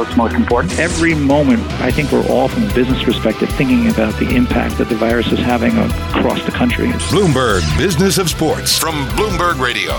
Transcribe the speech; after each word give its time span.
what's 0.00 0.16
most 0.16 0.34
important. 0.34 0.78
Every 0.78 1.14
moment, 1.14 1.62
I 1.82 1.90
think 1.90 2.10
we're 2.10 2.26
all, 2.26 2.48
from 2.48 2.64
a 2.64 2.74
business 2.74 3.02
perspective, 3.02 3.50
thinking 3.50 3.90
about 3.90 4.18
the 4.18 4.34
impact 4.34 4.78
that 4.78 4.88
the 4.88 4.94
virus 4.94 5.30
is 5.30 5.38
having 5.38 5.76
across 5.76 6.42
the 6.46 6.50
country. 6.50 6.88
Bloomberg 7.12 7.60
Business 7.76 8.16
of 8.16 8.30
Sports 8.30 8.78
from 8.78 8.94
Bloomberg 9.10 9.60
Radio. 9.60 9.92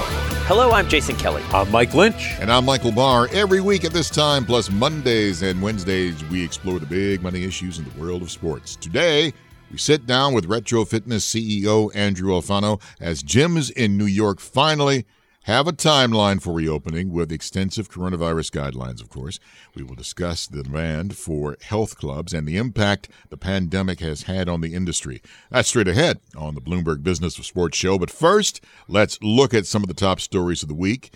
Hello, 0.47 0.71
I'm 0.71 0.89
Jason 0.89 1.15
Kelly. 1.17 1.43
I'm 1.53 1.69
Mike 1.71 1.93
Lynch. 1.93 2.33
And 2.39 2.51
I'm 2.51 2.65
Michael 2.65 2.91
Barr. 2.91 3.27
Every 3.31 3.61
week 3.61 3.85
at 3.85 3.93
this 3.93 4.09
time, 4.09 4.43
plus 4.43 4.71
Mondays 4.71 5.43
and 5.43 5.61
Wednesdays, 5.61 6.23
we 6.25 6.43
explore 6.43 6.79
the 6.79 6.87
big 6.87 7.21
money 7.21 7.43
issues 7.43 7.77
in 7.77 7.85
the 7.85 8.01
world 8.01 8.23
of 8.23 8.31
sports. 8.31 8.75
Today, 8.75 9.31
we 9.71 9.77
sit 9.77 10.07
down 10.07 10.33
with 10.33 10.47
Retro 10.47 10.83
Fitness 10.83 11.31
CEO 11.31 11.95
Andrew 11.95 12.31
Alfano 12.31 12.81
as 12.99 13.21
gyms 13.21 13.71
in 13.71 13.99
New 13.99 14.05
York 14.05 14.39
finally 14.39 15.05
have 15.45 15.67
a 15.67 15.73
timeline 15.73 16.39
for 16.39 16.53
reopening 16.53 17.11
with 17.11 17.31
extensive 17.31 17.89
coronavirus 17.89 18.51
guidelines, 18.51 19.01
of 19.01 19.09
course. 19.09 19.39
We 19.73 19.81
will 19.81 19.95
discuss 19.95 20.45
the 20.45 20.61
demand 20.61 21.17
for 21.17 21.57
health 21.63 21.97
clubs 21.97 22.31
and 22.31 22.47
the 22.47 22.57
impact 22.57 23.09
the 23.29 23.37
pandemic 23.37 24.01
has 24.01 24.23
had 24.23 24.47
on 24.47 24.61
the 24.61 24.75
industry. 24.75 25.21
That's 25.49 25.69
straight 25.69 25.87
ahead 25.87 26.19
on 26.37 26.53
the 26.53 26.61
Bloomberg 26.61 27.01
Business 27.01 27.39
of 27.39 27.45
Sports 27.45 27.75
show. 27.77 27.97
But 27.97 28.11
first, 28.11 28.61
let's 28.87 29.17
look 29.23 29.53
at 29.53 29.65
some 29.65 29.81
of 29.81 29.87
the 29.87 29.95
top 29.95 30.19
stories 30.19 30.61
of 30.61 30.69
the 30.69 30.75
week. 30.75 31.11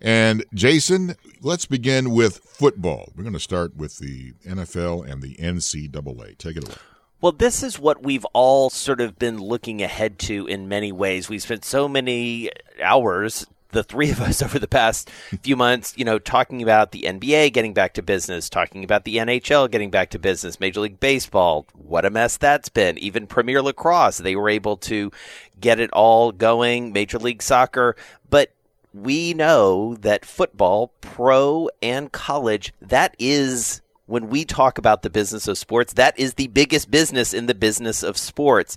And 0.00 0.44
Jason, 0.54 1.16
let's 1.40 1.66
begin 1.66 2.10
with 2.10 2.38
football. 2.38 3.12
We're 3.16 3.24
going 3.24 3.32
to 3.32 3.40
start 3.40 3.76
with 3.76 3.98
the 3.98 4.34
NFL 4.46 5.10
and 5.10 5.20
the 5.20 5.34
NCAA. 5.36 6.38
Take 6.38 6.58
it 6.58 6.64
away. 6.64 6.76
Well, 7.20 7.32
this 7.32 7.62
is 7.62 7.78
what 7.78 8.02
we've 8.02 8.26
all 8.34 8.68
sort 8.68 9.00
of 9.00 9.18
been 9.18 9.38
looking 9.38 9.82
ahead 9.82 10.18
to 10.20 10.46
in 10.46 10.68
many 10.68 10.92
ways. 10.92 11.28
We've 11.28 11.40
spent 11.40 11.64
so 11.64 11.88
many 11.88 12.50
hours 12.82 13.46
the 13.74 13.84
three 13.84 14.10
of 14.10 14.20
us 14.20 14.40
over 14.42 14.58
the 14.58 14.66
past 14.66 15.10
few 15.42 15.56
months, 15.56 15.92
you 15.96 16.04
know, 16.04 16.18
talking 16.18 16.62
about 16.62 16.92
the 16.92 17.02
NBA 17.02 17.52
getting 17.52 17.74
back 17.74 17.92
to 17.94 18.02
business, 18.02 18.48
talking 18.48 18.82
about 18.82 19.04
the 19.04 19.16
NHL 19.16 19.70
getting 19.70 19.90
back 19.90 20.10
to 20.10 20.18
business, 20.18 20.58
Major 20.58 20.80
League 20.80 21.00
Baseball, 21.00 21.66
what 21.74 22.06
a 22.06 22.10
mess 22.10 22.38
that's 22.38 22.70
been. 22.70 22.96
Even 22.98 23.26
Premier 23.26 23.60
Lacrosse, 23.60 24.18
they 24.18 24.36
were 24.36 24.48
able 24.48 24.78
to 24.78 25.12
get 25.60 25.78
it 25.78 25.90
all 25.92 26.32
going, 26.32 26.92
Major 26.92 27.18
League 27.18 27.42
Soccer. 27.42 27.96
But 28.30 28.52
we 28.94 29.34
know 29.34 29.96
that 29.96 30.24
football, 30.24 30.92
pro 31.00 31.68
and 31.82 32.10
college, 32.12 32.72
that 32.80 33.14
is 33.18 33.82
when 34.06 34.28
we 34.28 34.44
talk 34.44 34.78
about 34.78 35.02
the 35.02 35.10
business 35.10 35.48
of 35.48 35.58
sports, 35.58 35.94
that 35.94 36.18
is 36.18 36.34
the 36.34 36.48
biggest 36.48 36.90
business 36.90 37.32
in 37.32 37.46
the 37.46 37.54
business 37.54 38.02
of 38.02 38.18
sports. 38.18 38.76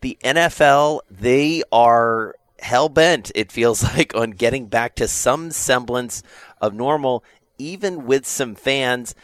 The 0.00 0.16
NFL, 0.22 1.00
they 1.10 1.62
are 1.72 2.36
hell 2.60 2.88
bent, 2.88 3.30
it 3.34 3.52
feels 3.52 3.82
like, 3.96 4.14
on 4.14 4.32
getting 4.32 4.66
back 4.66 4.94
to 4.96 5.08
some 5.08 5.50
semblance 5.50 6.22
of 6.60 6.74
normal, 6.74 7.24
even 7.58 8.06
with 8.06 8.26
some 8.26 8.54
fans. 8.54 9.14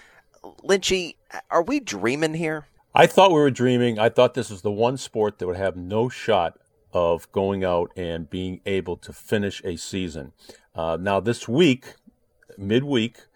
Lynchy, 0.62 1.16
are 1.50 1.62
we 1.62 1.80
dreaming 1.80 2.34
here? 2.34 2.66
I 2.94 3.06
thought 3.06 3.30
we 3.30 3.40
were 3.40 3.50
dreaming. 3.50 3.98
I 3.98 4.08
thought 4.08 4.34
this 4.34 4.50
was 4.50 4.62
the 4.62 4.70
one 4.70 4.96
sport 4.96 5.38
that 5.38 5.46
would 5.46 5.56
have 5.56 5.76
no 5.76 6.08
shot 6.08 6.58
of 6.92 7.30
going 7.32 7.64
out 7.64 7.90
and 7.96 8.30
being 8.30 8.60
able 8.66 8.96
to 8.98 9.12
finish 9.12 9.60
a 9.64 9.76
season. 9.76 10.32
Uh, 10.76 10.96
now, 11.00 11.18
this 11.18 11.48
week, 11.48 11.94
midweek, 12.56 13.26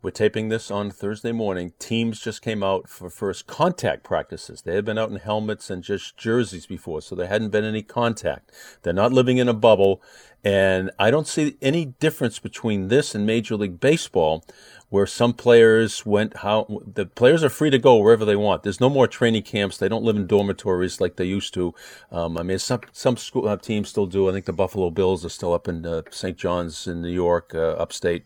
we're 0.00 0.10
taping 0.10 0.48
this 0.48 0.70
on 0.70 0.90
Thursday 0.90 1.32
morning. 1.32 1.72
Teams 1.80 2.20
just 2.20 2.40
came 2.40 2.62
out 2.62 2.88
for 2.88 3.10
first 3.10 3.48
contact 3.48 4.04
practices. 4.04 4.62
They 4.62 4.76
had 4.76 4.84
been 4.84 4.98
out 4.98 5.10
in 5.10 5.16
helmets 5.16 5.70
and 5.70 5.82
just 5.82 6.16
jerseys 6.16 6.66
before, 6.66 7.02
so 7.02 7.16
there 7.16 7.26
hadn't 7.26 7.50
been 7.50 7.64
any 7.64 7.82
contact. 7.82 8.52
They're 8.82 8.92
not 8.92 9.12
living 9.12 9.38
in 9.38 9.48
a 9.48 9.54
bubble. 9.54 10.00
And 10.44 10.92
I 11.00 11.10
don't 11.10 11.26
see 11.26 11.56
any 11.60 11.84
difference 11.84 12.38
between 12.38 12.88
this 12.88 13.12
and 13.12 13.26
Major 13.26 13.56
League 13.56 13.80
Baseball, 13.80 14.44
where 14.88 15.04
some 15.04 15.34
players 15.34 16.06
went 16.06 16.38
how 16.38 16.80
the 16.86 17.06
players 17.06 17.42
are 17.42 17.50
free 17.50 17.70
to 17.70 17.78
go 17.78 17.96
wherever 17.96 18.24
they 18.24 18.36
want. 18.36 18.62
There's 18.62 18.80
no 18.80 18.88
more 18.88 19.08
training 19.08 19.42
camps. 19.42 19.78
They 19.78 19.88
don't 19.88 20.04
live 20.04 20.14
in 20.14 20.28
dormitories 20.28 21.00
like 21.00 21.16
they 21.16 21.24
used 21.24 21.54
to. 21.54 21.74
Um, 22.12 22.38
I 22.38 22.44
mean, 22.44 22.60
some 22.60 22.82
some 22.92 23.16
school 23.16 23.48
uh, 23.48 23.56
teams 23.56 23.88
still 23.88 24.06
do. 24.06 24.28
I 24.28 24.32
think 24.32 24.46
the 24.46 24.52
Buffalo 24.52 24.90
Bills 24.90 25.24
are 25.24 25.28
still 25.28 25.52
up 25.52 25.66
in 25.66 25.84
uh, 25.84 26.02
St. 26.10 26.38
John's 26.38 26.86
in 26.86 27.02
New 27.02 27.10
York, 27.10 27.52
uh, 27.52 27.72
upstate. 27.72 28.24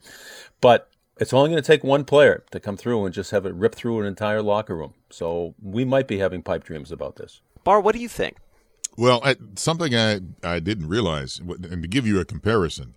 But 0.60 0.91
it's 1.22 1.32
only 1.32 1.50
going 1.50 1.62
to 1.62 1.66
take 1.66 1.84
one 1.84 2.04
player 2.04 2.42
to 2.50 2.60
come 2.60 2.76
through 2.76 3.04
and 3.04 3.14
just 3.14 3.30
have 3.30 3.46
it 3.46 3.54
rip 3.54 3.74
through 3.74 4.00
an 4.00 4.06
entire 4.06 4.42
locker 4.42 4.76
room. 4.76 4.94
So 5.08 5.54
we 5.62 5.84
might 5.84 6.08
be 6.08 6.18
having 6.18 6.42
pipe 6.42 6.64
dreams 6.64 6.90
about 6.90 7.16
this. 7.16 7.40
Barr, 7.62 7.80
what 7.80 7.94
do 7.94 8.00
you 8.00 8.08
think? 8.08 8.36
Well, 8.98 9.20
I, 9.24 9.36
something 9.54 9.94
I, 9.94 10.20
I 10.42 10.58
didn't 10.58 10.88
realize, 10.88 11.38
and 11.38 11.82
to 11.82 11.88
give 11.88 12.06
you 12.06 12.20
a 12.20 12.24
comparison, 12.24 12.96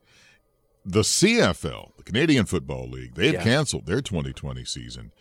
the 0.83 1.01
CFL, 1.01 1.95
the 1.97 2.03
Canadian 2.03 2.45
Football 2.45 2.89
League, 2.89 3.13
they've 3.13 3.33
yeah. 3.33 3.43
canceled 3.43 3.85
their 3.85 4.01
2020 4.01 4.65
season. 4.65 5.11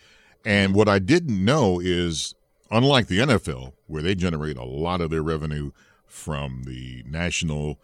And 0.45 0.75
what 0.75 0.89
I 0.89 0.99
didn't 0.99 1.43
know 1.45 1.81
is, 1.81 2.35
unlike 2.71 3.07
the 3.07 3.19
NFL, 3.19 3.75
where 3.87 4.03
they 4.03 4.15
generate 4.15 4.57
a 4.57 4.65
lot 4.65 5.01
of 5.01 5.11
their 5.11 5.23
revenue 5.23 5.73
from 6.07 6.65
the 6.65 7.05
national 7.07 7.79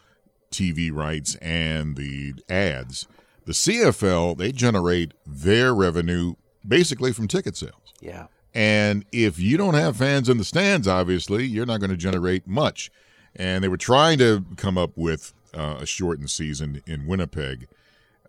TV 0.50 0.92
rights 0.92 1.36
and 1.36 1.96
the 1.96 2.34
ads, 2.48 3.06
the 3.44 3.52
CFL, 3.52 4.36
they 4.36 4.52
generate 4.52 5.12
their 5.26 5.74
revenue 5.74 6.34
basically 6.66 7.12
from 7.12 7.28
ticket 7.28 7.56
sales. 7.56 7.94
Yeah. 8.00 8.26
And 8.54 9.04
if 9.12 9.38
you 9.38 9.56
don't 9.56 9.74
have 9.74 9.96
fans 9.96 10.28
in 10.28 10.38
the 10.38 10.44
stands, 10.44 10.88
obviously, 10.88 11.46
you're 11.46 11.66
not 11.66 11.80
going 11.80 11.90
to 11.90 11.96
generate 11.96 12.46
much. 12.46 12.90
And 13.36 13.62
they 13.62 13.68
were 13.68 13.76
trying 13.76 14.18
to 14.18 14.44
come 14.56 14.76
up 14.76 14.96
with 14.96 15.32
uh, 15.54 15.78
a 15.80 15.86
shortened 15.86 16.30
season 16.30 16.82
in 16.86 17.06
Winnipeg 17.06 17.68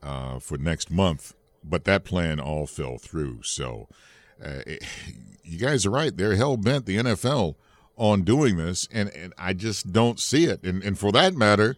uh, 0.03 0.39
for 0.39 0.57
next 0.57 0.91
month, 0.91 1.33
but 1.63 1.85
that 1.85 2.03
plan 2.03 2.39
all 2.39 2.67
fell 2.67 2.97
through. 2.97 3.41
So 3.43 3.87
uh, 4.43 4.61
it, 4.67 4.83
you 5.43 5.57
guys 5.57 5.85
are 5.85 5.91
right. 5.91 6.15
They're 6.15 6.35
hell 6.35 6.57
bent, 6.57 6.85
the 6.85 6.97
NFL, 6.97 7.55
on 7.97 8.21
doing 8.21 8.57
this. 8.57 8.87
And, 8.91 9.09
and 9.09 9.33
I 9.37 9.53
just 9.53 9.91
don't 9.91 10.19
see 10.19 10.45
it. 10.45 10.63
And, 10.63 10.83
and 10.83 10.97
for 10.97 11.11
that 11.11 11.35
matter, 11.35 11.75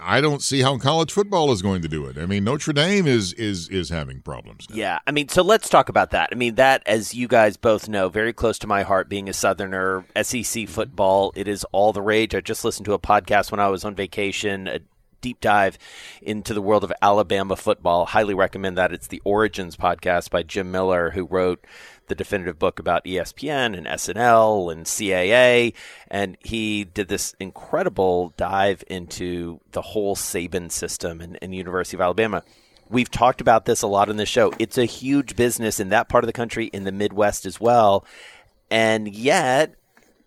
I 0.00 0.20
don't 0.20 0.42
see 0.42 0.62
how 0.62 0.76
college 0.78 1.12
football 1.12 1.52
is 1.52 1.62
going 1.62 1.82
to 1.82 1.88
do 1.88 2.06
it. 2.06 2.18
I 2.18 2.26
mean, 2.26 2.42
Notre 2.42 2.72
Dame 2.72 3.06
is 3.06 3.32
is 3.34 3.68
is 3.68 3.90
having 3.90 4.20
problems. 4.20 4.66
Now. 4.68 4.76
Yeah, 4.76 4.98
I 5.06 5.12
mean, 5.12 5.28
so 5.28 5.42
let's 5.42 5.68
talk 5.68 5.88
about 5.88 6.10
that. 6.10 6.30
I 6.32 6.34
mean, 6.34 6.56
that 6.56 6.82
as 6.86 7.14
you 7.14 7.28
guys 7.28 7.56
both 7.56 7.88
know, 7.88 8.08
very 8.08 8.32
close 8.32 8.58
to 8.60 8.66
my 8.66 8.82
heart. 8.82 9.08
Being 9.08 9.28
a 9.28 9.32
Southerner, 9.32 10.04
SEC 10.16 10.42
mm-hmm. 10.42 10.72
football, 10.72 11.32
it 11.36 11.46
is 11.46 11.64
all 11.70 11.92
the 11.92 12.02
rage. 12.02 12.34
I 12.34 12.40
just 12.40 12.64
listened 12.64 12.86
to 12.86 12.92
a 12.92 12.98
podcast 12.98 13.52
when 13.52 13.60
I 13.60 13.68
was 13.68 13.84
on 13.84 13.94
vacation. 13.94 14.66
A 14.66 14.80
deep 15.20 15.40
dive 15.40 15.78
into 16.22 16.54
the 16.54 16.62
world 16.62 16.84
of 16.84 16.92
Alabama 17.02 17.56
football. 17.56 18.06
Highly 18.06 18.34
recommend 18.34 18.76
that. 18.78 18.92
It's 18.92 19.08
the 19.08 19.22
Origins 19.24 19.76
podcast 19.76 20.30
by 20.30 20.42
Jim 20.42 20.70
Miller, 20.70 21.10
who 21.10 21.24
wrote 21.24 21.64
the 22.08 22.14
definitive 22.14 22.58
book 22.58 22.78
about 22.78 23.04
ESPN 23.04 23.76
and 23.76 23.86
SNL 23.86 24.72
and 24.72 24.84
CAA. 24.84 25.74
And 26.08 26.36
he 26.40 26.84
did 26.84 27.08
this 27.08 27.34
incredible 27.38 28.32
dive 28.36 28.84
into 28.88 29.60
the 29.72 29.82
whole 29.82 30.16
Saban 30.16 30.70
system 30.70 31.20
and, 31.20 31.38
and 31.40 31.54
University 31.54 31.96
of 31.96 32.00
Alabama. 32.00 32.42
We've 32.90 33.10
talked 33.10 33.40
about 33.40 33.66
this 33.66 33.82
a 33.82 33.86
lot 33.86 34.08
in 34.08 34.16
the 34.16 34.26
show. 34.26 34.52
It's 34.58 34.78
a 34.78 34.86
huge 34.86 35.36
business 35.36 35.78
in 35.78 35.90
that 35.90 36.08
part 36.08 36.24
of 36.24 36.26
the 36.26 36.32
country, 36.32 36.66
in 36.66 36.84
the 36.84 36.92
Midwest 36.92 37.44
as 37.44 37.60
well. 37.60 38.04
And 38.70 39.08
yet, 39.14 39.74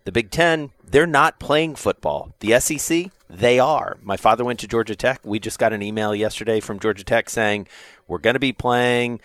the 0.04 0.12
Big 0.12 0.32
Ten, 0.32 0.72
they're 0.84 1.08
not 1.08 1.40
playing 1.40 1.76
football. 1.76 2.34
The 2.40 2.60
SEC, 2.60 3.12
they 3.30 3.60
are. 3.60 3.98
My 4.04 4.18
father 4.18 4.44
went 4.44 4.60
to 4.60 4.68
Georgia 4.68 4.96
Tech. 4.96 5.22
We 5.24 5.40
just 5.40 5.58
got 5.60 5.74
an 5.74 5.82
email 5.82 6.14
yesterday 6.14 6.60
from 6.60 6.80
Georgia 6.80 7.04
Tech 7.04 7.30
saying 7.30 7.68
we're 8.08 8.18
going 8.18 8.34
to 8.34 8.40
be 8.40 8.54
playing 8.54 9.22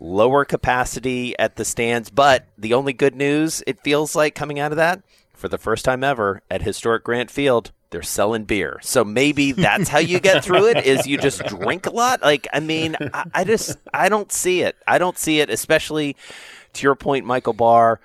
lower 0.00 0.44
capacity 0.44 1.38
at 1.38 1.56
the 1.56 1.64
stands. 1.64 2.10
But 2.10 2.46
the 2.56 2.74
only 2.74 2.92
good 2.92 3.14
news 3.14 3.62
it 3.66 3.82
feels 3.82 4.14
like 4.14 4.34
coming 4.34 4.58
out 4.58 4.72
of 4.72 4.76
that, 4.76 5.02
for 5.34 5.48
the 5.48 5.58
first 5.58 5.84
time 5.84 6.02
ever 6.02 6.42
at 6.50 6.62
historic 6.62 7.04
Grant 7.04 7.30
Field, 7.30 7.70
they're 7.90 8.02
selling 8.02 8.44
beer. 8.44 8.78
So 8.82 9.04
maybe 9.04 9.52
that's 9.52 9.88
how 9.88 9.98
you 9.98 10.20
get 10.20 10.44
through 10.44 10.68
it 10.68 10.84
is 10.84 11.06
you 11.06 11.16
just 11.16 11.44
drink 11.46 11.86
a 11.86 11.90
lot. 11.90 12.22
Like, 12.22 12.46
I 12.52 12.60
mean, 12.60 12.96
I, 13.14 13.24
I 13.32 13.44
just, 13.44 13.78
I 13.94 14.08
don't 14.08 14.30
see 14.30 14.62
it. 14.62 14.76
I 14.86 14.98
don't 14.98 15.16
see 15.16 15.40
it, 15.40 15.48
especially 15.48 16.16
to 16.74 16.82
your 16.82 16.94
point, 16.94 17.24
Michael 17.24 17.54
Barr, 17.54 18.00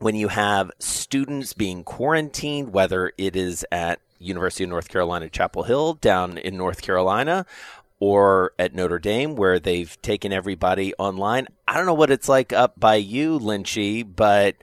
when 0.00 0.14
you 0.14 0.28
have 0.28 0.70
students 0.78 1.52
being 1.52 1.84
quarantined, 1.84 2.72
whether 2.72 3.12
it 3.16 3.36
is 3.36 3.64
at 3.70 4.00
University 4.18 4.64
of 4.64 4.70
North 4.70 4.88
Carolina, 4.88 5.28
Chapel 5.30 5.62
Hill 5.62 5.94
down 5.94 6.36
in 6.36 6.56
North 6.56 6.82
Carolina, 6.82 7.46
or 8.00 8.52
at 8.58 8.74
Notre 8.74 8.98
Dame 8.98 9.36
where 9.36 9.60
they've 9.60 10.00
taken 10.02 10.32
everybody 10.32 10.92
online. 10.94 11.46
I 11.68 11.74
don't 11.74 11.86
know 11.86 11.94
what 11.94 12.10
it's 12.10 12.28
like 12.28 12.52
up 12.52 12.80
by 12.80 12.96
you, 12.96 13.38
Lynchy, 13.38 14.04
but 14.16 14.56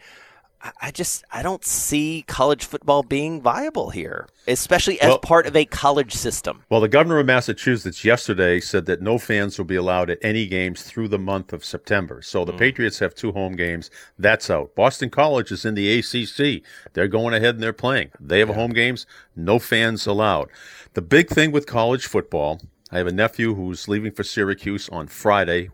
I 0.82 0.92
just 0.92 1.24
I 1.32 1.44
don't 1.44 1.64
see 1.64 2.26
college 2.28 2.66
football 2.66 3.04
being 3.04 3.42
viable 3.42 3.92
here, 3.92 4.28
especially 4.48 5.00
as 5.00 5.10
well, 5.10 5.20
part 5.20 5.46
of 5.46 5.56
a 5.56 5.66
college 5.66 6.14
system. 6.14 6.64
Well, 6.70 6.82
the 6.82 6.88
governor 6.88 7.20
of 7.20 7.28
Massachusetts 7.28 8.04
yesterday 8.04 8.60
said 8.60 8.88
that 8.88 9.02
no 9.02 9.20
fans 9.20 9.58
will 9.58 9.66
be 9.66 9.76
allowed 9.76 10.10
at 10.10 10.18
any 10.22 10.48
games 10.48 10.82
through 10.82 11.10
the 11.10 11.20
month 11.20 11.54
of 11.54 11.64
September. 11.64 12.22
So 12.24 12.44
the 12.44 12.54
mm. 12.54 12.58
Patriots 12.60 13.00
have 13.00 13.14
two 13.14 13.32
home 13.32 13.56
games. 13.56 13.92
That's 14.18 14.50
out. 14.50 14.74
Boston 14.76 15.12
College 15.12 15.52
is 15.52 15.64
in 15.64 15.76
the 15.76 16.00
ACC. 16.00 16.64
They're 16.94 17.08
going 17.08 17.36
ahead 17.36 17.56
and 17.56 17.64
they're 17.64 17.72
playing. 17.72 18.10
They 18.20 18.40
have 18.40 18.50
yeah. 18.50 18.56
home 18.56 18.72
games. 18.72 19.06
No 19.36 19.60
fans 19.60 20.08
allowed. 20.08 20.50
The 20.94 21.02
big 21.04 21.30
thing 21.30 21.52
with 21.52 21.68
college 21.68 22.08
football 22.08 22.62
I 22.90 23.00
have 23.00 23.08
a 23.08 23.12
nephew 23.12 23.54
who's 23.54 23.90
leaving 23.90 24.14
for 24.14 24.24
Syracuse 24.24 24.88
on 24.90 25.08
Friday. 25.08 25.70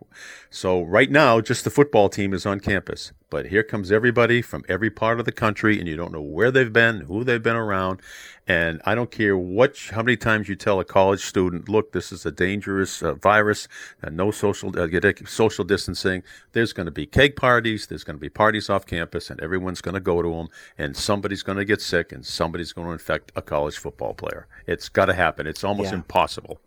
So 0.50 0.81
right 0.81 1.12
now, 1.12 1.42
just 1.42 1.63
the 1.63 1.69
football 1.69 2.10
team 2.10 2.33
is 2.33 2.44
on 2.44 2.60
campus. 2.60 3.12
But 3.30 3.48
here 3.48 3.62
comes 3.62 3.92
everybody 3.92 4.42
from 4.42 4.63
every 4.68 4.89
part 4.89 5.19
of 5.19 5.25
the 5.25 5.31
country, 5.31 5.80
and 5.80 5.88
you 5.88 5.95
don't 5.95 6.12
know 6.12 6.21
where 6.21 6.50
they've 6.50 6.74
been, 6.74 7.01
who 7.01 7.24
they've 7.24 7.42
been 7.42 7.56
around. 7.56 8.01
And 8.48 8.81
I 8.83 8.95
don't 8.95 9.12
care 9.12 9.38
what, 9.38 9.77
how 9.92 10.01
many 10.01 10.18
times 10.18 10.50
you 10.50 10.56
tell 10.56 10.80
a 10.80 10.86
college 10.86 11.24
student, 11.24 11.69
look, 11.69 11.92
this 11.92 12.12
is 12.12 12.25
a 12.25 12.31
dangerous 12.31 13.04
uh, 13.04 13.13
virus, 13.13 13.68
and 14.01 14.18
no 14.18 14.31
social, 14.31 14.71
uh, 14.77 14.88
social 15.25 15.63
distancing. 15.63 16.24
There's 16.54 16.74
going 16.74 16.88
to 16.88 16.92
be 16.92 17.06
cake 17.06 17.36
parties. 17.36 17.86
There's 17.86 18.04
going 18.04 18.18
to 18.18 18.21
be 18.21 18.30
parties 18.30 18.71
off 18.71 18.88
campus, 18.88 19.30
and 19.30 19.39
everyone's 19.39 19.81
going 19.81 19.95
to 19.95 20.01
go 20.01 20.24
to 20.24 20.30
them, 20.30 20.48
and 20.80 20.98
somebody's 20.98 21.44
going 21.44 21.60
to 21.60 21.65
get 21.65 21.81
sick, 21.81 22.12
and 22.12 22.25
somebody's 22.25 22.74
going 22.74 22.88
to 22.88 22.94
infect 22.94 23.31
a 23.36 23.42
college 23.44 23.77
football 23.77 24.15
player. 24.15 24.48
It's 24.65 24.89
got 24.89 25.06
to 25.06 25.13
happen. 25.13 25.45
It's 25.45 25.63
almost 25.63 25.92
yeah. 25.92 25.98
impossible. 25.98 26.60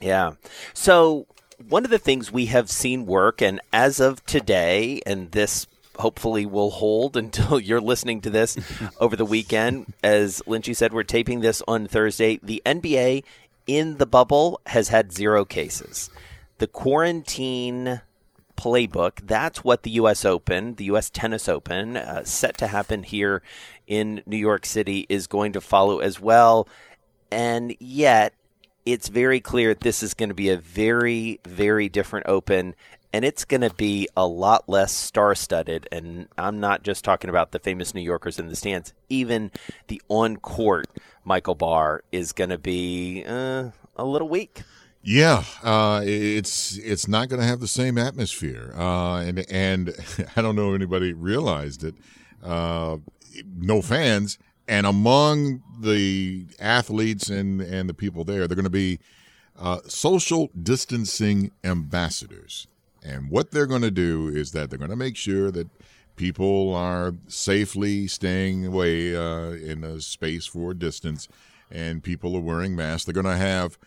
Yeah. 0.00 0.32
So 0.74 1.26
one 1.68 1.84
of 1.84 1.90
the 1.90 1.98
things 1.98 2.32
we 2.32 2.46
have 2.46 2.70
seen 2.70 3.06
work, 3.06 3.40
and 3.40 3.60
as 3.72 4.00
of 4.00 4.24
today, 4.26 5.00
and 5.06 5.30
this 5.32 5.66
hopefully 5.98 6.46
will 6.46 6.70
hold 6.70 7.16
until 7.16 7.58
you're 7.58 7.80
listening 7.80 8.20
to 8.22 8.30
this 8.30 8.56
over 9.00 9.16
the 9.16 9.24
weekend. 9.24 9.92
As 10.02 10.42
Lynchy 10.46 10.74
said, 10.76 10.92
we're 10.92 11.02
taping 11.02 11.40
this 11.40 11.62
on 11.66 11.86
Thursday. 11.86 12.38
The 12.42 12.62
NBA 12.64 13.24
in 13.66 13.98
the 13.98 14.06
bubble 14.06 14.60
has 14.66 14.88
had 14.88 15.12
zero 15.12 15.44
cases. 15.44 16.10
The 16.58 16.66
quarantine 16.66 18.00
playbook, 18.56 19.26
that's 19.26 19.62
what 19.62 19.82
the 19.82 19.90
U.S. 19.90 20.24
Open, 20.24 20.76
the 20.76 20.84
U.S. 20.84 21.10
Tennis 21.10 21.48
Open, 21.48 21.96
uh, 21.96 22.24
set 22.24 22.56
to 22.58 22.68
happen 22.68 23.02
here 23.02 23.42
in 23.86 24.22
New 24.24 24.38
York 24.38 24.64
City, 24.64 25.04
is 25.08 25.26
going 25.26 25.52
to 25.52 25.60
follow 25.60 25.98
as 25.98 26.18
well. 26.18 26.66
And 27.30 27.76
yet, 27.78 28.32
it's 28.86 29.08
very 29.08 29.40
clear 29.40 29.74
this 29.74 30.02
is 30.02 30.14
going 30.14 30.28
to 30.30 30.34
be 30.34 30.48
a 30.48 30.56
very, 30.56 31.40
very 31.44 31.88
different 31.88 32.26
Open, 32.28 32.74
and 33.12 33.24
it's 33.24 33.44
going 33.44 33.60
to 33.60 33.74
be 33.74 34.08
a 34.16 34.26
lot 34.26 34.68
less 34.68 34.92
star 34.92 35.34
studded. 35.34 35.88
And 35.90 36.28
I'm 36.38 36.60
not 36.60 36.84
just 36.84 37.04
talking 37.04 37.28
about 37.28 37.50
the 37.50 37.58
famous 37.58 37.94
New 37.94 38.00
Yorkers 38.00 38.38
in 38.38 38.46
the 38.46 38.56
stands, 38.56 38.94
even 39.08 39.50
the 39.88 40.00
on 40.08 40.36
court 40.36 40.86
Michael 41.24 41.56
Barr 41.56 42.02
is 42.12 42.32
going 42.32 42.50
to 42.50 42.58
be 42.58 43.24
uh, 43.26 43.70
a 43.96 44.04
little 44.04 44.28
weak. 44.28 44.62
Yeah, 45.02 45.44
uh, 45.62 46.02
it's 46.04 46.76
it's 46.78 47.06
not 47.06 47.28
going 47.28 47.40
to 47.40 47.46
have 47.46 47.60
the 47.60 47.68
same 47.68 47.96
atmosphere, 47.96 48.72
uh, 48.76 49.18
and 49.18 49.44
and 49.50 49.94
I 50.36 50.42
don't 50.42 50.56
know 50.56 50.70
if 50.70 50.76
anybody 50.76 51.12
realized 51.12 51.84
it. 51.84 51.94
Uh, 52.42 52.98
no 53.56 53.82
fans, 53.82 54.38
and 54.68 54.86
among 54.86 55.62
the 55.80 56.46
athletes 56.58 57.28
and, 57.28 57.60
and 57.60 57.88
the 57.88 57.94
people 57.94 58.24
there, 58.24 58.46
they're 58.46 58.56
going 58.56 58.64
to 58.64 58.70
be 58.70 58.98
uh, 59.58 59.80
social 59.86 60.50
distancing 60.60 61.52
ambassadors. 61.64 62.66
And 63.02 63.30
what 63.30 63.52
they're 63.52 63.66
going 63.66 63.82
to 63.82 63.90
do 63.90 64.28
is 64.28 64.52
that 64.52 64.70
they're 64.70 64.78
going 64.78 64.90
to 64.90 64.96
make 64.96 65.16
sure 65.16 65.50
that 65.52 65.68
people 66.16 66.74
are 66.74 67.14
safely 67.28 68.08
staying 68.08 68.66
away 68.66 69.14
uh, 69.14 69.50
in 69.50 69.84
a 69.84 70.00
space 70.00 70.46
for 70.46 70.74
distance 70.74 71.28
and 71.70 72.02
people 72.02 72.36
are 72.36 72.40
wearing 72.40 72.74
masks. 72.74 73.04
They're 73.04 73.14
going 73.14 73.26
to 73.26 73.36
have 73.36 73.78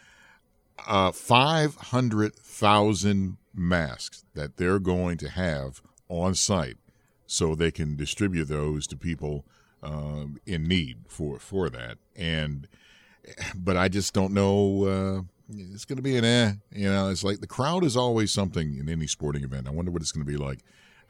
uh, 0.88 1.12
500,000 1.12 3.36
masks 3.54 4.24
that 4.36 4.56
they're 4.58 4.80
going 4.80 5.18
to 5.18 5.30
have 5.30 5.82
on 6.08 6.36
site 6.36 6.78
so 7.26 7.56
they 7.56 7.72
can 7.72 7.96
distribute 7.96 8.46
those 8.46 8.86
to 8.88 8.98
people 8.98 9.46
um, 9.84 10.40
in 10.46 10.68
need 10.68 11.00
for 11.08 11.40
for 11.40 11.70
that. 11.70 11.98
And 12.16 12.68
but 13.56 13.78
I 13.78 13.88
just 13.88 14.14
don't 14.14 14.34
know. 14.34 14.84
Uh, 14.86 15.22
it's 15.72 15.86
going 15.86 15.98
to 15.98 16.04
be 16.04 16.18
an 16.18 16.26
eh. 16.26 16.54
You 16.72 16.90
know, 16.90 17.10
it's 17.10 17.24
like 17.24 17.40
the 17.40 17.48
crowd 17.48 17.84
is 17.84 17.98
always 17.98 18.32
something 18.32 18.78
in 18.78 18.90
any 18.90 19.08
sporting 19.08 19.44
event. 19.44 19.68
I 19.68 19.72
wonder 19.72 19.92
what 19.92 20.02
it's 20.02 20.12
going 20.12 20.26
to 20.26 20.32
be 20.32 20.38
like 20.38 20.60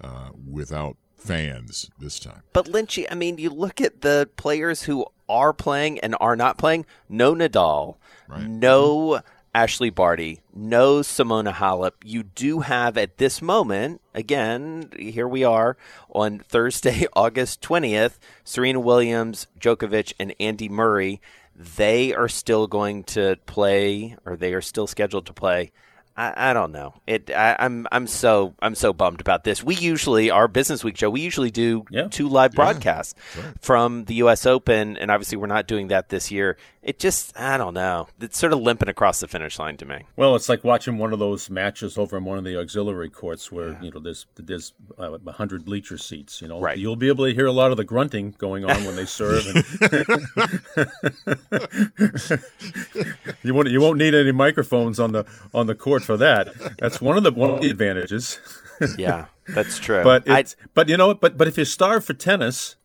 uh, 0.02 0.30
without 0.50 0.98
fans 1.18 1.90
this 2.00 2.20
time. 2.20 2.42
But 2.54 2.66
Lynchy, 2.66 3.06
I 3.12 3.16
mean, 3.16 3.38
you 3.38 3.50
look 3.50 3.82
at 3.82 4.02
the 4.02 4.30
players 4.38 4.84
who 4.84 5.06
are 5.28 5.54
playing 5.54 6.00
and 6.00 6.16
are 6.20 6.36
not 6.36 6.58
playing. 6.58 6.86
No 7.10 7.36
Nadal, 7.36 7.98
right. 8.28 8.44
no 8.44 9.22
Ashleigh 9.54 9.94
Barty, 9.94 10.42
no 10.54 11.00
Simona 11.00 11.54
Halep. 11.54 11.94
You 12.04 12.24
do 12.24 12.60
have 12.60 12.98
at 12.98 13.18
this 13.18 13.42
moment, 13.42 14.02
again, 14.14 14.90
here 14.98 15.28
we 15.28 15.44
are 15.44 15.76
on 16.10 16.40
Thursday, 16.50 17.08
August 17.14 17.62
20th, 17.62 18.20
Serena 18.44 18.80
Williams, 18.80 19.48
Djokovic, 19.60 20.14
and 20.20 20.36
Andy 20.40 20.70
Murray. 20.70 21.20
They 21.56 22.14
are 22.14 22.30
still 22.30 22.68
going 22.68 23.04
to 23.06 23.38
play, 23.48 24.16
or 24.26 24.36
they 24.36 24.54
are 24.54 24.62
still 24.62 24.88
scheduled 24.88 25.26
to 25.26 25.34
play 25.34 25.72
I, 26.20 26.50
I 26.50 26.54
don't 26.54 26.74
know. 26.74 26.96
It. 27.08 27.32
I, 27.32 27.56
am 27.60 27.60
I'm, 27.60 27.88
I'm 27.94 28.08
so 28.08 28.54
I'm 28.62 28.76
so 28.76 28.92
bummed 28.92 29.22
about 29.22 29.46
this. 29.46 29.64
We 29.64 29.76
usually 29.76 30.30
our 30.30 30.50
Business 30.50 30.84
Week 30.84 30.98
show. 30.98 31.10
We 31.10 31.22
usually 31.22 31.50
do 31.50 31.86
yeah. 31.90 32.10
two 32.10 32.28
live 32.28 32.52
broadcasts 32.52 33.16
yeah, 33.38 33.42
sure. 33.42 33.54
from 33.62 34.04
the 34.04 34.16
U.S. 34.16 34.46
Open, 34.46 34.98
and 34.98 35.12
obviously 35.12 35.38
we're 35.38 35.48
not 35.48 35.66
doing 35.66 35.88
that 35.88 36.10
this 36.10 36.30
year. 36.30 36.58
It 36.84 37.00
just 37.00 37.40
I 37.40 37.58
don't 37.58 37.74
know. 37.74 38.10
It's 38.20 38.38
sort 38.38 38.52
of 38.52 38.60
limping 38.60 38.90
across 38.90 39.22
the 39.22 39.30
finish 39.30 39.58
line 39.60 39.78
to 39.78 39.86
me. 39.86 40.04
Well, 40.18 40.36
it's 40.36 40.50
like 40.50 40.66
watching 40.66 40.98
one 40.98 41.14
of 41.14 41.20
those 41.20 41.50
matches 41.50 41.98
over 41.98 42.18
in 42.18 42.26
one 42.26 42.38
of 42.38 42.44
the 42.44 42.60
auxiliary 42.60 43.10
courts 43.10 43.50
where 43.50 43.70
yeah. 43.70 43.82
you 43.82 43.92
know 43.92 44.00
there's 44.00 44.26
there's 44.36 44.74
uh, 44.98 45.18
a 45.26 45.32
hundred 45.32 45.64
bleacher 45.64 45.98
seats. 45.98 46.42
You 46.42 46.50
know, 46.50 46.60
right. 46.60 46.78
You'll 46.78 46.98
be 46.98 47.08
able 47.08 47.28
to 47.28 47.34
hear 47.34 47.46
a 47.46 47.54
lot 47.54 47.72
of 47.72 47.78
the 47.78 47.86
grunting 47.86 48.36
going 48.38 48.66
on 48.66 48.84
when 48.84 48.98
they 48.98 49.06
serve. 49.06 49.46
And 49.46 49.64
you 53.44 53.54
won't 53.54 53.70
you 53.70 53.80
won't 53.80 53.98
need 53.98 54.16
any 54.16 54.34
microphones 54.34 55.00
on 55.00 55.14
the 55.14 55.26
on 55.54 55.68
the 55.68 55.76
court 55.76 56.09
for 56.10 56.18
that. 56.18 56.52
That's 56.80 57.00
one 57.00 57.18
of 57.18 57.24
the 57.24 57.32
one 57.32 57.52
of 57.52 57.62
the 57.62 57.70
advantages. 57.70 58.40
yeah, 58.98 59.26
that's 59.48 59.78
true. 59.78 60.04
But 60.04 60.24
it's, 60.26 60.56
but 60.74 60.90
you 60.90 60.98
know, 60.98 61.14
but 61.14 61.38
but 61.38 61.48
if 61.48 61.56
you 61.56 61.66
starve 61.66 62.04
for 62.04 62.16
tennis, 62.16 62.78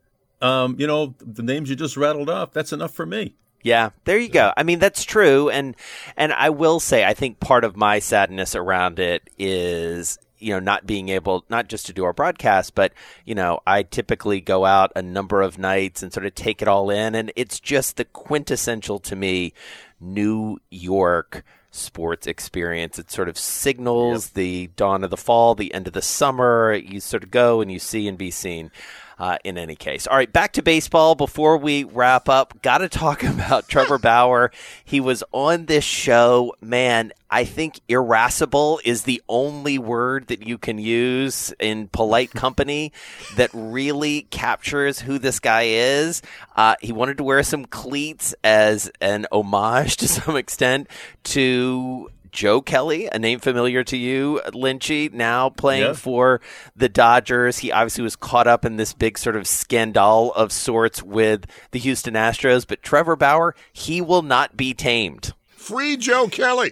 um, 0.42 0.76
you 0.78 0.87
know, 0.87 1.14
the 1.20 1.42
names 1.42 1.70
you 1.70 1.76
just 1.76 1.96
rattled 1.96 2.28
off, 2.28 2.52
that's 2.52 2.70
enough 2.70 2.92
for 2.92 3.06
me. 3.06 3.34
Yeah, 3.62 3.90
there 4.04 4.18
you 4.18 4.28
go. 4.28 4.52
I 4.58 4.62
mean, 4.62 4.78
that's 4.78 5.04
true, 5.04 5.48
and 5.48 5.75
and 6.18 6.34
I 6.34 6.50
will 6.50 6.80
say, 6.80 7.06
I 7.06 7.14
think 7.14 7.40
part 7.40 7.64
of 7.64 7.78
my 7.78 7.98
sadness 7.98 8.54
around 8.54 8.98
it 8.98 9.30
is 9.38 10.18
you 10.38 10.52
know 10.52 10.60
not 10.60 10.84
being 10.84 11.08
able 11.08 11.46
not 11.48 11.68
just 11.68 11.87
to 11.87 11.92
do 11.94 12.04
our 12.04 12.12
broadcast 12.12 12.75
but 12.75 12.92
you 13.25 13.37
know 13.37 13.60
i 13.68 13.84
typically 13.84 14.40
go 14.40 14.66
out 14.66 14.92
a 14.96 15.00
number 15.00 15.40
of 15.40 15.58
nights 15.58 16.02
and 16.02 16.12
sort 16.12 16.26
of 16.26 16.34
take 16.34 16.60
it 16.60 16.66
all 16.66 16.90
in 16.90 17.14
and 17.14 17.32
it's 17.37 17.60
just 17.60 17.96
the 17.96 18.04
quintessential 18.04 18.98
to 18.98 19.14
me 19.14 19.54
new 20.00 20.58
york 20.70 21.44
sports 21.74 22.26
experience. 22.26 22.98
It 22.98 23.10
sort 23.10 23.28
of 23.28 23.36
signals 23.36 24.28
yep. 24.28 24.34
the 24.34 24.66
dawn 24.76 25.04
of 25.04 25.10
the 25.10 25.16
fall, 25.16 25.54
the 25.54 25.74
end 25.74 25.86
of 25.86 25.92
the 25.92 26.02
summer. 26.02 26.72
You 26.72 27.00
sort 27.00 27.24
of 27.24 27.30
go 27.30 27.60
and 27.60 27.70
you 27.70 27.78
see 27.78 28.08
and 28.08 28.16
be 28.16 28.30
seen. 28.30 28.70
Uh, 29.16 29.38
in 29.44 29.56
any 29.56 29.76
case. 29.76 30.09
All 30.09 30.16
right, 30.16 30.33
back 30.33 30.54
to 30.54 30.62
baseball 30.62 31.14
before 31.14 31.56
we 31.56 31.85
wrap 31.85 32.28
up. 32.28 32.61
Got 32.62 32.78
to 32.78 32.88
talk 32.88 33.23
about 33.23 33.68
Trevor 33.68 33.99
Bauer. 33.99 34.50
He 34.85 34.99
was 34.99 35.23
on 35.30 35.66
this 35.66 35.85
show. 35.85 36.56
Man, 36.61 37.12
I 37.35 37.44
think 37.44 37.80
irascible 37.88 38.80
is 38.85 39.02
the 39.02 39.21
only 39.28 39.76
word 39.76 40.28
that 40.28 40.47
you 40.47 40.56
can 40.56 40.78
use 40.78 41.52
in 41.59 41.88
polite 41.88 42.30
company 42.35 42.92
that 43.37 43.50
really 43.52 44.23
captures 44.30 45.00
who 45.00 45.18
this 45.18 45.40
guy 45.40 45.62
is. 45.62 46.23
Uh, 46.54 46.76
he 46.80 46.92
wanted 46.92 47.18
to 47.18 47.25
wear 47.25 47.42
some 47.42 47.64
cleats 47.64 48.37
as 48.44 48.90
an 49.00 49.26
homage 49.33 49.97
to 49.99 50.09
some 50.09 50.37
extent 50.37 50.88
to 51.25 52.09
Joe 52.34 52.60
Kelly, 52.60 53.08
a 53.10 53.18
name 53.18 53.38
familiar 53.38 53.84
to 53.84 53.96
you, 53.96 54.42
Lynchy, 54.48 55.12
now 55.12 55.50
playing 55.50 55.82
yeah. 55.84 55.92
for 55.92 56.40
the 56.74 56.88
Dodgers. 56.88 57.58
He 57.58 57.70
obviously 57.70 58.02
was 58.02 58.16
caught 58.16 58.48
up 58.48 58.64
in 58.64 58.76
this 58.76 58.92
big 58.92 59.16
sort 59.16 59.36
of 59.36 59.46
scandal 59.46 60.34
of 60.34 60.50
sorts 60.50 61.00
with 61.00 61.46
the 61.70 61.78
Houston 61.78 62.14
Astros, 62.14 62.66
but 62.66 62.82
Trevor 62.82 63.14
Bauer, 63.14 63.54
he 63.72 64.00
will 64.00 64.22
not 64.22 64.56
be 64.56 64.74
tamed. 64.74 65.32
Free 65.64 65.97
Joe 65.97 66.28
Kelly. 66.28 66.71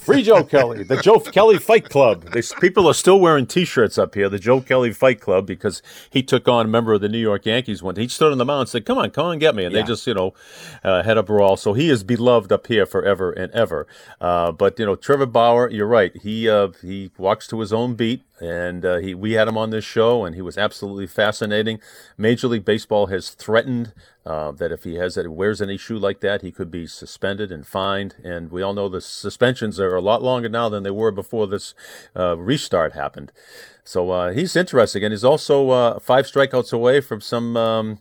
Free 0.00 0.24
Joe 0.24 0.42
Kelly. 0.42 0.82
The 0.82 0.96
Joe 0.96 1.20
Kelly 1.20 1.56
Fight 1.58 1.88
Club. 1.88 2.32
They, 2.32 2.42
people 2.60 2.88
are 2.88 2.94
still 2.94 3.20
wearing 3.20 3.46
T-shirts 3.46 3.96
up 3.96 4.16
here. 4.16 4.28
The 4.28 4.40
Joe 4.40 4.60
Kelly 4.60 4.92
Fight 4.92 5.20
Club 5.20 5.46
because 5.46 5.82
he 6.10 6.20
took 6.20 6.48
on 6.48 6.66
a 6.66 6.68
member 6.68 6.92
of 6.92 7.00
the 7.00 7.08
New 7.08 7.18
York 7.18 7.46
Yankees 7.46 7.80
one. 7.80 7.94
He 7.94 8.08
stood 8.08 8.32
on 8.32 8.38
the 8.38 8.44
mound 8.44 8.62
and 8.62 8.68
said, 8.68 8.84
"Come 8.86 8.98
on, 8.98 9.10
come 9.10 9.26
on, 9.26 9.38
get 9.38 9.54
me," 9.54 9.64
and 9.64 9.72
yeah. 9.72 9.82
they 9.82 9.86
just 9.86 10.04
you 10.08 10.14
know 10.14 10.34
uh, 10.82 11.04
had 11.04 11.16
a 11.16 11.22
brawl. 11.22 11.56
So 11.56 11.74
he 11.74 11.88
is 11.88 12.02
beloved 12.02 12.50
up 12.50 12.66
here 12.66 12.86
forever 12.86 13.30
and 13.30 13.52
ever. 13.52 13.86
Uh, 14.20 14.50
but 14.50 14.80
you 14.80 14.86
know, 14.86 14.96
Trevor 14.96 15.26
Bauer, 15.26 15.70
you're 15.70 15.86
right. 15.86 16.16
He 16.16 16.48
uh, 16.48 16.70
he 16.82 17.12
walks 17.16 17.46
to 17.48 17.60
his 17.60 17.72
own 17.72 17.94
beat 17.94 18.24
and 18.40 18.84
uh, 18.84 18.96
he 18.96 19.14
we 19.14 19.32
had 19.32 19.48
him 19.48 19.56
on 19.56 19.70
this 19.70 19.84
show, 19.84 20.24
and 20.24 20.34
he 20.34 20.42
was 20.42 20.58
absolutely 20.58 21.06
fascinating. 21.06 21.80
Major 22.16 22.48
League 22.48 22.64
Baseball 22.64 23.06
has 23.06 23.30
threatened 23.30 23.92
uh, 24.26 24.52
that 24.52 24.72
if 24.72 24.84
he 24.84 24.94
has 24.94 25.14
that 25.14 25.30
wears 25.30 25.60
any 25.60 25.76
shoe 25.76 25.98
like 25.98 26.20
that, 26.20 26.42
he 26.42 26.50
could 26.50 26.70
be 26.70 26.86
suspended 26.86 27.52
and 27.52 27.66
fined. 27.66 28.16
And 28.24 28.50
we 28.50 28.62
all 28.62 28.74
know 28.74 28.88
the 28.88 29.00
suspensions 29.00 29.78
are 29.78 29.94
a 29.94 30.00
lot 30.00 30.22
longer 30.22 30.48
now 30.48 30.68
than 30.68 30.82
they 30.82 30.90
were 30.90 31.10
before 31.10 31.46
this 31.46 31.74
uh, 32.16 32.36
restart 32.36 32.92
happened. 32.92 33.32
So 33.84 34.10
uh, 34.10 34.32
he's 34.32 34.56
interesting, 34.56 35.04
and 35.04 35.12
he's 35.12 35.24
also 35.24 35.70
uh, 35.70 35.98
five 35.98 36.24
strikeouts 36.24 36.72
away 36.72 37.02
from 37.02 37.20
some 37.20 37.56
um, 37.56 37.98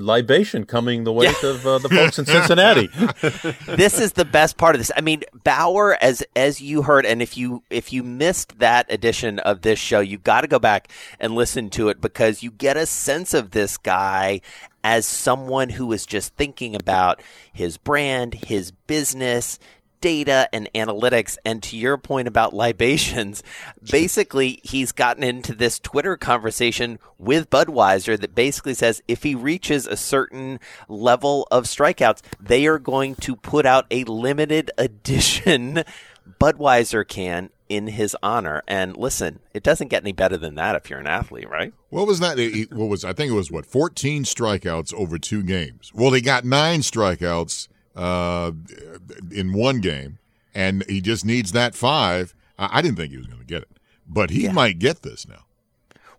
libation 0.00 0.64
coming 0.64 1.04
the 1.04 1.12
way 1.12 1.26
of 1.26 1.66
uh, 1.66 1.78
the 1.78 1.88
folks 1.88 2.18
in 2.18 2.26
Cincinnati. 2.26 2.86
this 3.76 4.00
is 4.00 4.12
the 4.12 4.24
best 4.24 4.56
part 4.56 4.74
of 4.74 4.80
this. 4.80 4.90
I 4.96 5.00
mean, 5.00 5.22
Bauer, 5.44 5.96
as 6.00 6.22
as 6.34 6.60
you 6.60 6.82
heard, 6.82 7.06
and 7.06 7.22
if 7.22 7.36
you 7.36 7.62
if 7.70 7.92
you 7.92 8.02
missed 8.02 8.58
that 8.58 8.90
edition 8.92 9.38
of 9.40 9.62
this 9.62 9.78
show, 9.78 10.00
you 10.00 10.18
got 10.18 10.42
to 10.42 10.48
go 10.48 10.58
back 10.58 10.90
and 11.18 11.34
listen 11.34 11.70
to 11.70 11.88
it 11.88 12.00
because 12.00 12.42
you 12.42 12.50
get 12.50 12.76
a 12.76 12.86
sense 12.86 13.34
of 13.34 13.50
this 13.50 13.76
guy 13.76 14.40
as 14.82 15.06
someone 15.06 15.68
who 15.68 15.92
is 15.92 16.06
just 16.06 16.34
thinking 16.36 16.74
about 16.74 17.22
his 17.52 17.76
brand, 17.76 18.34
his 18.34 18.70
business, 18.70 19.58
data 20.00 20.48
and 20.52 20.68
analytics. 20.74 21.36
And 21.44 21.62
to 21.64 21.76
your 21.76 21.96
point 21.96 22.28
about 22.28 22.54
libations, 22.54 23.42
basically, 23.90 24.60
he's 24.62 24.92
gotten 24.92 25.22
into 25.22 25.54
this 25.54 25.78
Twitter 25.78 26.16
conversation 26.16 26.98
with 27.18 27.50
Budweiser 27.50 28.18
that 28.20 28.34
basically 28.34 28.74
says 28.74 29.02
if 29.08 29.22
he 29.22 29.34
reaches 29.34 29.86
a 29.86 29.96
certain 29.96 30.60
level 30.88 31.46
of 31.50 31.64
strikeouts, 31.64 32.22
they 32.40 32.66
are 32.66 32.78
going 32.78 33.14
to 33.16 33.36
put 33.36 33.66
out 33.66 33.86
a 33.90 34.04
limited 34.04 34.70
edition 34.78 35.84
Budweiser 36.40 37.06
can 37.06 37.50
in 37.68 37.86
his 37.86 38.16
honor. 38.22 38.62
And 38.66 38.96
listen, 38.96 39.40
it 39.54 39.62
doesn't 39.62 39.88
get 39.88 40.02
any 40.02 40.12
better 40.12 40.36
than 40.36 40.56
that 40.56 40.74
if 40.74 40.90
you're 40.90 40.98
an 40.98 41.06
athlete, 41.06 41.48
right? 41.48 41.72
What 41.88 42.06
was 42.06 42.20
that? 42.20 42.36
What 42.72 42.86
was 42.86 43.04
I 43.04 43.12
think 43.12 43.30
it 43.30 43.34
was 43.34 43.50
what 43.50 43.64
14 43.64 44.24
strikeouts 44.24 44.92
over 44.92 45.18
two 45.18 45.42
games. 45.42 45.92
Well, 45.94 46.10
they 46.10 46.20
got 46.20 46.44
nine 46.44 46.80
strikeouts 46.80 47.68
uh, 48.00 48.52
in 49.30 49.52
one 49.52 49.80
game, 49.80 50.18
and 50.54 50.84
he 50.88 51.00
just 51.00 51.24
needs 51.24 51.52
that 51.52 51.74
five. 51.74 52.34
I, 52.58 52.78
I 52.78 52.82
didn't 52.82 52.96
think 52.96 53.12
he 53.12 53.18
was 53.18 53.26
going 53.26 53.40
to 53.40 53.46
get 53.46 53.62
it, 53.62 53.68
but 54.08 54.30
he 54.30 54.44
yeah. 54.44 54.52
might 54.52 54.78
get 54.78 55.02
this 55.02 55.28
now. 55.28 55.44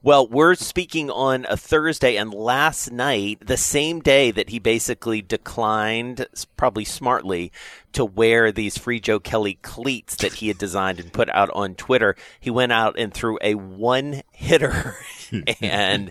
Well, 0.04 0.28
we're 0.28 0.56
speaking 0.56 1.12
on 1.12 1.46
a 1.48 1.56
Thursday, 1.56 2.16
and 2.16 2.34
last 2.34 2.92
night, 2.92 3.46
the 3.46 3.56
same 3.56 4.00
day 4.00 4.32
that 4.32 4.50
he 4.50 4.58
basically 4.58 5.22
declined, 5.22 6.26
probably 6.58 6.86
smartly, 6.86 7.52
to 7.94 8.04
wear 8.04 8.52
these 8.52 8.80
Free 8.80 9.00
Joe 9.00 9.20
Kelly 9.20 9.60
cleats 9.62 10.16
that 10.16 10.34
he 10.34 10.48
had 10.48 10.58
designed 10.58 11.00
and 11.00 11.14
put 11.14 11.30
out 11.30 11.52
on 11.52 11.76
Twitter, 11.76 12.16
he 12.40 12.50
went 12.50 12.72
out 12.72 12.98
and 12.98 13.14
threw 13.14 13.38
a 13.44 13.54
one 13.54 14.24
hitter 14.32 14.96
and 15.62 16.10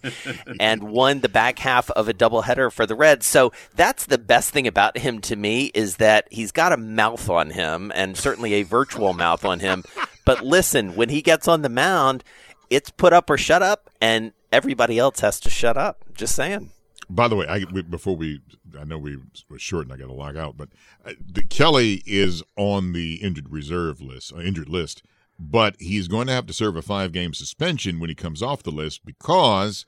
and 0.61 0.85
won 0.85 1.19
the 1.19 1.29
back 1.29 1.59
half 1.59 1.91
of 1.91 2.09
a 2.09 2.15
doubleheader 2.15 2.71
for 2.71 2.87
the 2.87 2.95
Reds. 2.95 3.27
So 3.27 3.51
that's 3.75 4.07
the 4.07 4.19
best 4.19 4.51
thing 4.51 4.69
about 4.69 4.99
him 4.99 5.21
to 5.23 5.35
me 5.35 5.73
is 5.75 5.97
that 5.97 6.29
he's 6.31 6.53
got 6.53 6.73
a 6.73 6.77
mouth 6.77 7.29
on 7.29 7.51
him, 7.51 7.91
and 7.93 8.17
certainly 8.17 8.55
a 8.55 8.63
virtual 8.63 9.15
mouth 9.15 9.45
on 9.45 9.59
him. 9.59 9.83
But 10.25 10.45
listen, 10.45 10.95
when 10.95 11.09
he 11.09 11.23
gets 11.23 11.49
on 11.49 11.63
the 11.63 11.69
mound 11.69 12.23
it's 12.71 12.91
put 12.91 13.12
up 13.12 13.29
or 13.29 13.37
shut 13.37 13.62
up, 13.62 13.91
and 14.00 14.33
everybody 14.53 14.99
else 14.99 15.21
has 15.21 15.41
to 15.41 15.50
shut 15.50 15.77
up. 15.77 16.05
Just 16.15 16.35
saying. 16.35 16.71
By 17.11 17.27
the 17.27 17.35
way, 17.35 17.47
I, 17.49 17.65
before 17.65 18.15
we, 18.15 18.41
I 18.79 18.85
know 18.85 18.97
we 18.97 19.19
were 19.49 19.59
short 19.59 19.85
and 19.85 19.93
I 19.93 19.97
got 19.97 20.07
to 20.07 20.12
log 20.12 20.37
out, 20.37 20.57
but 20.57 20.69
uh, 21.05 21.15
the, 21.21 21.43
Kelly 21.43 22.05
is 22.07 22.43
on 22.57 22.93
the 22.93 23.17
injured 23.17 23.50
reserve 23.50 24.00
list, 24.00 24.33
uh, 24.33 24.39
injured 24.39 24.69
list, 24.69 25.03
but 25.37 25.75
he's 25.81 26.07
going 26.07 26.29
to 26.29 26.33
have 26.33 26.47
to 26.47 26.53
serve 26.53 26.77
a 26.77 26.83
five 26.83 27.11
game 27.11 27.35
suspension 27.35 27.99
when 27.99 28.11
he 28.11 28.15
comes 28.15 28.43
off 28.43 28.62
the 28.62 28.71
list 28.71 29.05
because 29.05 29.85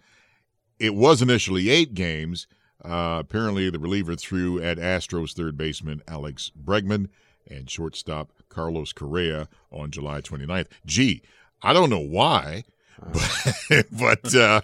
it 0.81 0.97
was 0.97 1.23
initially 1.23 1.71
eight 1.71 1.95
games. 1.95 2.49
Uh, 2.85 3.19
apparently, 3.21 3.71
the 3.71 3.79
reliever 3.79 4.17
threw 4.17 4.61
at 4.61 4.79
Astros 4.79 5.33
third 5.33 5.57
baseman 5.57 6.03
Alex 6.09 6.51
Bregman 6.61 7.09
and 7.49 7.71
shortstop 7.71 8.33
Carlos 8.49 8.93
Correa 8.93 9.49
on 9.71 9.93
July 9.93 10.21
29th. 10.21 10.67
Gee, 10.85 11.23
I 11.62 11.73
don't 11.73 11.90
know 11.90 12.00
why, 12.00 12.64
but 12.99 13.87
but, 13.92 14.35
uh, 14.35 14.61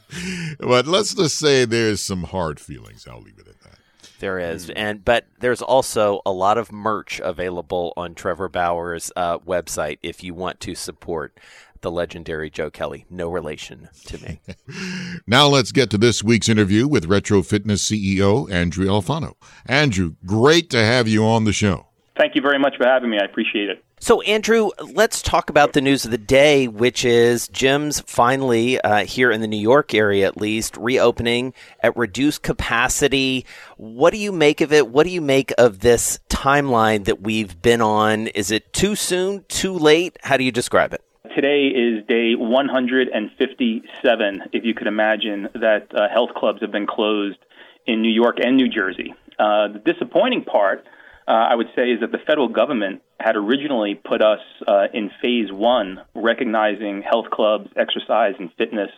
but 0.59 0.87
let's 0.87 1.15
just 1.15 1.39
say 1.39 1.65
there's 1.65 2.01
some 2.01 2.25
hard 2.25 2.61
feelings. 2.61 3.07
I'll 3.09 3.21
leave 3.21 3.39
it 3.39 3.49
at 3.49 3.61
that. 3.61 3.79
There 4.21 4.39
is, 4.39 4.67
hmm. 4.67 4.73
and 4.77 5.05
but 5.05 5.27
there's 5.41 5.63
also 5.63 6.21
a 6.27 6.33
lot 6.33 6.59
of 6.59 6.73
merch 6.73 7.21
available 7.23 7.93
on 7.97 8.15
Trevor 8.15 8.49
Bauer's 8.49 9.13
uh, 9.15 9.39
website 9.39 9.99
if 10.03 10.25
you 10.25 10.35
want 10.35 10.61
to 10.61 10.75
support 10.75 11.39
the 11.81 11.91
legendary 11.91 12.51
Joe 12.51 12.71
Kelly. 12.71 13.07
No 13.09 13.29
relation 13.29 13.89
to 14.07 14.23
me. 14.23 14.41
now 15.27 15.47
let's 15.47 15.71
get 15.71 15.91
to 15.91 15.99
this 15.99 16.25
week's 16.25 16.49
interview 16.49 16.89
with 16.89 17.07
Retro 17.07 17.43
Fitness 17.43 17.89
CEO 17.89 18.51
Andrew 18.51 18.87
Alfano. 18.87 19.35
Andrew, 19.67 20.17
great 20.27 20.71
to 20.71 20.79
have 20.79 21.07
you 21.07 21.25
on 21.25 21.45
the 21.45 21.53
show. 21.53 21.87
Thank 22.17 22.35
you 22.35 22.43
very 22.43 22.59
much 22.59 22.77
for 22.77 22.85
having 22.85 23.11
me. 23.11 23.19
I 23.21 23.25
appreciate 23.25 23.69
it. 23.69 23.85
So, 24.01 24.21
Andrew, 24.23 24.71
let's 24.95 25.21
talk 25.23 25.51
about 25.51 25.73
the 25.73 25.81
news 25.81 26.05
of 26.05 26.13
the 26.13 26.19
day, 26.19 26.69
which 26.69 27.05
is 27.05 27.49
gyms 27.49 28.01
finally, 28.07 28.81
uh, 28.81 29.05
here 29.05 29.33
in 29.33 29.41
the 29.41 29.49
New 29.49 29.59
York 29.59 29.93
area 29.93 30.25
at 30.27 30.37
least, 30.37 30.77
reopening 30.77 31.53
at 31.81 31.97
reduced 31.97 32.43
capacity. 32.43 33.45
What 33.77 34.13
do 34.13 34.19
you 34.19 34.31
make 34.31 34.61
of 34.61 34.73
it? 34.73 34.87
What 34.89 35.03
do 35.03 35.11
you 35.11 35.21
make 35.21 35.53
of 35.59 35.81
this 35.81 36.21
timeline 36.29 37.07
that 37.07 37.23
we've 37.23 37.61
been 37.61 37.81
on? 37.81 38.29
Is 38.29 38.53
it 38.53 38.73
too 38.73 38.95
soon, 38.95 39.45
too 39.49 39.73
late? 39.73 40.17
How 40.23 40.37
do 40.37 40.45
you 40.45 40.53
describe 40.53 40.93
it? 40.93 41.03
Today 41.35 41.67
is 41.67 42.07
day 42.07 42.37
157, 42.37 44.43
if 44.53 44.65
you 44.65 44.75
could 44.75 44.87
imagine 44.87 45.49
that 45.55 45.89
uh, 45.93 46.09
health 46.09 46.35
clubs 46.37 46.61
have 46.61 46.71
been 46.71 46.87
closed 46.87 47.39
in 47.85 48.03
New 48.03 48.13
York 48.13 48.37
and 48.41 48.57
New 48.57 48.69
Jersey. 48.69 49.13
Uh, 49.41 49.67
the 49.69 49.81
disappointing 49.85 50.45
part 50.45 50.87
uh, 51.29 51.47
I 51.51 51.55
would 51.55 51.69
say 51.77 51.91
is 51.91 52.01
that 52.01 52.11
the 52.11 52.19
federal 52.19 52.49
government 52.49 53.03
had 53.21 53.37
originally 53.37 53.95
put 53.95 54.23
us 54.23 54.41
uh, 54.67 54.87
in 54.93 55.11
phase 55.21 55.51
one, 55.51 56.01
recognizing 56.15 57.03
health 57.03 57.31
clubs, 57.31 57.69
exercise, 57.77 58.35
and 58.39 58.51
fitness 58.57 58.91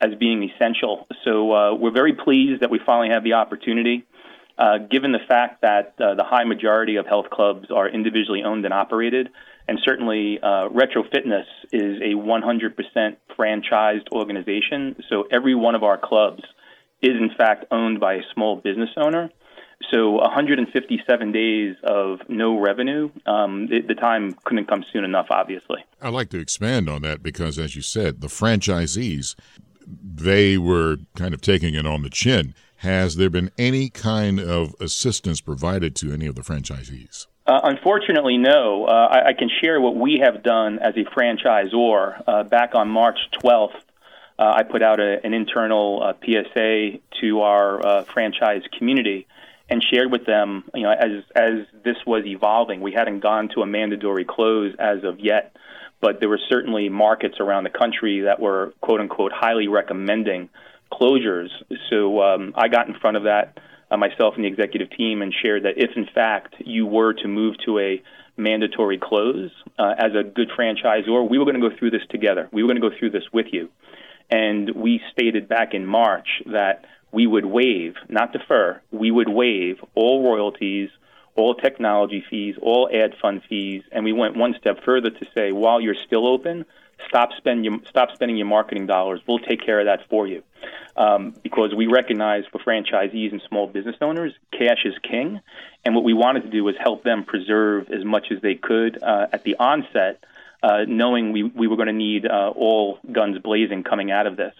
as 0.00 0.14
being 0.18 0.42
essential. 0.42 1.06
So 1.24 1.52
uh, 1.52 1.74
we're 1.74 1.92
very 1.92 2.12
pleased 2.12 2.62
that 2.62 2.70
we 2.70 2.78
finally 2.84 3.10
have 3.10 3.24
the 3.24 3.34
opportunity. 3.34 4.04
Uh, 4.56 4.78
given 4.78 5.12
the 5.12 5.18
fact 5.26 5.62
that 5.62 5.94
uh, 5.98 6.14
the 6.14 6.22
high 6.22 6.44
majority 6.44 6.96
of 6.96 7.06
health 7.06 7.28
clubs 7.30 7.70
are 7.74 7.88
individually 7.88 8.42
owned 8.44 8.64
and 8.64 8.72
operated, 8.72 9.30
and 9.66 9.80
certainly 9.82 10.38
uh, 10.40 10.68
Retro 10.68 11.02
Fitness 11.10 11.46
is 11.72 12.00
a 12.00 12.14
100% 12.14 13.16
franchised 13.36 14.08
organization, 14.12 15.02
so 15.08 15.26
every 15.30 15.54
one 15.54 15.74
of 15.74 15.82
our 15.82 15.98
clubs 15.98 16.42
is 17.02 17.12
in 17.12 17.30
fact 17.36 17.64
owned 17.70 17.98
by 17.98 18.14
a 18.14 18.22
small 18.32 18.56
business 18.56 18.90
owner. 18.96 19.30
So 19.90 20.12
157 20.12 21.32
days 21.32 21.76
of 21.82 22.20
no 22.28 22.58
revenue, 22.58 23.10
um, 23.26 23.68
it, 23.70 23.86
the 23.86 23.94
time 23.94 24.32
couldn't 24.44 24.66
come 24.66 24.84
soon 24.92 25.04
enough, 25.04 25.26
obviously. 25.30 25.84
I'd 26.00 26.12
like 26.12 26.30
to 26.30 26.38
expand 26.38 26.88
on 26.88 27.02
that 27.02 27.22
because, 27.22 27.58
as 27.58 27.76
you 27.76 27.82
said, 27.82 28.20
the 28.20 28.28
franchisees, 28.28 29.34
they 29.86 30.58
were 30.58 30.98
kind 31.16 31.34
of 31.34 31.40
taking 31.40 31.74
it 31.74 31.86
on 31.86 32.02
the 32.02 32.10
chin. 32.10 32.54
Has 32.78 33.16
there 33.16 33.30
been 33.30 33.50
any 33.56 33.88
kind 33.88 34.40
of 34.40 34.74
assistance 34.80 35.40
provided 35.40 35.94
to 35.96 36.12
any 36.12 36.26
of 36.26 36.34
the 36.34 36.42
franchisees? 36.42 37.26
Uh, 37.46 37.60
unfortunately, 37.64 38.38
no. 38.38 38.86
Uh, 38.86 39.08
I, 39.10 39.28
I, 39.28 39.32
can 39.34 39.50
share 39.62 39.78
what 39.78 39.96
we 39.96 40.18
have 40.24 40.42
done 40.42 40.78
as 40.78 40.94
a 40.96 41.04
franchisor. 41.04 42.22
Uh, 42.26 42.42
back 42.44 42.74
on 42.74 42.88
March 42.88 43.18
12th, 43.34 43.74
uh, 44.38 44.52
I 44.56 44.62
put 44.62 44.82
out 44.82 44.98
a, 44.98 45.24
an 45.24 45.34
internal 45.34 46.02
uh, 46.02 46.14
PSA 46.24 46.98
to 47.20 47.40
our 47.40 47.86
uh, 47.86 48.04
franchise 48.04 48.62
community 48.76 49.26
and 49.68 49.82
shared 49.82 50.12
with 50.12 50.26
them, 50.26 50.64
you 50.74 50.82
know, 50.82 50.90
as 50.90 51.24
as 51.34 51.66
this 51.84 51.96
was 52.06 52.24
evolving. 52.26 52.80
We 52.80 52.92
hadn't 52.92 53.20
gone 53.20 53.48
to 53.54 53.62
a 53.62 53.66
mandatory 53.66 54.24
close 54.24 54.74
as 54.78 55.04
of 55.04 55.20
yet, 55.20 55.56
but 56.00 56.20
there 56.20 56.28
were 56.28 56.40
certainly 56.48 56.88
markets 56.88 57.36
around 57.40 57.64
the 57.64 57.70
country 57.70 58.22
that 58.22 58.40
were 58.40 58.74
quote 58.80 59.00
unquote 59.00 59.32
highly 59.32 59.68
recommending 59.68 60.50
closures. 60.92 61.48
So 61.90 62.22
um, 62.22 62.52
I 62.56 62.68
got 62.68 62.88
in 62.88 62.94
front 62.94 63.16
of 63.16 63.24
that 63.24 63.58
uh, 63.90 63.96
myself 63.96 64.34
and 64.36 64.44
the 64.44 64.48
executive 64.48 64.90
team 64.90 65.22
and 65.22 65.32
shared 65.42 65.64
that 65.64 65.74
if 65.76 65.90
in 65.96 66.06
fact 66.14 66.56
you 66.60 66.86
were 66.86 67.14
to 67.14 67.28
move 67.28 67.56
to 67.64 67.78
a 67.78 68.02
mandatory 68.36 68.98
close 68.98 69.50
uh, 69.78 69.94
as 69.96 70.12
a 70.14 70.22
good 70.22 70.50
franchisor, 70.58 71.28
we 71.28 71.38
were 71.38 71.44
going 71.44 71.60
to 71.60 71.68
go 71.68 71.74
through 71.76 71.90
this 71.90 72.02
together. 72.10 72.48
We 72.52 72.62
were 72.62 72.68
going 72.68 72.80
to 72.80 72.88
go 72.88 72.94
through 72.98 73.10
this 73.10 73.24
with 73.32 73.46
you. 73.52 73.70
And 74.30 74.70
we 74.74 75.00
stated 75.12 75.48
back 75.48 75.74
in 75.74 75.86
March 75.86 76.42
that 76.46 76.84
we 77.14 77.26
would 77.26 77.46
waive, 77.46 77.94
not 78.08 78.32
defer, 78.32 78.80
we 78.90 79.10
would 79.10 79.28
waive 79.28 79.76
all 79.94 80.24
royalties, 80.24 80.90
all 81.36 81.54
technology 81.54 82.24
fees, 82.28 82.56
all 82.60 82.90
ad 82.92 83.14
fund 83.22 83.40
fees, 83.48 83.82
and 83.92 84.04
we 84.04 84.12
went 84.12 84.36
one 84.36 84.54
step 84.60 84.84
further 84.84 85.10
to 85.10 85.26
say, 85.34 85.52
while 85.52 85.80
you're 85.80 85.96
still 86.06 86.26
open, 86.26 86.64
stop 87.08 87.30
spending 87.36 87.82
stop 87.88 88.08
spending 88.14 88.36
your 88.36 88.46
marketing 88.46 88.86
dollars. 88.86 89.20
We'll 89.26 89.38
take 89.38 89.64
care 89.64 89.80
of 89.80 89.86
that 89.86 90.08
for 90.10 90.26
you, 90.26 90.42
um, 90.96 91.34
because 91.42 91.74
we 91.74 91.86
recognize 91.86 92.44
for 92.50 92.58
franchisees 92.58 93.30
and 93.30 93.40
small 93.48 93.68
business 93.68 93.96
owners, 94.00 94.32
cash 94.52 94.84
is 94.84 94.94
king, 95.08 95.40
and 95.84 95.94
what 95.94 96.04
we 96.04 96.14
wanted 96.14 96.42
to 96.42 96.50
do 96.50 96.64
was 96.64 96.74
help 96.78 97.04
them 97.04 97.24
preserve 97.24 97.90
as 97.90 98.04
much 98.04 98.26
as 98.32 98.40
they 98.42 98.56
could 98.56 99.02
uh, 99.02 99.26
at 99.32 99.44
the 99.44 99.54
onset. 99.56 100.24
Uh, 100.64 100.86
knowing 100.88 101.32
we, 101.32 101.42
we 101.42 101.66
were 101.66 101.76
going 101.76 101.88
to 101.88 101.92
need 101.92 102.24
uh, 102.24 102.50
all 102.56 102.98
guns 103.12 103.36
blazing 103.38 103.84
coming 103.84 104.10
out 104.10 104.26
of 104.26 104.34
this. 104.34 104.54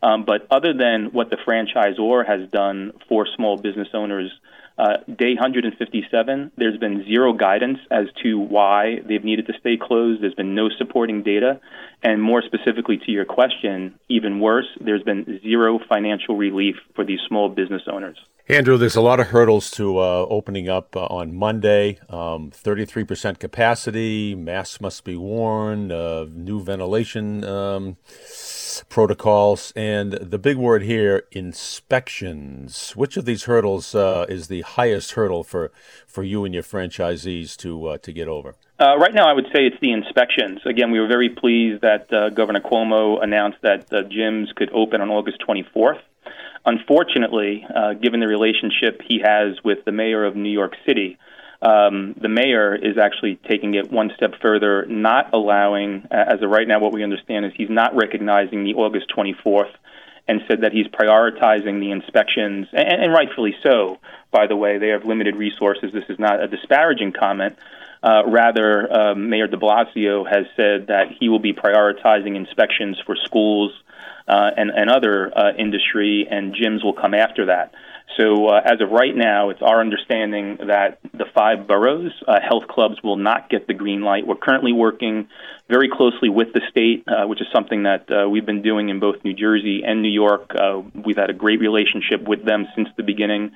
Um, 0.00 0.24
but 0.24 0.46
other 0.52 0.72
than 0.72 1.06
what 1.06 1.30
the 1.30 1.36
franchisor 1.36 2.24
has 2.24 2.48
done 2.50 2.92
for 3.08 3.26
small 3.34 3.56
business 3.56 3.88
owners 3.92 4.30
uh, 4.78 4.98
day 5.08 5.34
157, 5.34 6.52
there's 6.56 6.78
been 6.78 7.04
zero 7.04 7.32
guidance 7.32 7.78
as 7.90 8.06
to 8.22 8.38
why 8.38 9.00
they've 9.08 9.24
needed 9.24 9.46
to 9.48 9.52
stay 9.58 9.76
closed. 9.76 10.22
There's 10.22 10.34
been 10.34 10.54
no 10.54 10.68
supporting 10.78 11.24
data. 11.24 11.60
And 12.04 12.22
more 12.22 12.42
specifically 12.42 12.96
to 13.04 13.10
your 13.10 13.24
question, 13.24 13.98
even 14.08 14.38
worse, 14.38 14.68
there's 14.80 15.02
been 15.02 15.40
zero 15.42 15.80
financial 15.88 16.36
relief 16.36 16.76
for 16.94 17.04
these 17.04 17.18
small 17.26 17.48
business 17.48 17.82
owners. 17.90 18.18
Andrew, 18.50 18.78
there's 18.78 18.96
a 18.96 19.02
lot 19.02 19.20
of 19.20 19.26
hurdles 19.26 19.70
to 19.72 19.98
uh, 19.98 20.26
opening 20.30 20.70
up 20.70 20.96
uh, 20.96 21.04
on 21.06 21.34
Monday. 21.34 21.98
Um, 22.08 22.50
33% 22.50 23.38
capacity, 23.38 24.34
masks 24.34 24.80
must 24.80 25.04
be 25.04 25.16
worn, 25.16 25.92
uh, 25.92 26.24
new 26.32 26.62
ventilation 26.62 27.44
um, 27.44 27.98
protocols, 28.88 29.72
and 29.76 30.12
the 30.12 30.38
big 30.38 30.56
word 30.56 30.82
here, 30.82 31.24
inspections. 31.30 32.92
Which 32.96 33.18
of 33.18 33.26
these 33.26 33.44
hurdles 33.44 33.94
uh, 33.94 34.24
is 34.30 34.48
the 34.48 34.62
highest 34.76 35.12
hurdle 35.12 35.44
for, 35.44 35.70
for 36.06 36.22
you 36.22 36.44
and 36.44 36.54
your 36.54 36.62
franchisees 36.62 37.56
to 37.58 37.86
uh, 37.88 37.98
to 37.98 38.12
get 38.12 38.28
over? 38.28 38.54
Uh, 38.80 38.96
right 38.96 39.12
now, 39.12 39.28
I 39.28 39.32
would 39.32 39.46
say 39.46 39.66
it's 39.66 39.80
the 39.80 39.90
inspections. 39.90 40.60
Again, 40.64 40.92
we 40.92 41.00
were 41.00 41.08
very 41.08 41.30
pleased 41.30 41.82
that 41.82 42.12
uh, 42.12 42.28
Governor 42.30 42.60
Cuomo 42.60 43.22
announced 43.22 43.58
that 43.62 43.92
uh, 43.92 44.02
gyms 44.04 44.54
could 44.54 44.70
open 44.72 45.00
on 45.00 45.10
August 45.10 45.38
24th. 45.46 46.00
Unfortunately, 46.64 47.66
uh, 47.74 47.94
given 47.94 48.20
the 48.20 48.28
relationship 48.28 49.00
he 49.04 49.20
has 49.24 49.56
with 49.64 49.84
the 49.84 49.90
mayor 49.90 50.24
of 50.24 50.36
New 50.36 50.50
York 50.50 50.74
City, 50.86 51.18
um, 51.60 52.14
the 52.20 52.28
mayor 52.28 52.74
is 52.74 52.98
actually 52.98 53.40
taking 53.48 53.74
it 53.74 53.90
one 53.90 54.12
step 54.14 54.34
further, 54.40 54.86
not 54.86 55.34
allowing, 55.34 56.06
as 56.10 56.40
of 56.40 56.50
right 56.50 56.68
now, 56.68 56.78
what 56.78 56.92
we 56.92 57.02
understand 57.02 57.46
is 57.46 57.52
he's 57.56 57.70
not 57.70 57.96
recognizing 57.96 58.62
the 58.62 58.74
August 58.74 59.06
24th 59.16 59.72
and 60.28 60.42
said 60.46 60.60
that 60.60 60.72
he's 60.72 60.86
prioritizing 60.86 61.80
the 61.80 61.90
inspections, 61.90 62.68
and, 62.72 63.02
and 63.02 63.12
rightfully 63.12 63.56
so, 63.62 63.98
by 64.30 64.46
the 64.46 64.56
way. 64.56 64.78
They 64.78 64.88
have 64.88 65.04
limited 65.04 65.36
resources. 65.36 65.90
This 65.92 66.04
is 66.08 66.18
not 66.18 66.42
a 66.42 66.46
disparaging 66.46 67.12
comment. 67.12 67.56
Uh, 68.02 68.22
rather, 68.26 68.92
uh, 68.92 69.14
Mayor 69.14 69.48
de 69.48 69.56
Blasio 69.56 70.24
has 70.24 70.46
said 70.54 70.88
that 70.88 71.06
he 71.18 71.28
will 71.28 71.40
be 71.40 71.52
prioritizing 71.52 72.36
inspections 72.36 73.00
for 73.04 73.16
schools 73.16 73.72
uh, 74.28 74.50
and, 74.56 74.70
and 74.70 74.90
other 74.90 75.36
uh, 75.36 75.52
industry, 75.54 76.28
and 76.30 76.54
gyms 76.54 76.84
will 76.84 76.92
come 76.92 77.14
after 77.14 77.46
that. 77.46 77.74
So, 78.16 78.48
uh, 78.48 78.60
as 78.64 78.80
of 78.80 78.90
right 78.90 79.14
now, 79.14 79.50
it's 79.50 79.62
our 79.62 79.80
understanding 79.80 80.58
that 80.66 80.98
the 81.12 81.26
five 81.34 81.66
boroughs, 81.66 82.12
uh, 82.26 82.40
health 82.40 82.66
clubs, 82.68 83.02
will 83.02 83.16
not 83.16 83.48
get 83.50 83.66
the 83.66 83.74
green 83.74 84.00
light. 84.00 84.26
We're 84.26 84.36
currently 84.36 84.72
working 84.72 85.28
very 85.68 85.88
closely 85.88 86.28
with 86.28 86.52
the 86.52 86.62
state, 86.70 87.04
uh, 87.06 87.26
which 87.26 87.40
is 87.40 87.46
something 87.52 87.82
that 87.84 88.10
uh, 88.10 88.28
we've 88.28 88.46
been 88.46 88.62
doing 88.62 88.88
in 88.88 88.98
both 88.98 89.22
New 89.24 89.34
Jersey 89.34 89.82
and 89.86 90.02
New 90.02 90.10
York. 90.10 90.50
Uh, 90.54 90.82
we've 91.04 91.16
had 91.16 91.30
a 91.30 91.34
great 91.34 91.60
relationship 91.60 92.26
with 92.26 92.44
them 92.44 92.66
since 92.74 92.88
the 92.96 93.02
beginning. 93.02 93.52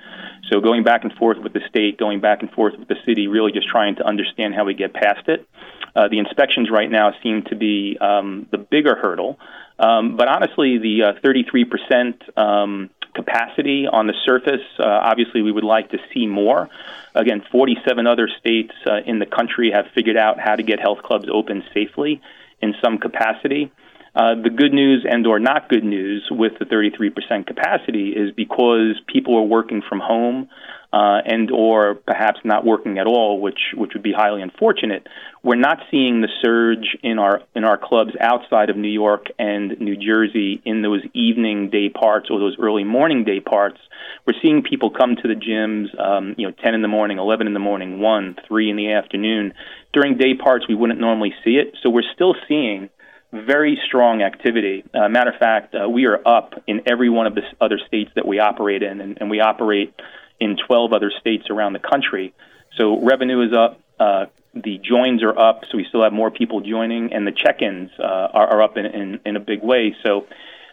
So, 0.49 0.61
going 0.61 0.83
back 0.83 1.03
and 1.03 1.11
forth 1.13 1.39
with 1.39 1.53
the 1.53 1.61
state, 1.67 1.97
going 1.97 2.21
back 2.21 2.41
and 2.41 2.51
forth 2.51 2.75
with 2.77 2.87
the 2.87 2.97
city, 3.05 3.27
really 3.27 3.51
just 3.51 3.67
trying 3.67 3.95
to 3.95 4.05
understand 4.05 4.53
how 4.55 4.65
we 4.65 4.75
get 4.75 4.93
past 4.93 5.27
it. 5.27 5.47
Uh, 5.95 6.07
the 6.07 6.19
inspections 6.19 6.69
right 6.71 6.89
now 6.89 7.11
seem 7.21 7.43
to 7.43 7.55
be 7.55 7.97
um, 7.99 8.47
the 8.51 8.57
bigger 8.57 8.95
hurdle. 8.95 9.39
Um, 9.77 10.15
but 10.15 10.27
honestly, 10.27 10.77
the 10.77 11.03
uh, 11.03 11.13
33% 11.23 12.37
um, 12.37 12.89
capacity 13.13 13.87
on 13.87 14.07
the 14.07 14.13
surface. 14.25 14.65
Uh, 14.79 14.85
obviously, 14.85 15.41
we 15.41 15.51
would 15.51 15.63
like 15.63 15.91
to 15.91 15.97
see 16.13 16.25
more. 16.25 16.69
Again, 17.15 17.43
47 17.51 18.07
other 18.07 18.27
states 18.39 18.73
uh, 18.85 18.97
in 19.05 19.19
the 19.19 19.25
country 19.25 19.71
have 19.71 19.85
figured 19.93 20.17
out 20.17 20.39
how 20.39 20.55
to 20.55 20.63
get 20.63 20.79
health 20.79 21.03
clubs 21.03 21.27
open 21.31 21.63
safely 21.73 22.21
in 22.61 22.73
some 22.81 22.97
capacity. 22.97 23.71
Uh, 24.15 24.35
the 24.35 24.49
good 24.49 24.73
news 24.73 25.05
and 25.09 25.25
or 25.25 25.39
not 25.39 25.69
good 25.69 25.83
news 25.83 26.27
with 26.29 26.53
the 26.59 26.65
33% 26.65 27.47
capacity 27.47 28.09
is 28.09 28.31
because 28.31 28.99
people 29.07 29.35
are 29.35 29.43
working 29.43 29.81
from 29.87 29.99
home 29.99 30.47
uh, 30.93 31.21
and 31.25 31.49
or 31.49 31.95
perhaps 31.95 32.39
not 32.43 32.63
working 32.63 32.99
at 32.99 33.07
all, 33.07 33.41
which 33.41 33.73
which 33.75 33.91
would 33.95 34.03
be 34.03 34.13
highly 34.15 34.43
unfortunate. 34.43 35.07
We're 35.41 35.55
not 35.55 35.79
seeing 35.89 36.21
the 36.21 36.29
surge 36.43 36.95
in 37.01 37.17
our 37.17 37.41
in 37.55 37.63
our 37.63 37.79
clubs 37.79 38.11
outside 38.21 38.69
of 38.69 38.77
New 38.77 38.91
York 38.91 39.25
and 39.39 39.79
New 39.79 39.97
Jersey 39.97 40.61
in 40.63 40.83
those 40.83 41.01
evening 41.15 41.71
day 41.71 41.89
parts 41.89 42.29
or 42.29 42.39
those 42.39 42.57
early 42.61 42.83
morning 42.83 43.23
day 43.23 43.39
parts. 43.39 43.79
We're 44.27 44.39
seeing 44.39 44.61
people 44.61 44.91
come 44.91 45.15
to 45.15 45.27
the 45.27 45.33
gyms, 45.33 45.99
um, 45.99 46.35
you 46.37 46.47
know, 46.47 46.53
10 46.63 46.75
in 46.75 46.81
the 46.81 46.87
morning, 46.87 47.17
11 47.17 47.47
in 47.47 47.53
the 47.53 47.59
morning, 47.59 47.99
1, 47.99 48.35
3 48.47 48.69
in 48.69 48.75
the 48.77 48.91
afternoon. 48.91 49.53
During 49.91 50.17
day 50.17 50.35
parts, 50.35 50.65
we 50.67 50.75
wouldn't 50.75 50.99
normally 50.99 51.33
see 51.43 51.55
it. 51.55 51.75
So 51.81 51.89
we're 51.89 52.03
still 52.13 52.35
seeing 52.47 52.89
very 53.33 53.79
strong 53.87 54.21
activity. 54.21 54.85
Uh, 54.93 55.09
matter 55.09 55.31
of 55.31 55.39
fact, 55.39 55.73
uh, 55.75 55.89
we 55.89 56.05
are 56.05 56.21
up 56.25 56.53
in 56.67 56.81
every 56.85 57.09
one 57.09 57.25
of 57.25 57.35
the 57.35 57.41
other 57.59 57.79
states 57.87 58.11
that 58.15 58.27
we 58.27 58.39
operate 58.39 58.83
in, 58.83 59.01
and, 59.01 59.17
and 59.19 59.29
we 59.29 59.41
operate 59.41 59.93
in 60.39 60.57
12 60.67 60.93
other 60.93 61.11
states 61.19 61.45
around 61.49 61.73
the 61.73 61.79
country. 61.79 62.33
So 62.77 62.99
revenue 63.01 63.41
is 63.41 63.53
up, 63.53 63.79
uh, 63.99 64.25
the 64.53 64.79
joins 64.79 65.23
are 65.23 65.37
up, 65.37 65.61
so 65.71 65.77
we 65.77 65.85
still 65.89 66.03
have 66.03 66.13
more 66.13 66.29
people 66.29 66.61
joining, 66.61 67.13
and 67.13 67.25
the 67.25 67.31
check-ins 67.31 67.91
uh, 67.99 68.03
are, 68.03 68.47
are, 68.47 68.61
up 68.61 68.77
in, 68.77 68.85
in, 68.85 69.19
in, 69.25 69.35
a 69.35 69.39
big 69.39 69.63
way. 69.63 69.95
So 70.03 70.27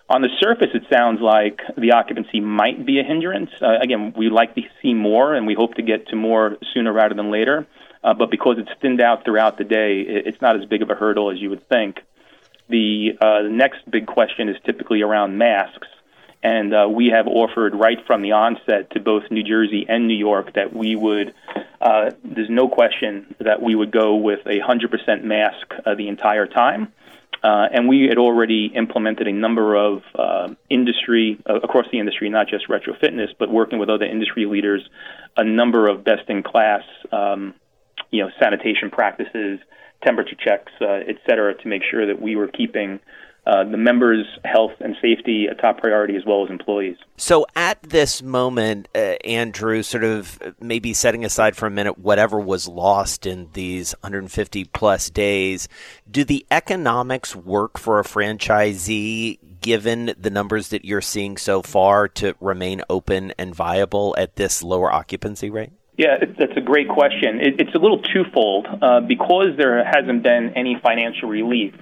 on 0.08 0.22
the 0.22 0.28
surface, 0.38 0.68
it 0.74 0.82
sounds 0.92 1.20
like 1.20 1.60
the 1.78 1.92
occupancy 1.92 2.40
might 2.40 2.84
be 2.84 3.00
a 3.00 3.04
hindrance. 3.04 3.50
Uh, 3.60 3.78
again, 3.80 4.12
we 4.16 4.28
like 4.28 4.54
to 4.56 4.62
see 4.82 4.92
more, 4.92 5.34
and 5.34 5.46
we 5.46 5.54
hope 5.54 5.74
to 5.74 5.82
get 5.82 6.08
to 6.08 6.16
more 6.16 6.56
sooner 6.74 6.92
rather 6.92 7.14
than 7.14 7.30
later. 7.30 7.66
Uh, 8.02 8.14
but 8.14 8.30
because 8.30 8.56
it's 8.58 8.70
thinned 8.80 9.00
out 9.00 9.24
throughout 9.24 9.56
the 9.56 9.64
day, 9.64 10.00
it, 10.00 10.26
it's 10.26 10.40
not 10.42 10.60
as 10.60 10.64
big 10.66 10.82
of 10.82 10.90
a 10.90 10.94
hurdle 10.94 11.30
as 11.30 11.38
you 11.38 11.50
would 11.50 11.66
think. 11.68 12.00
The, 12.68 13.10
uh, 13.20 13.42
the 13.42 13.50
next 13.50 13.88
big 13.90 14.06
question 14.06 14.48
is 14.48 14.56
typically 14.64 15.02
around 15.02 15.38
masks. 15.38 15.88
And 16.42 16.74
uh, 16.74 16.88
we 16.90 17.08
have 17.08 17.26
offered 17.26 17.74
right 17.74 17.98
from 18.06 18.22
the 18.22 18.32
onset 18.32 18.90
to 18.92 19.00
both 19.00 19.24
New 19.30 19.42
Jersey 19.42 19.84
and 19.88 20.08
New 20.08 20.16
York 20.16 20.54
that 20.54 20.74
we 20.74 20.96
would, 20.96 21.34
uh, 21.80 22.10
there's 22.24 22.48
no 22.48 22.68
question 22.68 23.34
that 23.40 23.60
we 23.60 23.74
would 23.74 23.90
go 23.90 24.16
with 24.16 24.40
a 24.46 24.60
100% 24.60 25.22
mask 25.22 25.66
uh, 25.84 25.94
the 25.94 26.08
entire 26.08 26.46
time. 26.46 26.92
Uh, 27.42 27.68
and 27.72 27.88
we 27.88 28.06
had 28.06 28.18
already 28.18 28.66
implemented 28.74 29.26
a 29.26 29.32
number 29.32 29.74
of 29.74 30.02
uh, 30.14 30.48
industry, 30.68 31.38
uh, 31.48 31.60
across 31.62 31.86
the 31.90 31.98
industry, 31.98 32.28
not 32.28 32.48
just 32.48 32.68
retro 32.68 32.94
fitness, 33.00 33.30
but 33.38 33.50
working 33.50 33.78
with 33.78 33.88
other 33.88 34.04
industry 34.04 34.44
leaders, 34.46 34.82
a 35.36 35.44
number 35.44 35.88
of 35.88 36.04
best 36.04 36.28
in 36.28 36.42
class, 36.42 36.82
um, 37.12 37.54
you 38.10 38.22
know, 38.22 38.30
sanitation 38.42 38.90
practices, 38.90 39.58
temperature 40.04 40.36
checks, 40.36 40.72
et 40.80 41.16
cetera, 41.26 41.54
to 41.54 41.68
make 41.68 41.82
sure 41.90 42.06
that 42.06 42.20
we 42.20 42.34
were 42.34 42.48
keeping 42.48 42.98
uh, 43.46 43.64
the 43.64 43.76
members' 43.76 44.26
health 44.44 44.72
and 44.80 44.96
safety 45.00 45.46
a 45.46 45.54
top 45.54 45.78
priority 45.78 46.16
as 46.16 46.24
well 46.26 46.44
as 46.44 46.50
employees. 46.50 46.96
So, 47.16 47.46
at 47.56 47.82
this 47.82 48.22
moment, 48.22 48.88
uh, 48.94 49.16
Andrew, 49.24 49.82
sort 49.82 50.04
of 50.04 50.38
maybe 50.60 50.92
setting 50.92 51.24
aside 51.24 51.56
for 51.56 51.66
a 51.66 51.70
minute 51.70 51.98
whatever 51.98 52.38
was 52.38 52.68
lost 52.68 53.26
in 53.26 53.48
these 53.52 53.92
150 54.02 54.64
plus 54.66 55.10
days, 55.10 55.68
do 56.10 56.24
the 56.24 56.46
economics 56.50 57.34
work 57.34 57.78
for 57.78 57.98
a 57.98 58.04
franchisee 58.04 59.38
given 59.60 60.14
the 60.18 60.30
numbers 60.30 60.68
that 60.68 60.84
you're 60.84 61.00
seeing 61.00 61.36
so 61.36 61.62
far 61.62 62.08
to 62.08 62.34
remain 62.40 62.82
open 62.88 63.32
and 63.38 63.54
viable 63.54 64.14
at 64.18 64.36
this 64.36 64.62
lower 64.62 64.92
occupancy 64.92 65.50
rate? 65.50 65.70
Yeah, 65.96 66.16
that's 66.38 66.56
a 66.56 66.62
great 66.62 66.88
question. 66.88 67.40
it's 67.40 67.74
a 67.74 67.78
little 67.78 68.00
twofold 68.00 68.66
uh, 68.80 69.00
because 69.00 69.56
there 69.58 69.84
hasn't 69.84 70.22
been 70.22 70.54
any 70.56 70.80
financial 70.82 71.28
relief 71.28 71.74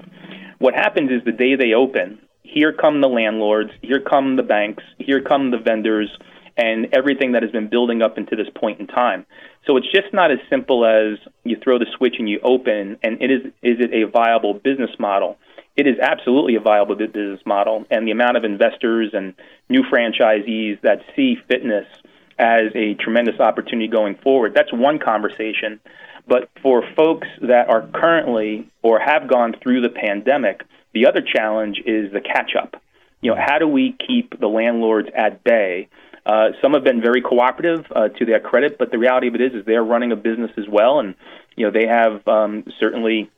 what 0.58 0.74
happens 0.74 1.10
is 1.10 1.24
the 1.24 1.32
day 1.32 1.54
they 1.56 1.74
open, 1.74 2.18
here 2.42 2.72
come 2.72 3.00
the 3.00 3.08
landlords, 3.08 3.70
here 3.82 4.00
come 4.00 4.36
the 4.36 4.42
banks, 4.42 4.82
here 4.98 5.22
come 5.22 5.50
the 5.50 5.58
vendors, 5.58 6.10
and 6.56 6.88
everything 6.92 7.32
that 7.32 7.42
has 7.42 7.52
been 7.52 7.68
building 7.68 8.02
up 8.02 8.18
into 8.18 8.34
this 8.34 8.48
point 8.56 8.80
in 8.80 8.86
time. 8.86 9.24
So 9.66 9.76
it's 9.76 9.90
just 9.92 10.12
not 10.12 10.32
as 10.32 10.38
simple 10.50 10.84
as 10.84 11.18
you 11.44 11.56
throw 11.62 11.78
the 11.78 11.86
switch 11.96 12.16
and 12.18 12.28
you 12.28 12.40
open, 12.42 12.98
and 13.02 13.22
it 13.22 13.30
is 13.30 13.42
is 13.62 13.76
it 13.78 13.92
a 13.92 14.10
viable 14.10 14.54
business 14.54 14.90
model? 14.98 15.36
It 15.76 15.86
is 15.86 15.96
absolutely 16.02 16.56
a 16.56 16.60
viable 16.60 16.96
business 16.96 17.40
model, 17.46 17.84
and 17.90 18.06
the 18.06 18.10
amount 18.10 18.36
of 18.36 18.44
investors 18.44 19.10
and 19.12 19.34
new 19.68 19.82
franchisees 19.82 20.80
that 20.82 21.02
see 21.14 21.36
fitness 21.48 21.86
as 22.38 22.72
a 22.74 22.94
tremendous 22.94 23.38
opportunity 23.38 23.88
going 23.88 24.16
forward. 24.16 24.54
That's 24.54 24.72
one 24.72 24.98
conversation. 24.98 25.80
But 26.28 26.50
for 26.62 26.82
folks 26.94 27.28
that 27.40 27.68
are 27.68 27.88
currently 27.92 28.68
or 28.82 29.00
have 29.00 29.28
gone 29.28 29.54
through 29.62 29.80
the 29.80 29.88
pandemic, 29.88 30.62
the 30.92 31.06
other 31.06 31.22
challenge 31.22 31.78
is 31.86 32.12
the 32.12 32.20
catch 32.20 32.52
up. 32.54 32.80
You 33.22 33.30
know, 33.30 33.40
how 33.40 33.58
do 33.58 33.66
we 33.66 33.96
keep 34.06 34.38
the 34.38 34.48
landlords 34.48 35.08
at 35.14 35.42
bay 35.42 35.88
Uh, 36.28 36.50
some 36.60 36.74
have 36.74 36.84
been 36.84 37.00
very 37.00 37.22
cooperative 37.22 37.86
uh, 37.96 38.08
to 38.08 38.26
their 38.26 38.40
credit, 38.40 38.76
but 38.78 38.90
the 38.90 38.98
reality 38.98 39.28
of 39.28 39.34
it 39.34 39.40
is, 39.40 39.52
is 39.54 39.64
they're 39.64 39.82
running 39.82 40.12
a 40.12 40.16
business 40.16 40.50
as 40.58 40.68
well, 40.68 41.00
and 41.00 41.14
you 41.56 41.64
know 41.64 41.72
they 41.72 41.86
have 41.86 42.26
um, 42.28 42.64
certainly 42.78 43.30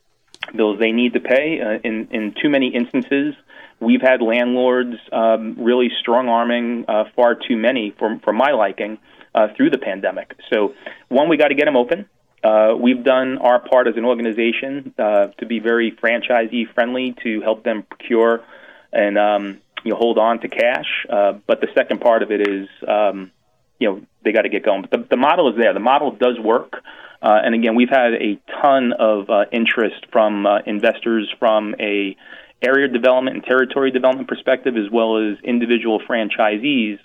bills 0.53 0.77
they 0.77 0.91
need 0.91 1.13
to 1.13 1.21
pay. 1.21 1.61
Uh, 1.61 1.79
in 1.83 2.07
in 2.11 2.33
too 2.41 2.49
many 2.49 2.67
instances, 2.67 3.33
we've 3.79 4.01
had 4.01 4.21
landlords 4.21 4.97
um, 5.13 5.55
really 5.57 5.89
strong 6.01 6.27
arming 6.27 6.83
uh, 6.89 7.05
far 7.15 7.35
too 7.35 7.55
many 7.55 7.93
for 7.97 8.19
for 8.23 8.33
my 8.33 8.51
liking 8.51 8.97
uh, 9.33 9.47
through 9.55 9.69
the 9.69 9.77
pandemic. 9.77 10.35
So 10.51 10.73
one, 11.07 11.29
we 11.29 11.37
got 11.37 11.47
to 11.47 11.55
get 11.55 11.65
them 11.65 11.77
open. 11.77 12.09
Uh, 12.43 12.75
we've 12.79 13.03
done 13.03 13.37
our 13.37 13.59
part 13.59 13.87
as 13.87 13.95
an 13.97 14.05
organization 14.05 14.93
uh, 14.97 15.27
to 15.37 15.45
be 15.45 15.59
very 15.59 15.91
franchisee 15.91 16.71
friendly 16.73 17.15
to 17.23 17.41
help 17.41 17.63
them 17.63 17.83
procure 17.83 18.43
and 18.91 19.17
um, 19.17 19.61
you 19.83 19.91
know, 19.91 19.97
hold 19.97 20.17
on 20.17 20.39
to 20.39 20.47
cash. 20.47 21.05
Uh, 21.09 21.33
but 21.47 21.61
the 21.61 21.67
second 21.75 22.01
part 22.01 22.23
of 22.23 22.31
it 22.31 22.47
is, 22.47 22.67
um, 22.87 23.31
you 23.79 23.89
know, 23.89 24.01
they 24.23 24.31
got 24.31 24.43
to 24.43 24.49
get 24.49 24.63
going. 24.63 24.81
But 24.81 24.91
the, 24.91 25.07
the 25.11 25.17
model 25.17 25.49
is 25.49 25.57
there. 25.57 25.73
The 25.73 25.79
model 25.79 26.11
does 26.11 26.39
work. 26.39 26.73
Uh, 27.21 27.39
and 27.43 27.53
again, 27.53 27.75
we've 27.75 27.89
had 27.89 28.13
a 28.13 28.39
ton 28.61 28.93
of 28.93 29.29
uh, 29.29 29.45
interest 29.51 30.05
from 30.11 30.45
uh, 30.45 30.59
investors 30.65 31.31
from 31.39 31.75
a 31.79 32.15
area 32.61 32.87
development 32.87 33.37
and 33.37 33.45
territory 33.45 33.91
development 33.91 34.27
perspective, 34.27 34.75
as 34.75 34.91
well 34.91 35.17
as 35.17 35.37
individual 35.43 35.99
franchisees 35.99 36.99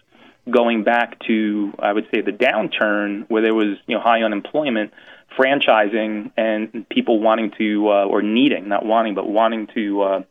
going 0.50 0.84
back 0.84 1.18
to, 1.26 1.72
I 1.78 1.92
would 1.92 2.06
say, 2.14 2.20
the 2.20 2.32
downturn 2.32 3.28
where 3.28 3.42
there 3.42 3.54
was 3.54 3.76
you 3.86 3.96
know 3.96 4.02
high 4.02 4.22
unemployment, 4.22 4.92
franchising 5.36 6.30
and 6.36 6.88
people 6.88 7.20
wanting 7.20 7.52
to 7.58 7.88
uh, 7.88 8.06
or 8.06 8.22
needing, 8.22 8.68
not 8.68 8.84
wanting, 8.84 9.14
but 9.14 9.28
wanting 9.28 9.68
to 9.74 10.02
uh, 10.02 10.22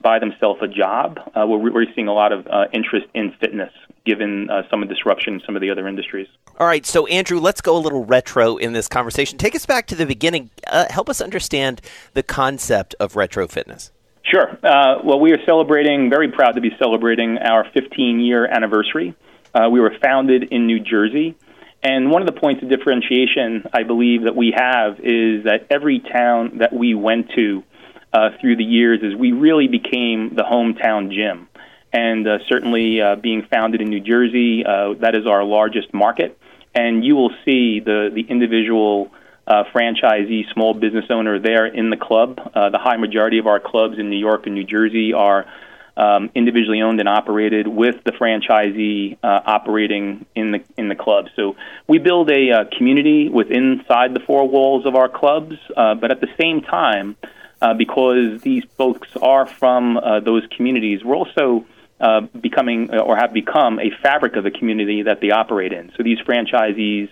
buy 0.00 0.18
themselves 0.18 0.60
a 0.62 0.68
job. 0.68 1.18
Uh, 1.34 1.46
we're, 1.46 1.72
we're 1.72 1.86
seeing 1.94 2.08
a 2.08 2.12
lot 2.12 2.32
of 2.32 2.46
uh, 2.46 2.66
interest 2.72 3.06
in 3.14 3.32
fitness 3.40 3.72
given 4.04 4.48
uh, 4.48 4.62
some 4.70 4.82
of 4.82 4.88
the 4.88 4.94
disruption 4.94 5.34
in 5.34 5.40
some 5.44 5.56
of 5.56 5.60
the 5.60 5.70
other 5.70 5.88
industries. 5.88 6.28
All 6.58 6.66
right, 6.66 6.86
so 6.86 7.06
Andrew, 7.06 7.40
let's 7.40 7.60
go 7.60 7.76
a 7.76 7.78
little 7.78 8.04
retro 8.04 8.56
in 8.56 8.72
this 8.72 8.88
conversation. 8.88 9.36
Take 9.36 9.54
us 9.54 9.66
back 9.66 9.88
to 9.88 9.96
the 9.96 10.06
beginning. 10.06 10.50
Uh, 10.66 10.86
help 10.90 11.10
us 11.10 11.20
understand 11.20 11.80
the 12.14 12.22
concept 12.22 12.94
of 13.00 13.16
retro 13.16 13.48
fitness. 13.48 13.90
Sure. 14.22 14.58
Uh, 14.62 15.00
well, 15.04 15.20
we 15.20 15.32
are 15.32 15.44
celebrating, 15.44 16.08
very 16.08 16.30
proud 16.30 16.52
to 16.52 16.60
be 16.60 16.70
celebrating 16.78 17.38
our 17.38 17.66
15 17.74 18.20
year 18.20 18.46
anniversary. 18.46 19.14
Uh, 19.54 19.68
we 19.70 19.80
were 19.80 19.94
founded 20.02 20.44
in 20.44 20.66
New 20.66 20.80
Jersey. 20.80 21.36
And 21.82 22.10
one 22.10 22.22
of 22.22 22.26
the 22.26 22.38
points 22.38 22.62
of 22.62 22.68
differentiation 22.68 23.64
I 23.72 23.82
believe 23.84 24.24
that 24.24 24.34
we 24.34 24.52
have 24.56 24.98
is 25.00 25.44
that 25.44 25.66
every 25.70 26.00
town 26.00 26.58
that 26.58 26.72
we 26.72 26.94
went 26.94 27.30
to 27.36 27.62
uh, 28.12 28.30
through 28.40 28.56
the 28.56 28.64
years 28.64 29.00
is 29.02 29.14
we 29.14 29.32
really 29.32 29.68
became 29.68 30.34
the 30.34 30.42
hometown 30.42 31.12
gym. 31.12 31.48
And 31.92 32.26
uh, 32.26 32.38
certainly 32.48 33.00
uh, 33.00 33.16
being 33.16 33.46
founded 33.50 33.80
in 33.80 33.88
New 33.88 34.00
Jersey, 34.00 34.64
uh, 34.64 34.94
that 35.00 35.14
is 35.14 35.26
our 35.26 35.44
largest 35.44 35.94
market. 35.94 36.38
And 36.74 37.04
you 37.04 37.14
will 37.14 37.30
see 37.44 37.80
the, 37.80 38.10
the 38.12 38.22
individual 38.22 39.12
uh, 39.46 39.64
franchisee, 39.72 40.52
small 40.52 40.74
business 40.74 41.04
owner 41.10 41.38
there 41.38 41.66
in 41.66 41.90
the 41.90 41.96
club. 41.96 42.38
Uh, 42.54 42.70
the 42.70 42.78
high 42.78 42.96
majority 42.96 43.38
of 43.38 43.46
our 43.46 43.60
clubs 43.60 43.98
in 43.98 44.10
New 44.10 44.18
York 44.18 44.46
and 44.46 44.54
New 44.54 44.64
Jersey 44.64 45.12
are 45.12 45.46
um, 45.96 46.30
individually 46.34 46.82
owned 46.82 47.00
and 47.00 47.08
operated 47.08 47.66
with 47.66 48.04
the 48.04 48.12
franchisee 48.12 49.16
uh, 49.22 49.40
operating 49.46 50.26
in 50.34 50.52
the 50.52 50.62
in 50.76 50.88
the 50.88 50.94
club. 50.94 51.28
So 51.34 51.56
we 51.86 51.98
build 51.98 52.30
a 52.30 52.50
uh, 52.50 52.64
community 52.76 53.28
within 53.28 53.80
inside 53.80 54.14
the 54.14 54.20
four 54.20 54.48
walls 54.48 54.86
of 54.86 54.94
our 54.94 55.08
clubs, 55.08 55.56
uh, 55.76 55.94
but 55.94 56.10
at 56.10 56.20
the 56.20 56.28
same 56.38 56.60
time, 56.60 57.16
uh, 57.62 57.74
because 57.74 58.42
these 58.42 58.64
folks 58.76 59.08
are 59.22 59.46
from 59.46 59.96
uh, 59.96 60.20
those 60.20 60.42
communities, 60.54 61.02
we're 61.02 61.16
also 61.16 61.64
uh, 62.00 62.20
becoming 62.20 62.90
or 62.94 63.16
have 63.16 63.32
become 63.32 63.80
a 63.80 63.90
fabric 64.02 64.36
of 64.36 64.44
the 64.44 64.50
community 64.50 65.02
that 65.02 65.20
they 65.20 65.30
operate 65.30 65.72
in. 65.72 65.92
So 65.96 66.02
these 66.02 66.18
franchisees. 66.20 67.08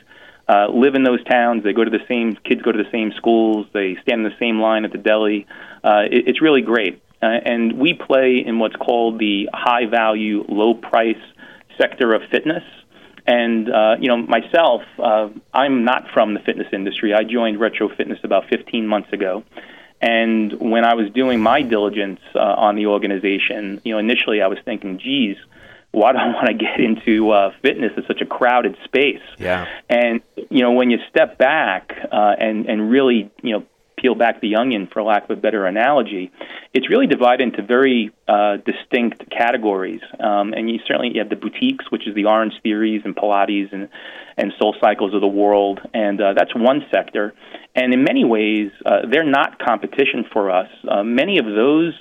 Live 0.47 0.95
in 0.95 1.05
those 1.05 1.25
towns. 1.25 1.65
They 1.65 1.73
go 1.73 1.85
to 1.85 1.91
the 1.91 2.05
same 2.07 2.37
kids 2.37 2.61
go 2.61 2.71
to 2.71 2.83
the 2.83 2.91
same 2.91 3.13
schools. 3.13 3.67
They 3.73 3.97
stand 4.03 4.27
in 4.27 4.31
the 4.31 4.39
same 4.39 4.61
line 4.61 4.85
at 4.85 4.93
the 4.93 4.99
deli. 4.99 5.47
It, 5.83 6.29
it's 6.29 6.43
really 6.43 6.61
great. 6.61 7.01
Uh, 7.25 7.41
and 7.45 7.79
we 7.79 7.95
play 7.95 8.45
in 8.45 8.59
what's 8.59 8.77
called 8.77 9.19
the 9.19 9.49
high 9.55 9.87
value, 9.87 10.45
low 10.49 10.75
price 10.75 11.17
sector 11.79 12.13
of 12.13 12.23
fitness. 12.31 12.63
And 13.27 13.71
uh, 13.71 13.97
you 13.99 14.09
know, 14.09 14.19
myself, 14.19 14.83
uh, 14.99 15.31
I'm 15.55 15.85
not 15.85 16.05
from 16.13 16.35
the 16.35 16.41
fitness 16.41 16.67
industry. 16.73 17.15
I 17.15 17.25
joined 17.25 17.59
Retro 17.59 17.89
Fitness 17.89 18.19
about 18.23 18.45
15 18.51 18.87
months 18.87 19.11
ago. 19.13 19.43
And 20.03 20.53
when 20.61 20.85
I 20.85 20.95
was 20.95 21.11
doing 21.13 21.41
my 21.41 21.63
diligence 21.63 22.21
uh, 22.35 22.39
on 22.39 22.77
the 22.77 22.87
organization, 22.87 23.81
you 23.85 23.95
know, 23.95 23.99
initially 23.99 24.43
I 24.43 24.49
was 24.49 24.59
thinking, 24.63 24.99
geez, 24.99 25.39
why 25.93 26.13
do 26.13 26.19
I 26.19 26.27
want 26.35 26.49
to 26.49 26.55
get 26.55 26.79
into 26.79 27.31
uh, 27.31 27.53
fitness? 27.63 27.93
It's 27.97 28.07
such 28.07 28.21
a 28.21 28.27
crowded 28.27 28.77
space. 28.85 29.23
Yeah. 29.39 29.67
And 29.89 30.21
you 30.51 30.61
know, 30.61 30.73
when 30.73 30.91
you 30.91 30.99
step 31.09 31.39
back 31.39 31.97
uh, 32.13 32.35
and 32.39 32.67
and 32.67 32.91
really, 32.91 33.31
you 33.43 33.53
know, 33.53 33.65
peel 34.05 34.15
back 34.15 34.41
the 34.43 34.57
onion, 34.57 34.87
for 34.93 35.03
lack 35.03 35.25
of 35.25 35.31
a 35.31 35.41
better 35.41 35.65
analogy, 35.67 36.31
it's 36.75 36.91
really 36.91 37.07
divided 37.07 37.43
into 37.43 37.63
very 37.63 38.11
uh, 38.29 38.59
distinct 38.59 39.31
categories. 39.31 40.03
Um, 40.21 40.53
and 40.53 40.71
you 40.71 40.79
certainly 40.87 41.13
you 41.15 41.21
have 41.21 41.31
the 41.31 41.37
boutiques, 41.37 41.91
which 41.91 42.07
is 42.07 42.15
the 42.15 42.27
Orange 42.27 42.53
Theories 42.63 43.01
and 43.05 43.17
Pilates 43.17 43.73
and 43.73 43.89
and 44.37 44.53
Soul 44.59 44.75
Cycles 44.81 45.15
of 45.15 45.21
the 45.21 45.29
world, 45.29 45.81
and 45.95 46.21
uh, 46.21 46.35
that's 46.37 46.55
one 46.55 46.85
sector. 46.93 47.35
And 47.75 47.95
in 47.95 48.03
many 48.03 48.25
ways, 48.25 48.73
uh, 48.85 49.03
they're 49.09 49.31
not 49.41 49.61
competition 49.61 50.25
for 50.33 50.51
us. 50.51 50.69
Uh, 50.89 51.05
many 51.05 51.39
of 51.39 51.47
those 51.47 51.95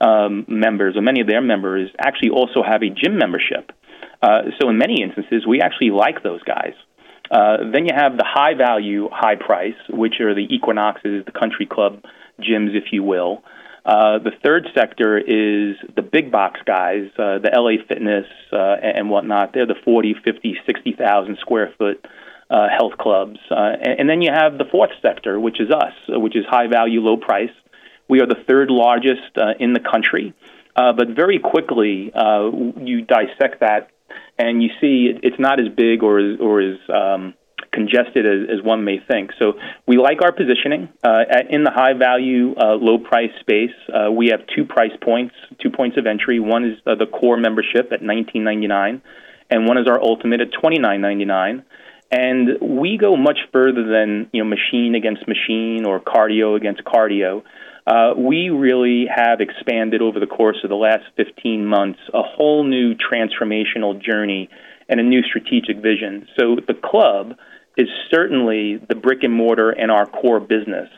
um, 0.00 0.44
members, 0.46 0.94
or 0.96 1.00
many 1.00 1.20
of 1.22 1.26
their 1.26 1.40
members, 1.40 1.90
actually 1.98 2.30
also 2.30 2.62
have 2.62 2.82
a 2.82 2.90
gym 2.90 3.16
membership. 3.16 3.72
Uh, 4.22 4.42
so 4.60 4.68
in 4.68 4.76
many 4.76 5.02
instances, 5.02 5.46
we 5.46 5.62
actually 5.62 5.90
like 5.90 6.22
those 6.22 6.42
guys. 6.42 6.74
Uh, 7.30 7.58
then 7.72 7.86
you 7.86 7.92
have 7.94 8.16
the 8.16 8.24
high 8.26 8.54
value, 8.54 9.08
high 9.12 9.36
price, 9.36 9.76
which 9.88 10.20
are 10.20 10.34
the 10.34 10.52
Equinoxes, 10.52 11.24
the 11.24 11.32
country 11.32 11.66
club 11.66 12.02
gyms, 12.40 12.74
if 12.74 12.92
you 12.92 13.02
will. 13.02 13.42
Uh, 13.84 14.18
the 14.18 14.32
third 14.42 14.68
sector 14.74 15.16
is 15.16 15.76
the 15.96 16.02
big 16.02 16.30
box 16.30 16.60
guys, 16.66 17.08
uh, 17.18 17.38
the 17.38 17.50
LA 17.54 17.82
Fitness 17.88 18.26
uh, 18.52 18.76
and 18.82 19.08
whatnot. 19.08 19.52
They're 19.54 19.66
the 19.66 19.78
40, 19.84 20.16
50, 20.24 20.56
60,000 20.66 21.38
square 21.40 21.72
foot 21.78 22.04
uh, 22.50 22.68
health 22.68 22.98
clubs. 22.98 23.38
Uh, 23.50 23.76
and, 23.80 24.00
and 24.00 24.10
then 24.10 24.22
you 24.22 24.30
have 24.32 24.58
the 24.58 24.64
fourth 24.70 24.90
sector, 25.00 25.38
which 25.40 25.60
is 25.60 25.70
us, 25.70 25.94
which 26.08 26.36
is 26.36 26.44
high 26.48 26.66
value, 26.66 27.00
low 27.00 27.16
price. 27.16 27.52
We 28.08 28.20
are 28.20 28.26
the 28.26 28.42
third 28.48 28.70
largest 28.70 29.36
uh, 29.36 29.54
in 29.58 29.72
the 29.72 29.80
country. 29.80 30.34
Uh, 30.76 30.92
but 30.92 31.08
very 31.08 31.38
quickly, 31.38 32.12
uh, 32.14 32.50
you 32.76 33.02
dissect 33.02 33.60
that 33.60 33.90
and 34.38 34.62
you 34.62 34.70
see 34.80 35.12
it's 35.22 35.38
not 35.38 35.60
as 35.60 35.68
big 35.68 36.02
or 36.02 36.20
or 36.40 36.60
as 36.60 36.78
um, 36.88 37.34
congested 37.72 38.26
as, 38.26 38.58
as 38.58 38.64
one 38.64 38.84
may 38.84 38.98
think. 38.98 39.30
So 39.38 39.54
we 39.86 39.96
like 39.96 40.22
our 40.22 40.32
positioning 40.32 40.88
uh, 41.04 41.24
at, 41.30 41.50
in 41.50 41.64
the 41.64 41.70
high 41.70 41.94
value, 41.94 42.54
uh, 42.56 42.74
low 42.74 42.98
price 42.98 43.30
space. 43.40 43.74
Uh, 43.88 44.10
we 44.10 44.28
have 44.28 44.40
two 44.54 44.64
price 44.64 44.92
points, 45.02 45.34
two 45.60 45.70
points 45.70 45.96
of 45.96 46.06
entry. 46.06 46.40
One 46.40 46.64
is 46.64 46.78
uh, 46.86 46.94
the 46.96 47.06
core 47.06 47.36
membership 47.36 47.92
at 47.92 48.00
19.99, 48.00 49.00
and 49.50 49.66
one 49.66 49.78
is 49.78 49.86
our 49.86 50.00
ultimate 50.02 50.40
at 50.40 50.48
29.99. 50.52 51.62
And 52.12 52.58
we 52.60 52.98
go 52.98 53.16
much 53.16 53.38
further 53.52 53.86
than 53.86 54.28
you 54.32 54.42
know 54.42 54.48
machine 54.48 54.96
against 54.96 55.28
machine 55.28 55.84
or 55.84 56.00
cardio 56.00 56.56
against 56.56 56.82
cardio. 56.82 57.44
Uh, 57.90 58.14
we 58.16 58.50
really 58.50 59.06
have 59.12 59.40
expanded 59.40 60.00
over 60.00 60.20
the 60.20 60.26
course 60.26 60.58
of 60.62 60.70
the 60.70 60.76
last 60.76 61.02
15 61.16 61.66
months 61.66 61.98
a 62.14 62.22
whole 62.22 62.62
new 62.62 62.94
transformational 62.94 64.00
journey 64.00 64.48
and 64.88 65.00
a 65.00 65.02
new 65.02 65.22
strategic 65.22 65.82
vision. 65.82 66.28
So 66.38 66.54
the 66.54 66.74
club 66.74 67.32
is 67.76 67.88
certainly 68.08 68.76
the 68.88 68.94
brick 68.94 69.24
and 69.24 69.32
mortar 69.32 69.70
and 69.70 69.90
our 69.90 70.06
core 70.06 70.38
business. 70.38 70.88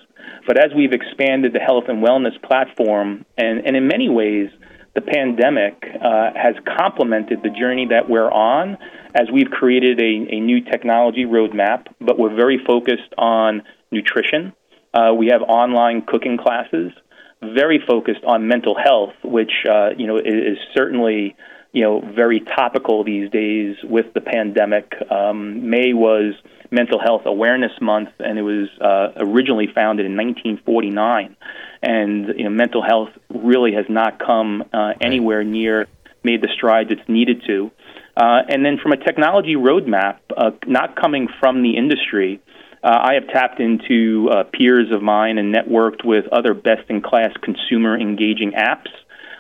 But 0.47 0.59
as 0.59 0.73
we've 0.77 0.93
expanded 0.93 1.55
the 1.55 1.61
health 1.61 1.85
and 1.89 2.05
wellness 2.05 2.41
platform, 2.43 3.25
and, 3.39 3.67
and 3.67 3.75
in 3.75 3.87
many 3.89 4.11
ways, 4.11 4.51
the 4.95 5.01
pandemic 5.01 5.83
uh, 5.83 6.33
has 6.37 6.57
complemented 6.79 7.43
the 7.43 7.49
journey 7.49 7.87
that 7.89 8.11
we're 8.11 8.31
on 8.31 8.77
as 9.15 9.29
we've 9.33 9.51
created 9.51 9.99
a, 9.99 10.35
a 10.37 10.41
new 10.41 10.63
technology 10.63 11.25
roadmap, 11.25 11.87
but 12.03 12.19
we're 12.19 12.35
very 12.37 12.61
focused 12.67 13.15
on 13.17 13.63
nutrition 13.91 14.53
uh, 14.95 15.13
we 15.15 15.29
have 15.29 15.43
online 15.43 16.03
cooking 16.03 16.37
classes, 16.37 16.93
very 17.41 17.83
focused 17.87 18.23
on 18.25 18.47
mental 18.47 18.77
health, 18.77 19.15
which 19.25 19.53
uh, 19.69 19.91
you 19.97 20.07
know 20.07 20.17
is, 20.17 20.25
is, 20.25 20.59
certainly 20.75 21.35
you 21.73 21.83
know 21.83 22.01
very 22.15 22.41
topical 22.41 23.05
these 23.05 23.31
days 23.31 23.77
with 23.83 24.13
the 24.15 24.21
pandemic. 24.21 24.93
Um, 25.11 25.69
May 25.69 25.93
was 25.93 26.35
Mental 26.71 26.99
Health 26.99 27.23
Awareness 27.27 27.73
Month, 27.81 28.11
and 28.19 28.39
it 28.39 28.43
was 28.43 28.69
uh, 28.81 29.13
originally 29.17 29.69
founded 29.75 30.07
in 30.07 30.17
1949. 30.17 31.37
And 31.83 32.29
you 32.37 32.45
know, 32.45 32.51
mental 32.51 32.83
health 32.83 33.11
really 33.29 33.73
has 33.75 33.87
not 33.89 34.19
come 34.19 34.65
uh, 34.73 34.93
anywhere 35.01 35.43
near 35.43 35.89
made 36.25 36.41
the 36.41 36.49
strides 36.55 36.91
it's 36.91 37.09
needed 37.09 37.43
to. 37.47 37.71
Uh, 38.17 38.43
and 38.49 38.65
then 38.65 38.79
from 38.79 38.93
a 38.93 38.97
technology 38.97 39.55
roadmap, 39.55 40.19
uh, 40.37 40.51
not 40.67 40.97
coming 40.97 41.29
from 41.41 41.63
the 41.63 41.77
industry, 41.77 42.41
uh, 42.83 42.99
I 43.01 43.15
have 43.15 43.29
tapped 43.29 43.61
into 43.61 44.29
uh, 44.31 44.45
peers 44.45 44.91
of 44.91 45.03
mine 45.03 45.39
and 45.39 45.55
networked 45.55 46.05
with 46.05 46.27
other 46.33 46.55
best 46.55 46.89
in 46.89 47.01
class 47.01 47.31
consumer 47.43 47.99
engaging 47.99 48.53
apps 48.53 48.89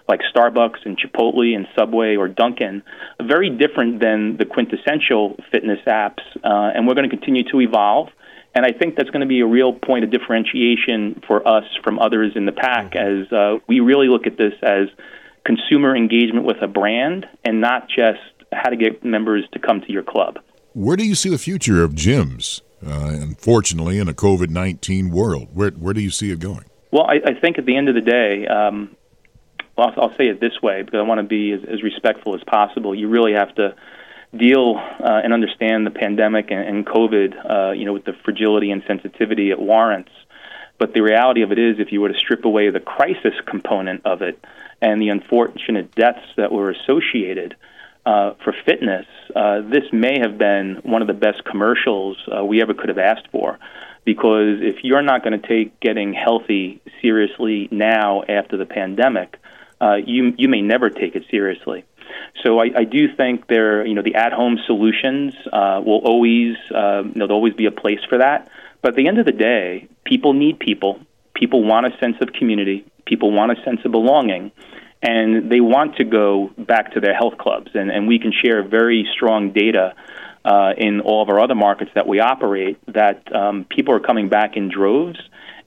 like 0.08 0.20
Starbucks 0.34 0.84
and 0.84 0.98
Chipotle 0.98 1.54
and 1.54 1.66
Subway 1.76 2.16
or 2.16 2.28
Dunkin', 2.28 2.82
very 3.22 3.50
different 3.50 4.00
than 4.00 4.36
the 4.36 4.44
quintessential 4.44 5.36
fitness 5.50 5.78
apps. 5.86 6.20
Uh, 6.42 6.72
and 6.74 6.86
we're 6.86 6.94
going 6.94 7.08
to 7.08 7.16
continue 7.16 7.44
to 7.50 7.60
evolve. 7.60 8.08
And 8.54 8.66
I 8.66 8.72
think 8.72 8.96
that's 8.96 9.10
going 9.10 9.22
to 9.22 9.26
be 9.26 9.40
a 9.40 9.46
real 9.46 9.72
point 9.72 10.04
of 10.04 10.10
differentiation 10.10 11.22
for 11.26 11.46
us 11.46 11.64
from 11.82 11.98
others 11.98 12.32
in 12.34 12.44
the 12.44 12.52
pack 12.52 12.94
as 12.94 13.32
uh, 13.32 13.58
we 13.66 13.80
really 13.80 14.08
look 14.08 14.26
at 14.26 14.36
this 14.36 14.52
as 14.62 14.88
consumer 15.46 15.96
engagement 15.96 16.44
with 16.44 16.58
a 16.60 16.68
brand 16.68 17.26
and 17.44 17.60
not 17.60 17.88
just 17.88 18.20
how 18.52 18.68
to 18.68 18.76
get 18.76 19.02
members 19.02 19.44
to 19.52 19.58
come 19.58 19.80
to 19.80 19.90
your 19.90 20.02
club. 20.02 20.38
Where 20.74 20.96
do 20.96 21.06
you 21.06 21.14
see 21.14 21.30
the 21.30 21.38
future 21.38 21.82
of 21.82 21.92
gyms? 21.92 22.60
Uh, 22.84 23.16
unfortunately, 23.20 23.98
in 23.98 24.08
a 24.08 24.12
COVID 24.12 24.50
19 24.50 25.10
world, 25.10 25.48
where, 25.52 25.70
where 25.70 25.94
do 25.94 26.00
you 26.00 26.10
see 26.10 26.30
it 26.30 26.40
going? 26.40 26.64
Well, 26.90 27.04
I, 27.04 27.20
I 27.24 27.34
think 27.34 27.58
at 27.58 27.66
the 27.66 27.76
end 27.76 27.88
of 27.88 27.94
the 27.94 28.00
day, 28.00 28.46
um, 28.46 28.96
well, 29.76 29.92
I'll, 29.96 30.04
I'll 30.04 30.16
say 30.16 30.28
it 30.28 30.40
this 30.40 30.60
way 30.62 30.82
because 30.82 30.98
I 30.98 31.02
want 31.02 31.18
to 31.18 31.26
be 31.26 31.52
as, 31.52 31.60
as 31.64 31.82
respectful 31.82 32.34
as 32.34 32.42
possible. 32.44 32.94
You 32.94 33.08
really 33.08 33.32
have 33.32 33.54
to 33.54 33.74
deal 34.36 34.76
uh, 34.78 35.20
and 35.22 35.32
understand 35.32 35.86
the 35.86 35.90
pandemic 35.90 36.50
and, 36.50 36.60
and 36.60 36.86
COVID, 36.86 37.50
uh, 37.50 37.72
you 37.72 37.84
know, 37.84 37.92
with 37.92 38.04
the 38.04 38.14
fragility 38.24 38.70
and 38.70 38.82
sensitivity 38.86 39.50
it 39.50 39.58
warrants. 39.58 40.10
But 40.78 40.94
the 40.94 41.00
reality 41.00 41.42
of 41.42 41.52
it 41.52 41.58
is, 41.58 41.78
if 41.78 41.92
you 41.92 42.00
were 42.00 42.08
to 42.08 42.18
strip 42.18 42.44
away 42.44 42.70
the 42.70 42.80
crisis 42.80 43.34
component 43.46 44.04
of 44.04 44.22
it 44.22 44.42
and 44.80 45.00
the 45.00 45.10
unfortunate 45.10 45.94
deaths 45.94 46.26
that 46.36 46.50
were 46.50 46.70
associated 46.70 47.54
uh, 48.04 48.34
for 48.42 48.54
fitness, 48.64 49.06
uh, 49.34 49.60
this 49.60 49.84
may 49.92 50.18
have 50.18 50.38
been 50.38 50.80
one 50.82 51.02
of 51.02 51.08
the 51.08 51.14
best 51.14 51.44
commercials 51.44 52.16
uh, 52.28 52.44
we 52.44 52.60
ever 52.62 52.74
could 52.74 52.88
have 52.88 52.98
asked 52.98 53.28
for. 53.30 53.58
Because 54.04 54.60
if 54.60 54.82
you're 54.82 55.02
not 55.02 55.22
going 55.22 55.40
to 55.40 55.46
take 55.46 55.78
getting 55.78 56.12
healthy 56.12 56.82
seriously 57.00 57.68
now 57.70 58.22
after 58.28 58.56
the 58.56 58.66
pandemic, 58.66 59.38
uh, 59.80 59.94
you 59.94 60.34
you 60.36 60.48
may 60.48 60.60
never 60.60 60.90
take 60.90 61.14
it 61.14 61.24
seriously. 61.30 61.84
So 62.42 62.58
I, 62.58 62.70
I 62.78 62.84
do 62.84 63.14
think 63.14 63.46
there, 63.46 63.86
you 63.86 63.94
know, 63.94 64.02
the 64.02 64.16
at-home 64.16 64.58
solutions 64.66 65.34
uh, 65.52 65.80
will 65.84 66.02
always, 66.04 66.56
uh, 66.74 67.04
you 67.04 67.14
know, 67.14 67.26
there'll 67.26 67.36
always 67.36 67.54
be 67.54 67.66
a 67.66 67.70
place 67.70 68.00
for 68.08 68.18
that. 68.18 68.50
But 68.80 68.90
at 68.90 68.96
the 68.96 69.06
end 69.06 69.18
of 69.18 69.26
the 69.26 69.32
day, 69.32 69.88
people 70.04 70.32
need 70.32 70.58
people. 70.58 71.00
People 71.34 71.62
want 71.64 71.86
a 71.86 71.96
sense 71.98 72.16
of 72.20 72.32
community. 72.32 72.84
People 73.06 73.30
want 73.30 73.52
a 73.56 73.62
sense 73.64 73.80
of 73.84 73.92
belonging, 73.92 74.52
and 75.02 75.50
they 75.50 75.60
want 75.60 75.96
to 75.96 76.04
go 76.04 76.50
back 76.56 76.92
to 76.92 77.00
their 77.00 77.14
health 77.14 77.36
clubs. 77.36 77.70
And, 77.74 77.90
and 77.90 78.06
we 78.06 78.18
can 78.18 78.32
share 78.32 78.62
very 78.62 79.08
strong 79.12 79.52
data 79.52 79.94
uh, 80.44 80.72
in 80.76 81.00
all 81.00 81.22
of 81.22 81.28
our 81.28 81.40
other 81.40 81.54
markets 81.54 81.90
that 81.94 82.06
we 82.06 82.20
operate 82.20 82.78
that 82.86 83.34
um, 83.34 83.64
people 83.64 83.94
are 83.94 84.00
coming 84.00 84.28
back 84.28 84.56
in 84.56 84.68
droves. 84.68 85.18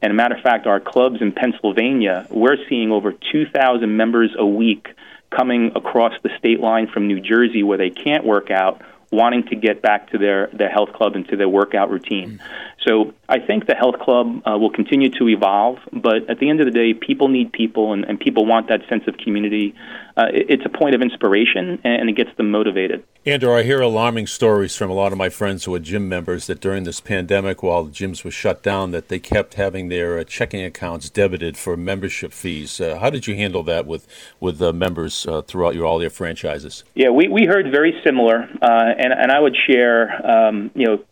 And 0.02 0.12
a 0.12 0.16
matter 0.16 0.36
of 0.36 0.42
fact, 0.42 0.68
our 0.68 0.80
clubs 0.80 1.22
in 1.22 1.32
Pennsylvania, 1.32 2.28
we're 2.30 2.58
seeing 2.70 2.92
over 2.92 3.14
2,000 3.32 3.96
members 3.96 4.36
a 4.38 4.46
week 4.46 4.88
coming 5.32 5.72
across 5.76 6.14
the 6.24 6.30
state 6.38 6.60
line 6.60 6.88
from 6.88 7.08
New 7.08 7.20
Jersey 7.20 7.64
where 7.64 7.78
they 7.78 7.90
can't 7.90 8.26
work 8.26 8.52
out, 8.52 8.82
wanting 9.12 9.44
to 9.48 9.56
get 9.56 9.82
back 9.82 10.12
to 10.12 10.18
their, 10.18 10.48
their 10.54 10.70
health 10.70 10.94
club 10.94 11.16
and 11.16 11.28
to 11.30 11.36
their 11.36 11.50
workout 11.50 11.90
routine. 11.90 12.42
So 12.86 13.14
I 13.28 13.40
think 13.40 13.66
the 13.66 13.76
health 13.76 14.00
club 14.00 14.42
uh, 14.46 14.58
will 14.58 14.70
continue 14.70 15.10
to 15.12 15.28
evolve, 15.30 15.80
but 15.92 16.30
at 16.30 16.40
the 16.40 16.50
end 16.50 16.60
of 16.60 16.66
the 16.66 16.72
day, 16.72 16.94
people 16.94 17.28
need 17.28 17.52
people, 17.52 17.94
and, 17.94 18.06
and 18.06 18.20
people 18.20 18.46
want 18.46 18.68
that 18.68 18.88
sense 18.88 19.04
of 19.08 19.18
community. 19.18 19.74
Uh, 20.16 20.28
it, 20.32 20.46
it's 20.50 20.66
a 20.66 20.70
point 20.70 20.94
of 20.94 21.02
inspiration, 21.02 21.80
and, 21.84 22.02
and 22.02 22.10
it 22.10 22.14
gets 22.14 22.36
them 22.38 22.52
motivated. 22.52 23.04
Andrew, 23.26 23.52
I 23.56 23.64
hear 23.64 23.82
alarming 23.82 24.28
stories 24.28 24.76
from 24.76 24.92
a 24.92 24.94
lot 24.94 25.12
of 25.12 25.18
my 25.18 25.30
friends 25.30 25.66
who 25.66 25.74
are 25.74 25.80
gym 25.80 26.08
members 26.08 26.46
that 26.46 26.62
during 26.62 26.84
this 26.84 27.02
pandemic, 27.02 27.64
while 27.64 27.84
the 27.84 27.92
gyms 27.92 28.24
were 28.24 28.30
shut 28.30 28.62
down, 28.62 28.92
that 28.92 29.08
they 29.10 29.18
kept 29.18 29.56
having 29.56 29.90
their 29.90 30.20
uh, 30.20 30.24
checking 30.24 30.64
accounts 30.64 31.10
debited 31.10 31.58
for 31.58 31.76
membership 31.76 32.32
fees. 32.32 32.80
Uh, 32.80 33.00
how 33.00 33.10
did 33.10 33.26
you 33.26 33.36
handle 33.36 33.64
that 33.64 33.88
with 33.88 34.08
with 34.40 34.62
uh, 34.62 34.72
members 34.72 35.26
uh, 35.26 35.42
throughout 35.42 35.74
your 35.74 35.86
all 35.86 36.02
your 36.02 36.12
franchises? 36.12 36.84
Yeah, 36.94 37.10
we, 37.10 37.28
we 37.28 37.46
heard 37.46 37.72
very 37.72 38.00
similar, 38.04 38.48
uh, 38.62 38.94
and 39.00 39.12
and 39.12 39.32
I 39.32 39.40
would 39.40 39.56
share, 39.68 40.24
um, 40.30 40.70
you 40.76 40.86
know 40.86 41.04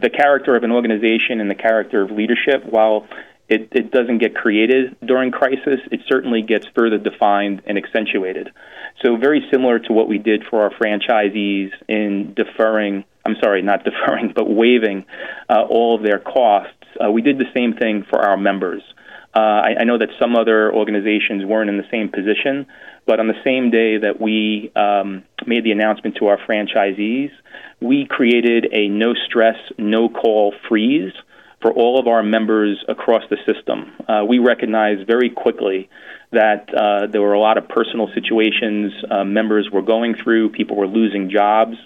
the 0.00 0.10
character 0.10 0.56
of 0.56 0.64
an 0.64 0.72
organization 0.72 1.40
and 1.40 1.50
the 1.50 1.54
character 1.54 2.02
of 2.02 2.10
leadership, 2.10 2.64
while 2.64 3.06
it, 3.48 3.68
it 3.72 3.90
doesn't 3.90 4.18
get 4.18 4.34
created 4.34 4.96
during 5.04 5.32
crisis, 5.32 5.80
it 5.90 6.00
certainly 6.08 6.40
gets 6.40 6.66
further 6.74 6.98
defined 6.98 7.62
and 7.66 7.76
accentuated. 7.76 8.50
So, 9.04 9.16
very 9.16 9.44
similar 9.52 9.78
to 9.80 9.92
what 9.92 10.08
we 10.08 10.18
did 10.18 10.44
for 10.48 10.62
our 10.62 10.70
franchisees 10.70 11.70
in 11.88 12.34
deferring, 12.34 13.04
I'm 13.24 13.36
sorry, 13.42 13.62
not 13.62 13.84
deferring, 13.90 14.32
but 14.34 14.48
waiving 14.48 15.04
uh, 15.48 15.62
all 15.68 15.96
of 15.96 16.02
their 16.02 16.20
costs, 16.20 16.74
uh, 17.04 17.10
we 17.10 17.22
did 17.22 17.38
the 17.38 17.50
same 17.54 17.74
thing 17.74 18.06
for 18.08 18.20
our 18.20 18.36
members. 18.36 18.82
Uh, 19.34 19.40
I, 19.40 19.74
I 19.80 19.84
know 19.84 19.98
that 19.98 20.08
some 20.18 20.36
other 20.36 20.72
organizations 20.72 21.44
weren't 21.44 21.70
in 21.70 21.76
the 21.76 21.88
same 21.90 22.08
position, 22.08 22.66
but 23.10 23.18
on 23.18 23.26
the 23.26 23.42
same 23.42 23.72
day 23.72 23.98
that 23.98 24.20
we 24.20 24.70
um, 24.76 25.24
made 25.44 25.64
the 25.64 25.72
announcement 25.72 26.14
to 26.14 26.28
our 26.28 26.38
franchisees, 26.46 27.32
we 27.80 28.06
created 28.08 28.68
a 28.70 28.86
no 28.86 29.14
stress, 29.26 29.56
no 29.76 30.08
call 30.08 30.54
freeze 30.68 31.12
for 31.60 31.72
all 31.72 31.98
of 31.98 32.06
our 32.06 32.22
members 32.22 32.78
across 32.86 33.24
the 33.28 33.36
system. 33.44 33.90
Uh, 34.08 34.24
we 34.24 34.38
recognized 34.38 35.08
very 35.08 35.28
quickly 35.28 35.90
that 36.30 36.72
uh, 36.72 37.08
there 37.08 37.20
were 37.20 37.32
a 37.32 37.40
lot 37.40 37.58
of 37.58 37.68
personal 37.68 38.08
situations 38.14 38.92
uh, 39.10 39.24
members 39.24 39.68
were 39.72 39.82
going 39.82 40.14
through, 40.14 40.50
people 40.50 40.76
were 40.76 40.86
losing 40.86 41.30
jobs. 41.30 41.76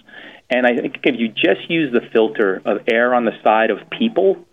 And 0.51 0.67
I 0.67 0.75
think 0.75 0.97
if 1.05 1.15
you 1.17 1.29
just 1.29 1.67
use 1.67 1.91
the 1.91 2.07
filter 2.13 2.61
of 2.65 2.81
err 2.87 3.15
on 3.15 3.25
the 3.25 3.33
side 3.43 3.71
of 3.71 3.79
people, 3.89 4.45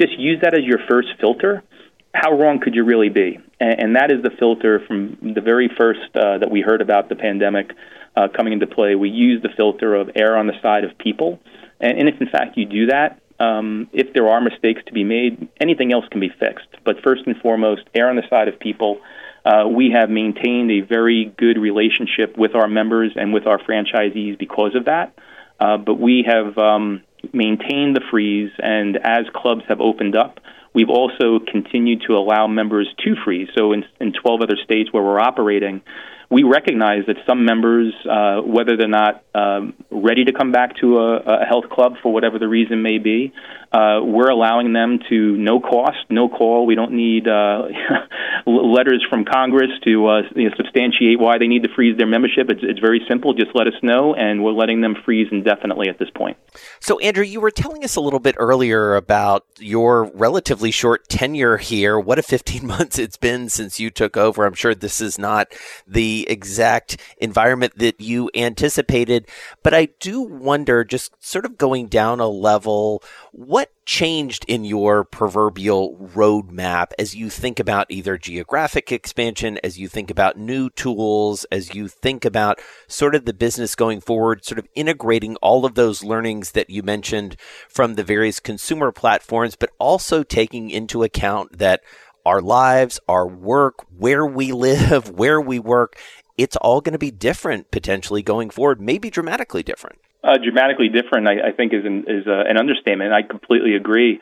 just 0.00 0.16
use 0.16 0.38
that 0.42 0.54
as 0.54 0.62
your 0.62 0.78
first 0.88 1.08
filter, 1.18 1.64
how 2.12 2.32
wrong 2.32 2.60
could 2.60 2.74
you 2.74 2.84
really 2.84 3.08
be? 3.08 3.38
And, 3.60 3.80
and 3.80 3.96
that 3.96 4.10
is 4.10 4.22
the 4.22 4.30
filter 4.38 4.80
from 4.86 5.16
the 5.34 5.40
very 5.40 5.70
first 5.78 6.14
uh, 6.14 6.38
that 6.38 6.50
we 6.50 6.60
heard 6.60 6.80
about 6.80 7.08
the 7.08 7.16
pandemic 7.16 7.72
uh, 8.16 8.28
coming 8.34 8.52
into 8.52 8.66
play. 8.66 8.94
We 8.94 9.08
use 9.10 9.42
the 9.42 9.50
filter 9.56 9.94
of 9.94 10.10
err 10.16 10.36
on 10.36 10.46
the 10.46 10.60
side 10.60 10.84
of 10.84 10.96
people. 10.98 11.40
And, 11.80 11.98
and 11.98 12.08
if 12.08 12.20
in 12.20 12.28
fact 12.28 12.56
you 12.56 12.66
do 12.66 12.86
that, 12.86 13.20
um, 13.38 13.88
if 13.92 14.12
there 14.12 14.28
are 14.28 14.40
mistakes 14.40 14.82
to 14.86 14.92
be 14.92 15.04
made, 15.04 15.48
anything 15.60 15.92
else 15.92 16.04
can 16.10 16.20
be 16.20 16.28
fixed. 16.28 16.68
But 16.84 16.96
first 17.02 17.22
and 17.26 17.36
foremost, 17.38 17.82
err 17.94 18.10
on 18.10 18.16
the 18.16 18.28
side 18.28 18.48
of 18.48 18.58
people. 18.58 19.00
Uh, 19.42 19.66
we 19.66 19.90
have 19.90 20.10
maintained 20.10 20.70
a 20.70 20.80
very 20.80 21.32
good 21.38 21.56
relationship 21.56 22.36
with 22.36 22.54
our 22.54 22.68
members 22.68 23.12
and 23.16 23.32
with 23.32 23.46
our 23.46 23.58
franchisees 23.58 24.38
because 24.38 24.74
of 24.74 24.84
that. 24.84 25.14
Uh, 25.58 25.78
but 25.78 25.94
we 25.94 26.24
have 26.26 26.58
um, 26.58 27.02
maintained 27.32 27.96
the 27.96 28.02
freeze, 28.10 28.50
and 28.58 28.98
as 28.98 29.24
clubs 29.34 29.62
have 29.68 29.80
opened 29.80 30.14
up, 30.14 30.40
we've 30.74 30.90
also 30.90 31.38
continued 31.40 32.02
to 32.06 32.14
allow 32.14 32.46
members 32.46 32.88
to 33.04 33.14
freeze. 33.24 33.48
So 33.56 33.72
in, 33.72 33.84
in 34.00 34.12
12 34.12 34.42
other 34.42 34.56
states 34.62 34.92
where 34.92 35.02
we're 35.02 35.20
operating, 35.20 35.82
we 36.30 36.44
recognize 36.44 37.04
that 37.08 37.16
some 37.26 37.44
members, 37.44 37.92
uh, 38.08 38.40
whether 38.40 38.76
they're 38.76 38.86
not 38.86 39.24
um, 39.34 39.74
ready 39.90 40.24
to 40.24 40.32
come 40.32 40.52
back 40.52 40.76
to 40.76 40.98
a, 40.98 41.16
a, 41.16 41.44
health 41.44 41.68
club 41.68 41.94
for 42.02 42.12
whatever 42.12 42.38
the 42.38 42.46
reason 42.46 42.82
may 42.82 42.98
be, 42.98 43.32
uh, 43.72 44.00
we're 44.02 44.28
allowing 44.28 44.72
them 44.72 45.00
to 45.08 45.36
no 45.36 45.60
cost, 45.60 45.98
no 46.08 46.28
call. 46.28 46.66
We 46.66 46.76
don't 46.76 46.92
need 46.92 47.28
uh, 47.28 47.68
letters 48.46 49.04
from 49.08 49.24
Congress 49.24 49.70
to 49.84 50.06
uh, 50.06 50.22
you 50.34 50.48
know, 50.48 50.54
substantiate 50.56 51.18
why 51.18 51.38
they 51.38 51.46
need 51.46 51.64
to 51.64 51.68
freeze 51.74 51.96
their 51.96 52.06
membership. 52.06 52.48
It's, 52.48 52.62
it's 52.62 52.80
very 52.80 53.00
simple. 53.08 53.32
Just 53.34 53.50
let 53.54 53.66
us 53.66 53.74
know, 53.82 54.14
and 54.14 54.42
we're 54.42 54.52
letting 54.52 54.80
them 54.80 54.96
freeze 55.04 55.28
indefinitely 55.30 55.88
at 55.88 55.98
this 55.98 56.10
point. 56.10 56.36
So, 56.80 56.98
Andrew, 56.98 57.24
you 57.24 57.40
were 57.40 57.50
telling 57.52 57.84
us 57.84 57.96
a 57.96 58.00
little 58.00 58.18
bit 58.18 58.34
earlier 58.38 58.96
about 58.96 59.44
your 59.58 60.10
relatively 60.14 60.70
short 60.70 61.08
tenure 61.08 61.56
here. 61.56 61.98
What 61.98 62.18
a 62.18 62.22
15 62.22 62.66
months 62.66 62.98
it's 62.98 63.16
been 63.16 63.48
since 63.48 63.78
you 63.78 63.90
took 63.90 64.16
over. 64.16 64.46
I'm 64.46 64.54
sure 64.54 64.74
this 64.74 65.00
is 65.00 65.18
not 65.18 65.48
the 65.86 66.19
exact 66.28 66.96
environment 67.18 67.78
that 67.78 68.00
you 68.00 68.30
anticipated. 68.34 69.26
But 69.62 69.74
I 69.74 69.88
do 70.00 70.20
wonder, 70.20 70.84
just 70.84 71.12
sort 71.24 71.44
of 71.44 71.58
going 71.58 71.86
down 71.86 72.20
a 72.20 72.28
level, 72.28 73.02
what 73.32 73.70
changed 73.84 74.44
in 74.46 74.64
your 74.64 75.02
proverbial 75.02 75.96
roadmap 76.14 76.92
as 76.98 77.14
you 77.14 77.28
think 77.28 77.58
about 77.58 77.90
either 77.90 78.16
geographic 78.16 78.92
expansion, 78.92 79.58
as 79.64 79.78
you 79.78 79.88
think 79.88 80.10
about 80.10 80.38
new 80.38 80.70
tools, 80.70 81.44
as 81.50 81.74
you 81.74 81.88
think 81.88 82.24
about 82.24 82.60
sort 82.86 83.14
of 83.14 83.24
the 83.24 83.32
business 83.32 83.74
going 83.74 84.00
forward, 84.00 84.44
sort 84.44 84.58
of 84.58 84.68
integrating 84.74 85.34
all 85.36 85.64
of 85.64 85.74
those 85.74 86.04
learnings 86.04 86.52
that 86.52 86.70
you 86.70 86.82
mentioned 86.82 87.36
from 87.68 87.94
the 87.94 88.04
various 88.04 88.38
consumer 88.38 88.92
platforms, 88.92 89.56
but 89.56 89.70
also 89.78 90.22
taking 90.22 90.70
into 90.70 91.02
account 91.02 91.58
that 91.58 91.80
our 92.24 92.40
lives, 92.40 93.00
our 93.08 93.26
work, 93.26 93.84
where 93.96 94.26
we 94.26 94.52
live, 94.52 95.10
where 95.18 95.40
we 95.40 95.58
work, 95.58 95.98
it's 96.36 96.56
all 96.56 96.80
going 96.80 96.92
to 96.92 96.98
be 96.98 97.10
different 97.10 97.70
potentially 97.70 98.22
going 98.22 98.50
forward, 98.50 98.80
maybe 98.80 99.10
dramatically 99.10 99.62
different. 99.62 99.98
Uh, 100.22 100.36
dramatically 100.36 100.88
different, 100.88 101.26
I, 101.26 101.48
I 101.48 101.52
think, 101.52 101.72
is 101.72 101.84
an, 101.84 102.04
is 102.06 102.26
uh, 102.26 102.44
an 102.46 102.58
understatement. 102.58 103.12
I 103.12 103.22
completely 103.22 103.74
agree. 103.74 104.20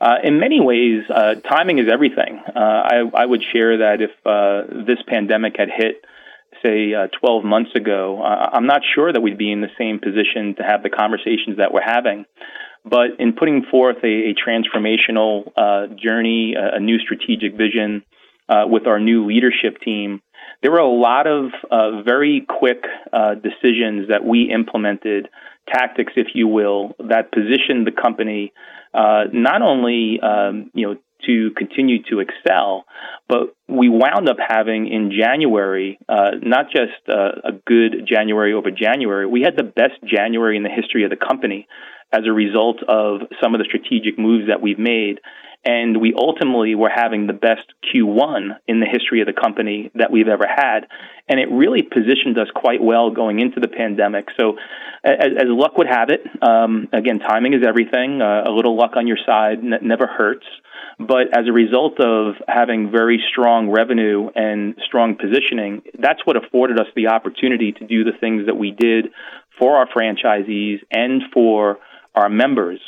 Uh, 0.00 0.16
in 0.22 0.40
many 0.40 0.60
ways, 0.60 1.04
uh, 1.08 1.34
timing 1.48 1.78
is 1.78 1.86
everything. 1.90 2.40
Uh, 2.54 2.58
I, 2.58 3.10
I, 3.14 3.24
would 3.26 3.42
share 3.52 3.78
that 3.78 4.02
if 4.02 4.10
uh, 4.26 4.84
this 4.84 4.98
pandemic 5.06 5.54
had 5.56 5.68
hit, 5.70 6.04
say, 6.62 6.92
12 7.20 7.44
months 7.44 7.74
ago, 7.74 8.22
I'm 8.22 8.66
not 8.66 8.82
sure 8.94 9.12
that 9.12 9.20
we'd 9.20 9.38
be 9.38 9.52
in 9.52 9.60
the 9.60 9.70
same 9.78 10.00
position 10.00 10.56
to 10.56 10.62
have 10.62 10.82
the 10.82 10.90
conversations 10.90 11.58
that 11.58 11.72
we're 11.72 11.82
having. 11.82 12.24
But 12.84 13.18
in 13.18 13.32
putting 13.32 13.64
forth 13.70 13.96
a, 14.04 14.06
a 14.06 14.34
transformational 14.34 15.50
uh, 15.56 15.86
journey, 15.94 16.54
a, 16.54 16.76
a, 16.76 16.80
new 16.80 16.98
strategic 16.98 17.56
vision 17.56 18.04
uh, 18.48 18.64
with 18.66 18.86
our 18.86 19.00
new 19.00 19.26
leadership 19.26 19.80
team, 19.82 20.20
there 20.62 20.70
were 20.70 20.78
a 20.78 20.88
lot 20.88 21.26
of 21.26 21.50
uh, 21.70 22.02
very 22.02 22.44
quick 22.46 22.84
uh, 23.12 23.34
decisions 23.34 24.08
that 24.08 24.24
we 24.24 24.50
implemented, 24.52 25.28
tactics, 25.66 26.12
if 26.16 26.28
you 26.34 26.46
will, 26.46 26.94
that 26.98 27.32
positioned 27.32 27.86
the 27.86 27.92
company 27.92 28.52
uh, 28.94 29.24
not 29.32 29.60
only 29.60 30.20
um, 30.20 30.70
you 30.72 30.86
know 30.86 30.96
to 31.26 31.50
continue 31.56 32.02
to 32.04 32.20
excel, 32.20 32.84
but 33.28 33.54
we 33.68 33.88
wound 33.88 34.28
up 34.28 34.36
having 34.46 34.88
in 34.88 35.10
January 35.10 35.98
uh, 36.08 36.32
not 36.42 36.66
just 36.66 36.92
uh, 37.08 37.48
a 37.48 37.52
good 37.66 38.06
January 38.06 38.52
over 38.52 38.70
January, 38.70 39.26
we 39.26 39.42
had 39.42 39.56
the 39.56 39.62
best 39.62 39.94
January 40.04 40.56
in 40.56 40.62
the 40.62 40.68
history 40.68 41.04
of 41.04 41.10
the 41.10 41.16
company 41.16 41.66
as 42.12 42.22
a 42.26 42.32
result 42.32 42.82
of 42.86 43.22
some 43.42 43.54
of 43.54 43.58
the 43.58 43.64
strategic 43.64 44.18
moves 44.18 44.48
that 44.48 44.60
we've 44.62 44.78
made. 44.78 45.20
And 45.66 45.98
we 45.98 46.12
ultimately 46.14 46.74
were 46.74 46.90
having 46.94 47.26
the 47.26 47.32
best 47.32 47.64
Q1 47.88 48.58
in 48.68 48.80
the 48.80 48.86
history 48.86 49.22
of 49.22 49.26
the 49.26 49.32
company 49.32 49.90
that 49.94 50.10
we've 50.12 50.28
ever 50.28 50.46
had. 50.46 50.80
And 51.26 51.40
it 51.40 51.50
really 51.50 51.80
positioned 51.80 52.38
us 52.38 52.48
quite 52.54 52.82
well 52.82 53.10
going 53.10 53.40
into 53.40 53.60
the 53.60 53.68
pandemic. 53.68 54.28
So, 54.38 54.58
as, 55.02 55.32
as 55.38 55.46
luck 55.48 55.78
would 55.78 55.86
have 55.86 56.10
it, 56.10 56.20
um, 56.42 56.88
again, 56.92 57.18
timing 57.18 57.54
is 57.54 57.62
everything. 57.66 58.20
Uh, 58.20 58.44
a 58.46 58.52
little 58.52 58.76
luck 58.76 58.92
on 58.96 59.06
your 59.06 59.16
side 59.24 59.60
n- 59.60 59.80
never 59.80 60.06
hurts. 60.06 60.44
But 60.98 61.36
as 61.36 61.48
a 61.48 61.52
result 61.52 61.98
of 61.98 62.34
having 62.46 62.90
very 62.90 63.22
strong 63.30 63.53
revenue 63.70 64.28
and 64.34 64.74
strong 64.86 65.16
positioning, 65.16 65.82
that's 65.98 66.20
what 66.24 66.36
afforded 66.36 66.78
us 66.78 66.86
the 66.94 67.08
opportunity 67.08 67.72
to 67.72 67.86
do 67.86 68.04
the 68.04 68.12
things 68.20 68.46
that 68.46 68.56
we 68.56 68.70
did 68.70 69.06
for 69.58 69.76
our 69.76 69.86
franchisees 69.88 70.78
and 70.90 71.22
for 71.32 71.78
our 72.14 72.28
members. 72.28 72.80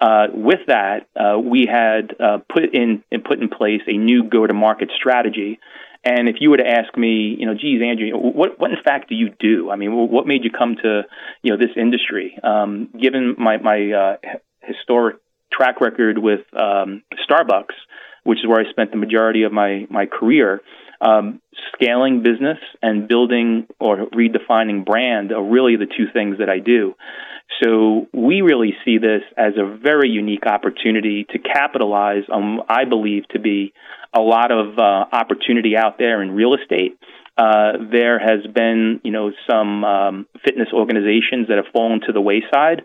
Uh, 0.00 0.26
with 0.32 0.58
that, 0.66 1.06
uh, 1.14 1.38
we 1.38 1.66
had 1.70 2.14
uh, 2.18 2.38
put 2.52 2.74
in 2.74 3.04
and 3.12 3.22
put 3.22 3.40
in 3.40 3.48
place 3.48 3.82
a 3.86 3.96
new 3.96 4.28
go-to-market 4.28 4.90
strategy. 4.96 5.60
And 6.04 6.28
if 6.28 6.36
you 6.40 6.50
were 6.50 6.56
to 6.56 6.66
ask 6.66 6.96
me, 6.96 7.36
you 7.38 7.46
know, 7.46 7.54
geez, 7.54 7.80
Andrew, 7.80 8.10
what 8.10 8.58
what 8.58 8.72
in 8.72 8.78
fact 8.84 9.08
do 9.08 9.14
you 9.14 9.28
do? 9.38 9.70
I 9.70 9.76
mean, 9.76 9.92
what 9.94 10.26
made 10.26 10.42
you 10.42 10.50
come 10.50 10.74
to 10.82 11.02
you 11.42 11.52
know 11.52 11.56
this 11.56 11.76
industry? 11.76 12.36
Um, 12.42 12.88
given 13.00 13.36
my 13.38 13.58
my 13.58 13.92
uh, 13.92 14.16
historic 14.62 15.18
track 15.52 15.80
record 15.80 16.18
with 16.18 16.40
um, 16.58 17.04
Starbucks, 17.30 17.76
which 18.24 18.38
is 18.38 18.46
where 18.46 18.60
I 18.60 18.70
spent 18.70 18.90
the 18.90 18.96
majority 18.96 19.42
of 19.42 19.52
my 19.52 19.86
my 19.90 20.06
career, 20.06 20.60
um, 21.00 21.40
scaling 21.74 22.22
business 22.22 22.58
and 22.80 23.08
building 23.08 23.66
or 23.80 24.06
redefining 24.06 24.84
brand 24.84 25.32
are 25.32 25.42
really 25.42 25.76
the 25.76 25.86
two 25.86 26.06
things 26.12 26.38
that 26.38 26.48
I 26.48 26.58
do. 26.58 26.94
So 27.62 28.08
we 28.12 28.40
really 28.40 28.74
see 28.84 28.98
this 28.98 29.22
as 29.36 29.54
a 29.56 29.76
very 29.76 30.08
unique 30.08 30.46
opportunity 30.46 31.26
to 31.30 31.38
capitalize 31.38 32.24
on, 32.32 32.60
I 32.68 32.84
believe, 32.84 33.28
to 33.28 33.38
be 33.38 33.72
a 34.14 34.20
lot 34.20 34.50
of 34.50 34.78
uh, 34.78 35.04
opportunity 35.12 35.76
out 35.76 35.98
there 35.98 36.22
in 36.22 36.30
real 36.32 36.54
estate. 36.54 36.98
Uh, 37.36 37.72
there 37.90 38.18
has 38.18 38.46
been, 38.52 39.00
you 39.04 39.10
know, 39.10 39.32
some 39.50 39.84
um, 39.84 40.26
fitness 40.44 40.68
organizations 40.72 41.48
that 41.48 41.56
have 41.56 41.72
fallen 41.72 42.00
to 42.06 42.12
the 42.12 42.20
wayside. 42.20 42.82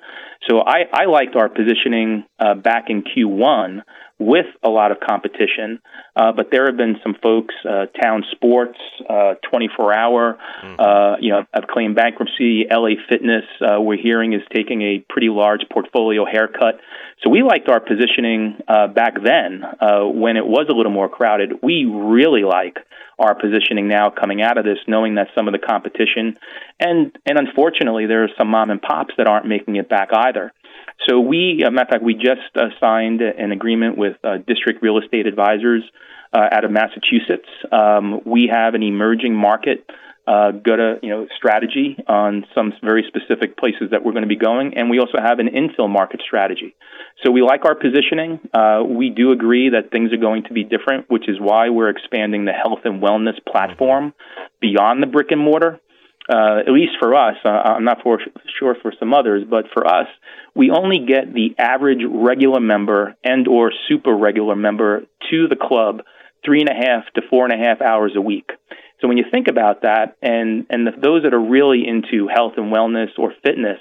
So 0.50 0.60
I, 0.60 0.84
I 0.92 1.06
liked 1.06 1.36
our 1.36 1.50
positioning 1.50 2.24
uh, 2.40 2.56
back 2.56 2.86
in 2.90 3.04
Q1 3.04 3.82
with 4.20 4.48
a 4.64 4.70
lot 4.70 4.92
of 4.92 5.00
competition. 5.00 5.80
Uh, 6.16 6.32
but 6.32 6.50
there 6.52 6.66
have 6.66 6.78
been 6.78 6.96
some 7.04 7.16
folks, 7.22 7.54
uh, 7.70 7.86
Town 8.02 8.24
Sports, 8.32 8.80
uh, 9.08 9.36
24 9.50 9.96
Hour, 9.96 10.38
mm-hmm. 10.64 10.80
uh, 10.80 11.18
you 11.20 11.30
know, 11.30 11.44
have 11.54 11.68
claimed 11.68 11.96
bankruptcy. 11.96 12.66
LA 12.70 12.96
Fitness, 13.10 13.46
uh, 13.62 13.80
we're 13.80 14.02
hearing, 14.02 14.34
is 14.34 14.42
taking 14.54 14.82
a 14.82 15.06
pretty 15.08 15.30
large 15.30 15.62
portfolio 15.72 16.26
haircut. 16.26 16.80
So 17.24 17.30
we 17.30 17.44
liked 17.44 17.70
our 17.70 17.80
positioning 17.80 18.58
uh, 18.68 18.88
back 18.88 19.16
then 19.24 19.64
uh, 19.64 20.06
when 20.06 20.38
it 20.38 20.46
was 20.46 20.68
a 20.70 20.74
little 20.74 20.92
more 20.92 21.10
crowded. 21.10 21.62
We 21.62 21.86
really 21.86 22.44
like 22.44 22.78
our 23.20 23.34
positioning 23.34 23.88
now 23.88 24.10
coming 24.12 24.42
out 24.42 24.58
of 24.58 24.66
this, 24.66 24.78
knowing 24.88 25.16
that 25.16 25.28
some 25.36 25.48
of 25.48 25.52
the 25.52 25.60
competition, 25.60 26.38
and 26.80 27.18
and 27.26 27.40
unfortunately, 27.40 28.06
there 28.06 28.24
are 28.24 28.30
some 28.38 28.50
mom 28.50 28.70
and 28.70 28.82
pops 28.82 29.16
that 29.18 29.28
aren't 29.28 29.48
making 29.48 29.76
it 29.78 29.90
back 29.90 30.10
either. 30.14 30.54
So 31.08 31.20
we, 31.20 31.64
uh, 31.66 31.72
matter 31.72 31.84
of 31.84 31.90
fact, 31.90 32.04
we 32.04 32.14
just 32.14 32.56
uh, 32.56 32.70
signed 32.80 33.22
an 33.22 33.52
agreement 33.52 33.98
with 33.98 34.18
uh, 34.24 34.38
District 34.38 34.82
Real 34.82 34.98
Estate 34.98 35.28
Advisors 35.28 35.84
uh, 36.34 36.48
out 36.52 36.66
of 36.66 36.72
Massachusetts. 36.72 37.48
Um, 37.72 38.22
we 38.26 38.50
have 38.52 38.74
an 38.74 38.84
emerging 38.84 39.36
market 39.36 39.86
uh, 40.28 40.52
go-to 40.52 41.00
you 41.02 41.10
know 41.10 41.26
strategy 41.38 41.96
on 42.06 42.46
some 42.54 42.74
very 42.84 43.06
specific 43.08 43.56
places 43.56 43.92
that 43.92 44.04
we're 44.04 44.12
going 44.12 44.24
to 44.24 44.28
be 44.28 44.36
going, 44.36 44.78
and 44.78 44.90
we 44.90 45.00
also 45.00 45.18
have 45.24 45.40
an 45.40 45.48
infill 45.48 45.90
market 45.90 46.22
strategy. 46.26 46.76
So 47.24 47.32
we 47.32 47.42
like 47.42 47.64
our 47.64 47.76
positioning. 47.76 48.40
Uh, 48.54 48.84
we 48.86 49.10
do 49.10 49.32
agree 49.32 49.70
that 49.70 49.90
things 49.90 50.12
are 50.12 50.18
going 50.18 50.44
to 50.44 50.54
be 50.54 50.66
different, 50.66 51.10
which 51.10 51.30
is 51.30 51.38
why 51.40 51.70
we're 51.70 51.90
expanding 51.90 52.44
the 52.44 52.52
health 52.52 52.80
and 52.84 53.02
wellness 53.02 53.40
platform 53.50 54.14
beyond 54.60 55.02
the 55.02 55.08
brick 55.08 55.32
and 55.32 55.40
mortar 55.40 55.80
uh, 56.30 56.60
at 56.60 56.74
least 56.74 56.94
for 57.00 57.16
us, 57.16 57.36
uh, 57.46 57.50
I'm 57.50 57.86
not 57.86 58.02
for, 58.04 58.20
sure 58.60 58.76
for 58.82 58.94
some 59.00 59.14
others, 59.14 59.44
but 59.50 59.66
for 59.74 59.88
us, 59.88 60.08
we 60.54 60.72
only 60.72 61.06
get 61.08 61.34
the 61.34 61.56
average 61.58 62.02
regular 62.10 62.60
member 62.60 63.16
and 63.24 63.48
or 63.48 63.72
super 63.88 64.16
regular 64.16 64.56
member 64.56 65.02
to 65.30 65.48
the 65.48 65.56
club 65.56 66.02
three 66.44 66.60
and 66.60 66.70
a 66.70 66.74
half 66.74 67.06
to 67.16 67.22
four 67.30 67.46
and 67.46 67.54
a 67.54 67.66
half 67.66 67.82
hours 67.82 68.14
a 68.16 68.22
week. 68.22 68.50
So 69.00 69.08
when 69.08 69.18
you 69.18 69.26
think 69.32 69.48
about 69.48 69.84
that, 69.84 70.18
and 70.22 70.66
and 70.70 70.88
the, 70.88 70.92
those 70.92 71.24
that 71.24 71.34
are 71.34 71.40
really 71.40 71.88
into 71.88 72.28
health 72.28 72.54
and 72.58 72.74
wellness 72.74 73.10
or 73.18 73.34
fitness, 73.44 73.80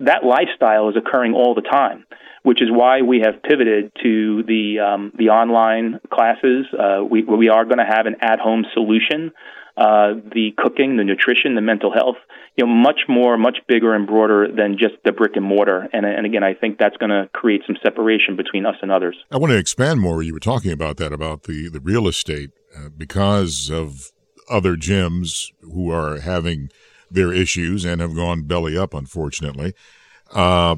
that 0.00 0.24
lifestyle 0.24 0.88
is 0.88 0.96
occurring 0.96 1.34
all 1.34 1.54
the 1.54 1.62
time, 1.62 2.04
which 2.42 2.62
is 2.62 2.68
why 2.70 3.02
we 3.02 3.20
have 3.20 3.42
pivoted 3.42 3.92
to 4.02 4.42
the 4.44 4.78
um, 4.80 5.12
the 5.18 5.30
online 5.30 6.00
classes. 6.12 6.66
Uh, 6.72 7.04
we 7.04 7.22
we 7.22 7.48
are 7.48 7.64
going 7.64 7.78
to 7.78 7.84
have 7.84 8.06
an 8.06 8.16
at 8.20 8.38
home 8.38 8.64
solution 8.72 9.32
uh, 9.76 10.14
the 10.32 10.52
cooking, 10.56 10.96
the 10.96 11.04
nutrition, 11.04 11.54
the 11.54 11.60
mental 11.60 11.92
health, 11.92 12.16
you 12.56 12.64
know, 12.64 12.72
much 12.72 13.00
more, 13.08 13.36
much 13.36 13.58
bigger 13.66 13.92
and 13.94 14.06
broader 14.06 14.46
than 14.46 14.78
just 14.78 14.94
the 15.04 15.10
brick 15.12 15.32
and 15.34 15.44
mortar. 15.44 15.88
And, 15.92 16.06
and 16.06 16.24
again, 16.24 16.44
I 16.44 16.54
think 16.54 16.78
that's 16.78 16.96
going 16.96 17.10
to 17.10 17.28
create 17.32 17.62
some 17.66 17.76
separation 17.82 18.36
between 18.36 18.66
us 18.66 18.76
and 18.82 18.92
others. 18.92 19.16
I 19.32 19.38
want 19.38 19.50
to 19.50 19.58
expand 19.58 20.00
more. 20.00 20.22
You 20.22 20.32
were 20.32 20.40
talking 20.40 20.70
about 20.70 20.96
that, 20.98 21.12
about 21.12 21.44
the, 21.44 21.68
the 21.68 21.80
real 21.80 22.06
estate, 22.06 22.50
uh, 22.76 22.88
because 22.96 23.70
of 23.70 24.12
other 24.48 24.76
gyms 24.76 25.50
who 25.60 25.90
are 25.90 26.20
having 26.20 26.70
their 27.10 27.32
issues 27.32 27.84
and 27.84 28.00
have 28.00 28.14
gone 28.14 28.42
belly 28.42 28.76
up, 28.76 28.94
unfortunately. 28.94 29.74
Uh, 30.32 30.76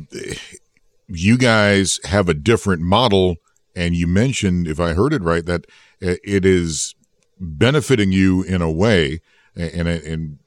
you 1.09 1.39
guys 1.39 2.01
have 2.05 2.29
a 2.29 2.35
different 2.35 2.83
model, 2.83 3.37
and 3.75 3.95
you 3.95 4.07
mentioned, 4.07 4.67
if 4.67 4.81
I 4.81 4.95
heard 4.95 5.13
it 5.13 5.23
right, 5.23 5.45
that 5.47 5.67
uh, 6.03 6.17
it 6.25 6.45
is 6.45 6.95
benefiting 7.39 8.13
you 8.13 8.43
in 8.43 8.63
a 8.63 8.71
way, 8.71 9.21
and, 9.55 9.89
and 9.89 10.39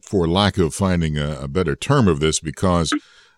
for 0.00 0.28
lack 0.28 0.58
of 0.58 0.74
finding 0.74 1.18
a, 1.18 1.40
a 1.42 1.48
better 1.48 1.76
term 1.76 2.08
of 2.08 2.20
this, 2.20 2.40
because 2.40 2.92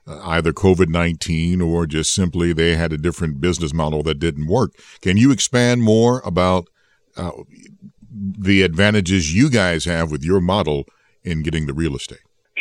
uh, 0.06 0.20
either 0.24 0.52
COVID 0.52 0.88
19 0.88 1.60
or 1.60 1.86
just 1.86 2.14
simply 2.14 2.52
they 2.52 2.74
had 2.74 2.92
a 2.92 2.98
different 2.98 3.40
business 3.40 3.74
model 3.74 4.02
that 4.04 4.18
didn't 4.18 4.46
work. 4.46 4.72
Can 5.00 5.16
you 5.16 5.30
expand 5.30 5.82
more 5.82 6.20
about 6.24 6.68
uh, 7.16 7.32
the 8.10 8.62
advantages 8.62 9.34
you 9.34 9.50
guys 9.50 9.84
have 9.84 10.10
with 10.10 10.22
your 10.22 10.40
model 10.40 10.84
in 11.22 11.42
getting 11.42 11.66
the 11.66 11.74
real 11.74 11.94
estate? 11.94 12.20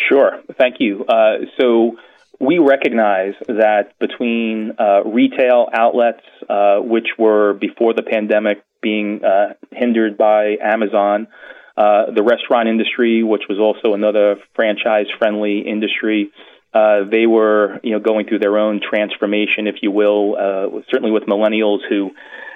Sure. 0.09 0.41
Thank 0.57 0.75
you. 0.79 1.05
Uh, 1.05 1.45
so, 1.59 1.97
we 2.39 2.59
recognize 2.59 3.33
that 3.47 3.97
between 3.99 4.73
uh, 4.77 5.03
retail 5.03 5.69
outlets, 5.73 6.21
uh, 6.47 6.77
which 6.77 7.07
were 7.17 7.53
before 7.53 7.93
the 7.93 8.03
pandemic 8.03 8.63
being 8.81 9.23
uh, 9.23 9.53
hindered 9.71 10.17
by 10.17 10.57
Amazon. 10.61 11.27
Uh, 11.75 12.11
the 12.11 12.23
restaurant 12.23 12.67
industry, 12.67 13.21
which 13.21 13.43
was 13.47 13.59
also 13.59 13.93
another 13.93 14.37
franchise-friendly 14.55 15.59
industry, 15.59 16.31
uh, 16.73 17.03
they 17.09 17.25
were, 17.25 17.79
you 17.83 17.91
know, 17.91 17.99
going 17.99 18.27
through 18.27 18.39
their 18.39 18.57
own 18.57 18.81
transformation, 18.81 19.67
if 19.67 19.75
you 19.81 19.91
will. 19.91 20.35
Uh, 20.35 20.81
certainly 20.91 21.11
with 21.11 21.23
millennials 21.23 21.79
who, 21.87 22.11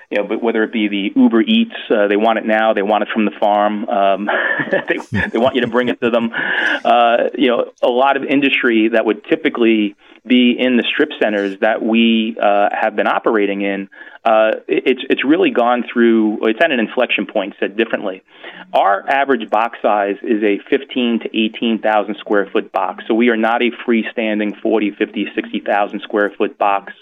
you 0.09 0.17
know, 0.17 0.27
but 0.27 0.43
whether 0.43 0.63
it 0.63 0.73
be 0.73 0.87
the 0.87 1.11
Uber 1.15 1.41
Eats, 1.41 1.75
uh, 1.89 2.07
they 2.07 2.17
want 2.17 2.37
it 2.37 2.45
now, 2.45 2.73
they 2.73 2.81
want 2.81 3.03
it 3.03 3.09
from 3.13 3.25
the 3.25 3.31
farm, 3.39 3.87
um, 3.87 4.29
they, 4.71 5.27
they 5.27 5.37
want 5.37 5.55
you 5.55 5.61
to 5.61 5.67
bring 5.67 5.87
it 5.87 6.01
to 6.01 6.09
them. 6.09 6.31
Uh, 6.83 7.29
you 7.37 7.47
know, 7.47 7.71
a 7.81 7.89
lot 7.89 8.17
of 8.17 8.23
industry 8.23 8.89
that 8.89 9.05
would 9.05 9.23
typically 9.25 9.95
be 10.25 10.55
in 10.57 10.77
the 10.77 10.83
strip 10.93 11.09
centers 11.21 11.59
that 11.61 11.81
we 11.81 12.37
uh, 12.41 12.69
have 12.71 12.95
been 12.95 13.07
operating 13.07 13.61
in, 13.61 13.89
uh, 14.23 14.51
it's 14.67 15.01
it's 15.09 15.25
really 15.25 15.49
gone 15.49 15.83
through. 15.91 16.47
It's 16.47 16.59
at 16.63 16.71
an 16.71 16.79
inflection 16.79 17.25
point. 17.25 17.55
Said 17.59 17.75
differently, 17.75 18.21
our 18.71 19.07
average 19.09 19.49
box 19.49 19.79
size 19.81 20.17
is 20.21 20.43
a 20.43 20.59
15 20.69 21.21
to 21.21 21.37
18,000 21.37 22.15
square 22.19 22.47
foot 22.53 22.71
box. 22.71 23.03
So 23.07 23.15
we 23.15 23.29
are 23.29 23.37
not 23.37 23.63
a 23.63 23.71
freestanding 23.87 24.61
40, 24.61 24.91
50, 24.91 25.25
60,000 25.33 26.01
square 26.01 26.31
foot 26.37 26.57
box. 26.57 26.93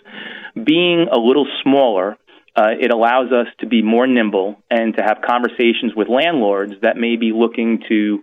Being 0.56 1.08
a 1.12 1.20
little 1.20 1.48
smaller. 1.64 2.18
Uh, 2.56 2.72
it 2.78 2.92
allows 2.92 3.32
us 3.32 3.48
to 3.60 3.68
be 3.68 3.82
more 3.82 4.06
nimble 4.06 4.58
and 4.70 4.94
to 4.98 5.02
have 5.02 5.20
conversations 5.26 5.94
with 5.96 6.10
landlords 6.10 6.74
that 6.82 6.98
may 6.98 7.16
be 7.16 7.32
looking 7.32 7.82
to 7.88 8.22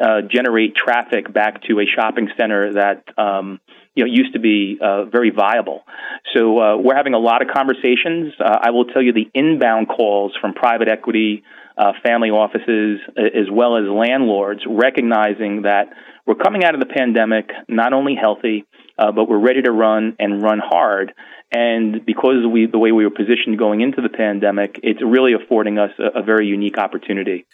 uh, 0.00 0.22
generate 0.22 0.74
traffic 0.74 1.30
back 1.32 1.62
to 1.64 1.80
a 1.80 1.84
shopping 1.84 2.28
center 2.38 2.74
that 2.74 3.02
um, 3.18 3.60
you 3.94 4.04
know 4.04 4.10
used 4.10 4.32
to 4.34 4.40
be 4.40 4.78
uh, 4.80 5.04
very 5.04 5.30
viable. 5.30 5.82
So 6.34 6.58
uh, 6.58 6.76
we're 6.76 6.96
having 6.96 7.14
a 7.14 7.18
lot 7.18 7.42
of 7.42 7.48
conversations. 7.48 8.34
Uh, 8.38 8.58
I 8.62 8.70
will 8.70 8.86
tell 8.86 9.02
you 9.02 9.12
the 9.12 9.30
inbound 9.34 9.88
calls 9.88 10.32
from 10.40 10.54
private 10.54 10.88
equity, 10.88 11.44
uh, 11.78 11.92
family 12.04 12.30
offices, 12.30 13.00
as 13.16 13.50
well 13.50 13.76
as 13.76 13.84
landlords, 13.88 14.60
recognizing 14.68 15.62
that 15.62 15.88
we're 16.26 16.34
coming 16.34 16.64
out 16.64 16.74
of 16.74 16.80
the 16.80 16.86
pandemic 16.86 17.50
not 17.68 17.92
only 17.92 18.14
healthy, 18.20 18.64
uh, 18.98 19.12
but 19.12 19.28
we're 19.28 19.38
ready 19.38 19.62
to 19.62 19.70
run 19.70 20.16
and 20.18 20.42
run 20.42 20.58
hard. 20.58 21.12
And 21.52 22.04
because 22.04 22.46
we, 22.50 22.66
the 22.66 22.78
way 22.78 22.90
we 22.92 23.04
were 23.04 23.14
positioned 23.14 23.58
going 23.58 23.80
into 23.80 24.00
the 24.00 24.08
pandemic, 24.08 24.80
it's 24.82 25.00
really 25.02 25.34
affording 25.34 25.78
us 25.78 25.90
a, 25.98 26.20
a 26.20 26.22
very 26.22 26.46
unique 26.46 26.78
opportunity. 26.78 27.46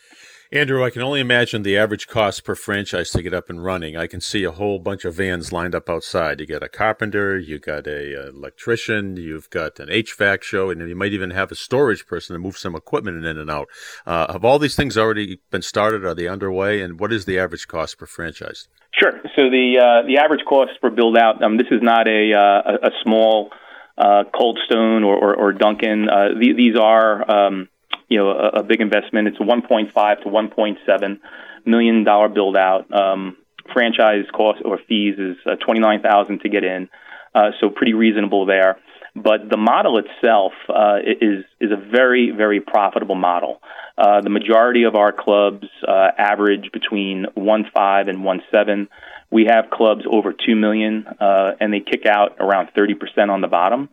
Andrew, 0.52 0.84
I 0.84 0.90
can 0.90 1.02
only 1.02 1.20
imagine 1.20 1.62
the 1.62 1.78
average 1.78 2.08
cost 2.08 2.42
per 2.42 2.56
franchise 2.56 3.10
to 3.10 3.22
get 3.22 3.32
up 3.32 3.50
and 3.50 3.62
running. 3.62 3.96
I 3.96 4.08
can 4.08 4.20
see 4.20 4.42
a 4.42 4.50
whole 4.50 4.80
bunch 4.80 5.04
of 5.04 5.14
vans 5.14 5.52
lined 5.52 5.76
up 5.76 5.88
outside. 5.88 6.40
You 6.40 6.46
got 6.46 6.64
a 6.64 6.68
carpenter, 6.68 7.38
you 7.38 7.60
got 7.60 7.86
a, 7.86 8.20
uh, 8.20 8.30
electrician, 8.30 9.16
you've 9.16 9.48
got 9.50 9.78
an 9.78 9.88
HVAC 9.88 10.42
show, 10.42 10.68
and 10.68 10.80
you 10.88 10.96
might 10.96 11.12
even 11.12 11.30
have 11.30 11.52
a 11.52 11.54
storage 11.54 12.04
person 12.04 12.34
to 12.34 12.40
move 12.40 12.58
some 12.58 12.74
equipment 12.74 13.24
in 13.24 13.38
and 13.38 13.48
out. 13.48 13.68
Uh, 14.04 14.32
have 14.32 14.44
all 14.44 14.58
these 14.58 14.74
things 14.74 14.98
already 14.98 15.40
been 15.52 15.62
started? 15.62 16.04
Are 16.04 16.16
they 16.16 16.26
underway? 16.26 16.82
And 16.82 16.98
what 16.98 17.12
is 17.12 17.26
the 17.26 17.38
average 17.38 17.68
cost 17.68 17.96
per 17.96 18.06
franchise? 18.06 18.66
Sure. 18.92 19.20
So 19.36 19.50
the 19.50 19.78
uh, 19.78 20.04
the 20.08 20.18
average 20.18 20.44
cost 20.48 20.72
for 20.80 20.90
build 20.90 21.16
out. 21.16 21.40
Um, 21.44 21.58
this 21.58 21.68
is 21.70 21.80
not 21.80 22.08
a 22.08 22.32
uh, 22.34 22.88
a, 22.88 22.90
small 23.04 23.50
uh, 23.96 24.24
Cold 24.36 24.58
Stone 24.66 25.04
or, 25.04 25.14
or, 25.14 25.36
or 25.36 25.52
Dunkin'. 25.52 26.08
Uh, 26.10 26.40
th- 26.40 26.56
these 26.56 26.74
are 26.76 27.30
um, 27.30 27.68
you 28.10 28.18
know 28.18 28.30
a, 28.30 28.60
a 28.60 28.62
big 28.62 28.82
investment. 28.82 29.28
It's 29.28 29.40
a 29.40 29.44
1.5 29.44 30.22
to 30.22 30.28
1.7 30.28 31.20
million 31.64 32.04
dollar 32.04 32.28
build 32.28 32.56
out. 32.56 32.92
Um, 32.92 33.38
franchise 33.72 34.24
cost 34.34 34.60
or 34.64 34.78
fees 34.88 35.16
is 35.18 35.36
uh, 35.46 35.54
29,000 35.56 36.40
to 36.40 36.48
get 36.48 36.64
in, 36.64 36.88
uh, 37.34 37.50
so 37.60 37.70
pretty 37.70 37.94
reasonable 37.94 38.44
there. 38.44 38.78
But 39.14 39.48
the 39.48 39.56
model 39.56 39.98
itself 39.98 40.52
uh, 40.68 40.98
is 41.04 41.44
is 41.60 41.70
a 41.72 41.76
very 41.76 42.30
very 42.30 42.60
profitable 42.60 43.16
model. 43.16 43.60
Uh, 43.98 44.20
the 44.20 44.30
majority 44.30 44.84
of 44.84 44.94
our 44.94 45.12
clubs 45.12 45.66
uh, 45.86 46.10
average 46.16 46.70
between 46.72 47.26
one 47.34 47.64
five 47.74 48.08
and 48.08 48.24
one 48.24 48.42
seven. 48.50 48.88
We 49.30 49.46
have 49.46 49.70
clubs 49.70 50.04
over 50.10 50.32
two 50.32 50.56
million, 50.56 51.06
uh, 51.06 51.52
and 51.60 51.72
they 51.72 51.80
kick 51.80 52.06
out 52.06 52.36
around 52.40 52.70
30% 52.76 53.30
on 53.30 53.40
the 53.40 53.46
bottom. 53.46 53.88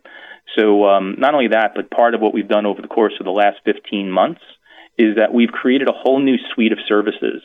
So 0.56 0.86
um, 0.86 1.16
not 1.18 1.34
only 1.34 1.48
that, 1.48 1.72
but 1.74 1.90
part 1.90 2.14
of 2.14 2.20
what 2.20 2.32
we've 2.34 2.48
done 2.48 2.66
over 2.66 2.80
the 2.82 2.88
course 2.88 3.14
of 3.20 3.24
the 3.24 3.32
last 3.32 3.58
15 3.64 4.10
months 4.10 4.40
is 4.96 5.16
that 5.16 5.32
we've 5.32 5.50
created 5.50 5.88
a 5.88 5.92
whole 5.92 6.18
new 6.18 6.36
suite 6.52 6.72
of 6.72 6.78
services. 6.86 7.42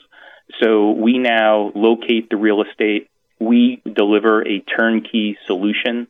So 0.61 0.91
we 0.91 1.19
now 1.19 1.71
locate 1.75 2.29
the 2.29 2.37
real 2.37 2.63
estate. 2.63 3.09
We 3.39 3.81
deliver 3.85 4.45
a 4.47 4.59
turnkey 4.59 5.37
solution. 5.45 6.07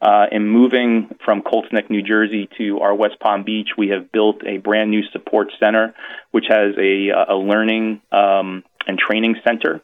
Uh, 0.00 0.26
and 0.30 0.50
moving 0.50 1.16
from 1.24 1.40
Colts 1.40 1.68
Neck, 1.72 1.88
New 1.88 2.02
Jersey 2.02 2.48
to 2.58 2.80
our 2.80 2.94
West 2.94 3.18
Palm 3.20 3.42
Beach, 3.42 3.70
we 3.78 3.88
have 3.88 4.12
built 4.12 4.42
a 4.46 4.58
brand 4.58 4.90
new 4.90 5.02
support 5.12 5.48
center, 5.58 5.94
which 6.30 6.44
has 6.48 6.74
a, 6.76 7.08
a 7.28 7.34
learning 7.34 8.02
um, 8.12 8.64
and 8.86 8.98
training 8.98 9.36
center. 9.44 9.80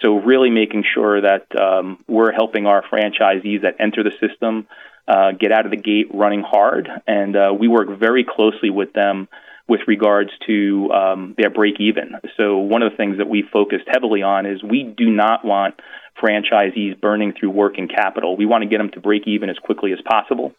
So 0.00 0.16
really 0.16 0.50
making 0.50 0.84
sure 0.94 1.20
that 1.20 1.46
um, 1.60 2.04
we're 2.08 2.32
helping 2.32 2.66
our 2.66 2.82
franchisees 2.82 3.62
that 3.62 3.76
enter 3.78 4.02
the 4.02 4.12
system 4.20 4.66
uh, 5.06 5.32
get 5.32 5.52
out 5.52 5.64
of 5.64 5.70
the 5.70 5.76
gate 5.76 6.08
running 6.14 6.42
hard, 6.42 6.88
and 7.06 7.36
uh, 7.36 7.52
we 7.58 7.68
work 7.68 7.98
very 7.98 8.24
closely 8.24 8.70
with 8.70 8.92
them 8.92 9.28
with 9.68 9.80
regards 9.86 10.30
to 10.46 10.90
um, 10.92 11.34
their 11.38 11.50
break 11.50 11.80
even. 11.80 12.14
So 12.36 12.58
one 12.58 12.82
of 12.82 12.92
the 12.92 12.96
things 12.96 13.18
that 13.18 13.28
we 13.28 13.42
focused 13.42 13.84
heavily 13.86 14.22
on 14.22 14.46
is 14.46 14.62
we 14.62 14.82
do 14.82 15.10
not 15.10 15.44
want 15.44 15.80
franchisees 16.22 17.00
burning 17.00 17.32
through 17.32 17.50
working 17.50 17.88
capital. 17.88 18.36
We 18.36 18.46
want 18.46 18.62
to 18.62 18.68
get 18.68 18.78
them 18.78 18.90
to 18.90 19.00
break 19.00 19.26
even 19.26 19.50
as 19.50 19.58
quickly 19.58 19.92
as 19.92 20.00
possible. 20.04 20.52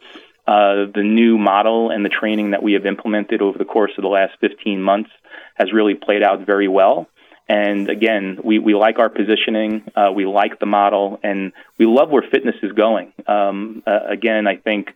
Uh, 0.45 0.91
the 0.93 1.03
new 1.03 1.37
model 1.37 1.89
and 1.89 2.03
the 2.03 2.09
training 2.09 2.51
that 2.51 2.61
we 2.61 2.73
have 2.73 2.85
implemented 2.85 3.41
over 3.41 3.57
the 3.57 3.65
course 3.65 3.91
of 3.97 4.01
the 4.01 4.09
last 4.09 4.33
15 4.41 4.81
months 4.81 5.09
has 5.55 5.71
really 5.71 5.95
played 5.95 6.23
out 6.23 6.45
very 6.45 6.67
well. 6.67 7.07
And 7.47 7.89
again, 7.89 8.39
we, 8.43 8.59
we 8.59 8.73
like 8.73 8.99
our 8.99 9.09
positioning, 9.09 9.83
uh, 9.95 10.11
we 10.15 10.25
like 10.25 10.59
the 10.59 10.65
model, 10.65 11.19
and 11.23 11.51
we 11.77 11.85
love 11.85 12.09
where 12.09 12.23
fitness 12.31 12.55
is 12.63 12.71
going. 12.71 13.11
Um, 13.27 13.83
uh, 13.85 13.99
again, 14.09 14.47
I 14.47 14.55
think 14.57 14.89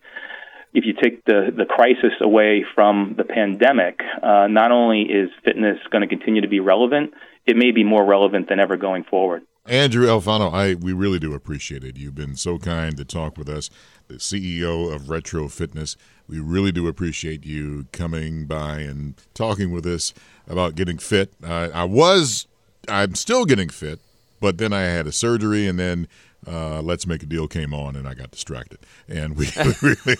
if 0.72 0.84
you 0.84 0.94
take 0.94 1.24
the, 1.24 1.52
the 1.54 1.64
crisis 1.64 2.12
away 2.20 2.64
from 2.74 3.14
the 3.16 3.24
pandemic, 3.24 4.00
uh, 4.22 4.46
not 4.48 4.70
only 4.70 5.02
is 5.02 5.30
fitness 5.44 5.78
going 5.90 6.02
to 6.02 6.08
continue 6.08 6.40
to 6.40 6.48
be 6.48 6.60
relevant, 6.60 7.12
it 7.46 7.56
may 7.56 7.70
be 7.70 7.84
more 7.84 8.04
relevant 8.04 8.48
than 8.48 8.60
ever 8.60 8.76
going 8.76 9.04
forward. 9.04 9.42
Andrew 9.66 10.06
Alfano, 10.06 10.52
I 10.52 10.74
we 10.74 10.94
really 10.94 11.18
do 11.18 11.34
appreciate 11.34 11.84
it. 11.84 11.98
You've 11.98 12.14
been 12.14 12.36
so 12.36 12.58
kind 12.58 12.96
to 12.96 13.04
talk 13.04 13.36
with 13.36 13.50
us, 13.50 13.68
the 14.06 14.14
CEO 14.14 14.90
of 14.94 15.10
Retro 15.10 15.48
Fitness. 15.48 15.96
We 16.26 16.40
really 16.40 16.72
do 16.72 16.88
appreciate 16.88 17.44
you 17.44 17.86
coming 17.92 18.46
by 18.46 18.78
and 18.80 19.14
talking 19.34 19.70
with 19.70 19.84
us 19.84 20.14
about 20.48 20.74
getting 20.74 20.98
fit. 20.98 21.32
Uh, 21.44 21.68
I 21.72 21.84
was, 21.84 22.46
I'm 22.88 23.14
still 23.14 23.44
getting 23.44 23.68
fit, 23.68 24.00
but 24.40 24.58
then 24.58 24.72
I 24.72 24.82
had 24.82 25.06
a 25.06 25.12
surgery, 25.12 25.66
and 25.66 25.78
then 25.78 26.08
uh, 26.46 26.80
Let's 26.80 27.06
Make 27.06 27.22
a 27.22 27.26
Deal 27.26 27.48
came 27.48 27.74
on, 27.74 27.96
and 27.96 28.08
I 28.08 28.14
got 28.14 28.30
distracted. 28.30 28.78
And 29.08 29.36
we 29.36 29.48
really, 29.82 30.16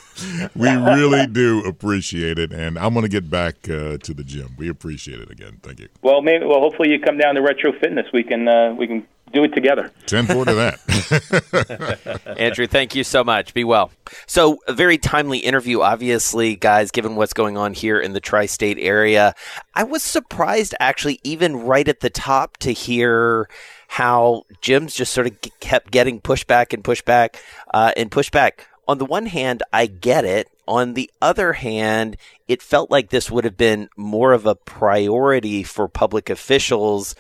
we 0.54 0.68
really 0.68 1.26
do 1.26 1.64
appreciate 1.64 2.38
it. 2.38 2.52
And 2.52 2.78
I'm 2.78 2.92
going 2.92 3.04
to 3.04 3.10
get 3.10 3.30
back 3.30 3.68
uh, 3.68 3.98
to 3.98 4.14
the 4.14 4.24
gym. 4.24 4.54
We 4.58 4.68
appreciate 4.68 5.20
it 5.20 5.30
again. 5.30 5.58
Thank 5.62 5.80
you. 5.80 5.88
Well, 6.02 6.20
maybe, 6.20 6.44
well, 6.44 6.60
hopefully 6.60 6.90
you 6.90 7.00
come 7.00 7.18
down 7.18 7.34
to 7.36 7.42
Retro 7.42 7.72
Fitness. 7.72 8.06
We 8.12 8.22
can, 8.24 8.48
uh, 8.48 8.74
we 8.74 8.86
can 8.86 9.06
do 9.32 9.44
it 9.44 9.54
together. 9.54 9.92
10 10.06 10.26
4 10.26 10.44
to 10.44 10.54
that. 10.54 12.24
Andrew, 12.38 12.66
thank 12.66 12.94
you 12.94 13.04
so 13.04 13.22
much. 13.24 13.54
Be 13.54 13.64
well. 13.64 13.90
So, 14.26 14.58
a 14.66 14.72
very 14.72 14.98
timely 14.98 15.38
interview, 15.38 15.80
obviously, 15.80 16.56
guys, 16.56 16.90
given 16.90 17.16
what's 17.16 17.32
going 17.32 17.56
on 17.56 17.74
here 17.74 18.00
in 18.00 18.12
the 18.12 18.20
tri 18.20 18.46
state 18.46 18.78
area. 18.80 19.34
I 19.74 19.84
was 19.84 20.02
surprised, 20.02 20.74
actually, 20.80 21.20
even 21.24 21.56
right 21.56 21.86
at 21.86 22.00
the 22.00 22.10
top, 22.10 22.56
to 22.58 22.72
hear 22.72 23.48
how 23.88 24.42
gyms 24.62 24.94
just 24.94 25.12
sort 25.12 25.26
of 25.26 25.36
kept 25.60 25.90
getting 25.90 26.20
pushback 26.20 26.72
and 26.72 26.84
pushback 26.84 27.36
uh, 27.72 27.92
and 27.96 28.10
pushback. 28.10 28.60
On 28.86 28.96
the 28.98 29.04
one 29.04 29.26
hand, 29.26 29.62
I 29.72 29.86
get 29.86 30.24
it. 30.24 30.48
On 30.66 30.94
the 30.94 31.10
other 31.20 31.54
hand, 31.54 32.16
it 32.46 32.62
felt 32.62 32.90
like 32.90 33.10
this 33.10 33.30
would 33.30 33.44
have 33.44 33.56
been 33.56 33.88
more 33.96 34.32
of 34.32 34.46
a 34.46 34.54
priority 34.54 35.62
for 35.62 35.88
public 35.88 36.30
officials 36.30 37.14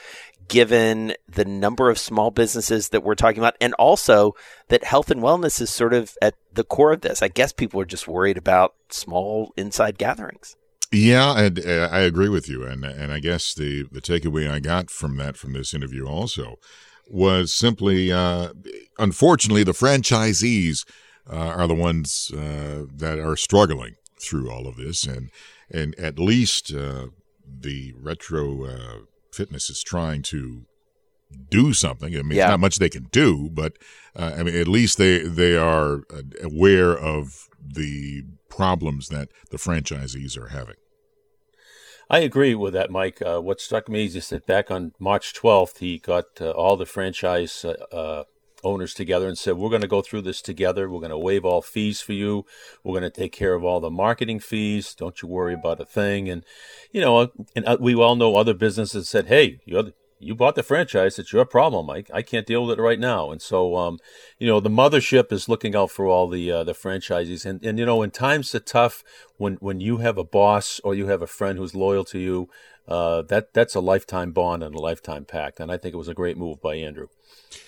given 0.48 1.14
the 1.28 1.44
number 1.44 1.90
of 1.90 1.98
small 1.98 2.30
businesses 2.30 2.88
that 2.90 3.02
we're 3.02 3.14
talking 3.14 3.38
about, 3.38 3.56
and 3.60 3.74
also 3.74 4.34
that 4.68 4.84
health 4.84 5.10
and 5.10 5.22
wellness 5.22 5.60
is 5.60 5.70
sort 5.70 5.94
of 5.94 6.16
at 6.20 6.34
the 6.52 6.64
core 6.64 6.92
of 6.92 7.02
this. 7.02 7.22
I 7.22 7.28
guess 7.28 7.52
people 7.52 7.80
are 7.80 7.86
just 7.86 8.08
worried 8.08 8.38
about 8.38 8.74
small 8.88 9.52
inside 9.56 9.98
gatherings. 9.98 10.56
Yeah, 10.90 11.30
uh, 11.32 11.88
I 11.92 12.00
agree 12.00 12.30
with 12.30 12.48
you, 12.48 12.64
and 12.64 12.84
and 12.84 13.12
I 13.12 13.20
guess 13.20 13.52
the 13.52 13.84
the 13.92 14.00
takeaway 14.00 14.50
I 14.50 14.58
got 14.58 14.90
from 14.90 15.16
that 15.18 15.36
from 15.36 15.52
this 15.52 15.74
interview 15.74 16.06
also 16.06 16.58
was 17.10 17.52
simply, 17.52 18.12
uh, 18.12 18.52
unfortunately, 18.98 19.64
the 19.64 19.72
franchisees 19.72 20.86
uh, 21.30 21.36
are 21.36 21.66
the 21.66 21.74
ones 21.74 22.30
uh, 22.32 22.84
that 22.94 23.18
are 23.18 23.36
struggling 23.36 23.96
through 24.20 24.50
all 24.50 24.66
of 24.66 24.76
this, 24.76 25.04
and 25.04 25.30
and 25.70 25.94
at 25.98 26.18
least 26.18 26.72
uh, 26.72 27.08
the 27.46 27.92
retro 27.96 28.64
uh, 28.64 28.98
fitness 29.32 29.70
is 29.70 29.82
trying 29.82 30.22
to 30.22 30.66
do 31.50 31.72
something. 31.72 32.16
I 32.16 32.22
mean, 32.22 32.38
yeah. 32.38 32.48
not 32.48 32.60
much 32.60 32.78
they 32.78 32.88
can 32.88 33.04
do, 33.10 33.50
but 33.52 33.78
uh, 34.16 34.34
I 34.38 34.42
mean, 34.42 34.56
at 34.56 34.68
least 34.68 34.98
they 34.98 35.18
they 35.20 35.56
are 35.56 36.02
uh, 36.12 36.22
aware 36.42 36.96
of 36.96 37.48
the 37.62 38.22
problems 38.48 39.08
that 39.08 39.28
the 39.50 39.58
franchisees 39.58 40.36
are 40.36 40.48
having. 40.48 40.76
I 42.10 42.20
agree 42.20 42.54
with 42.54 42.72
that, 42.72 42.90
Mike. 42.90 43.20
Uh, 43.20 43.40
what 43.40 43.60
struck 43.60 43.88
me 43.88 44.06
is 44.06 44.14
just 44.14 44.30
that 44.30 44.46
back 44.46 44.70
on 44.70 44.92
March 44.98 45.34
12th, 45.34 45.78
he 45.78 45.98
got 45.98 46.24
uh, 46.40 46.50
all 46.52 46.76
the 46.76 46.86
franchise 46.86 47.64
uh, 47.64 47.74
uh 47.94 48.24
owners 48.64 48.94
together 48.94 49.28
and 49.28 49.38
said, 49.38 49.56
We're 49.56 49.70
going 49.70 49.82
to 49.82 49.88
go 49.88 50.02
through 50.02 50.22
this 50.22 50.42
together. 50.42 50.88
We're 50.88 51.00
going 51.00 51.10
to 51.10 51.18
waive 51.18 51.44
all 51.44 51.62
fees 51.62 52.00
for 52.00 52.12
you. 52.12 52.44
We're 52.82 52.98
going 52.98 53.10
to 53.10 53.20
take 53.20 53.32
care 53.32 53.54
of 53.54 53.64
all 53.64 53.80
the 53.80 53.90
marketing 53.90 54.40
fees. 54.40 54.94
Don't 54.94 55.20
you 55.22 55.28
worry 55.28 55.54
about 55.54 55.80
a 55.80 55.84
thing. 55.84 56.28
And, 56.28 56.44
you 56.90 57.00
know, 57.00 57.30
and 57.54 57.66
uh, 57.66 57.76
we 57.80 57.94
all 57.94 58.16
know 58.16 58.36
other 58.36 58.54
businesses 58.54 59.08
said, 59.08 59.26
Hey, 59.26 59.60
you're 59.64 59.92
you 60.20 60.34
bought 60.34 60.54
the 60.54 60.62
franchise. 60.62 61.18
It's 61.18 61.32
your 61.32 61.44
problem, 61.44 61.86
Mike. 61.86 62.10
I 62.12 62.22
can't 62.22 62.46
deal 62.46 62.66
with 62.66 62.78
it 62.78 62.82
right 62.82 62.98
now. 62.98 63.30
And 63.30 63.40
so, 63.40 63.76
um, 63.76 63.98
you 64.38 64.46
know, 64.46 64.60
the 64.60 64.70
mothership 64.70 65.32
is 65.32 65.48
looking 65.48 65.76
out 65.76 65.90
for 65.90 66.06
all 66.06 66.28
the 66.28 66.50
uh, 66.50 66.64
the 66.64 66.72
franchisees. 66.72 67.46
And 67.46 67.64
and 67.64 67.78
you 67.78 67.86
know, 67.86 67.98
when 67.98 68.10
times 68.10 68.54
are 68.54 68.60
tough, 68.60 69.04
when 69.36 69.54
when 69.54 69.80
you 69.80 69.98
have 69.98 70.18
a 70.18 70.24
boss 70.24 70.80
or 70.82 70.94
you 70.94 71.06
have 71.06 71.22
a 71.22 71.26
friend 71.26 71.58
who's 71.58 71.74
loyal 71.74 72.04
to 72.06 72.18
you, 72.18 72.48
uh, 72.88 73.22
that 73.22 73.52
that's 73.52 73.74
a 73.74 73.80
lifetime 73.80 74.32
bond 74.32 74.62
and 74.62 74.74
a 74.74 74.80
lifetime 74.80 75.24
pact. 75.24 75.60
And 75.60 75.70
I 75.70 75.76
think 75.76 75.94
it 75.94 75.98
was 75.98 76.08
a 76.08 76.14
great 76.14 76.38
move 76.38 76.60
by 76.60 76.76
Andrew. 76.76 77.08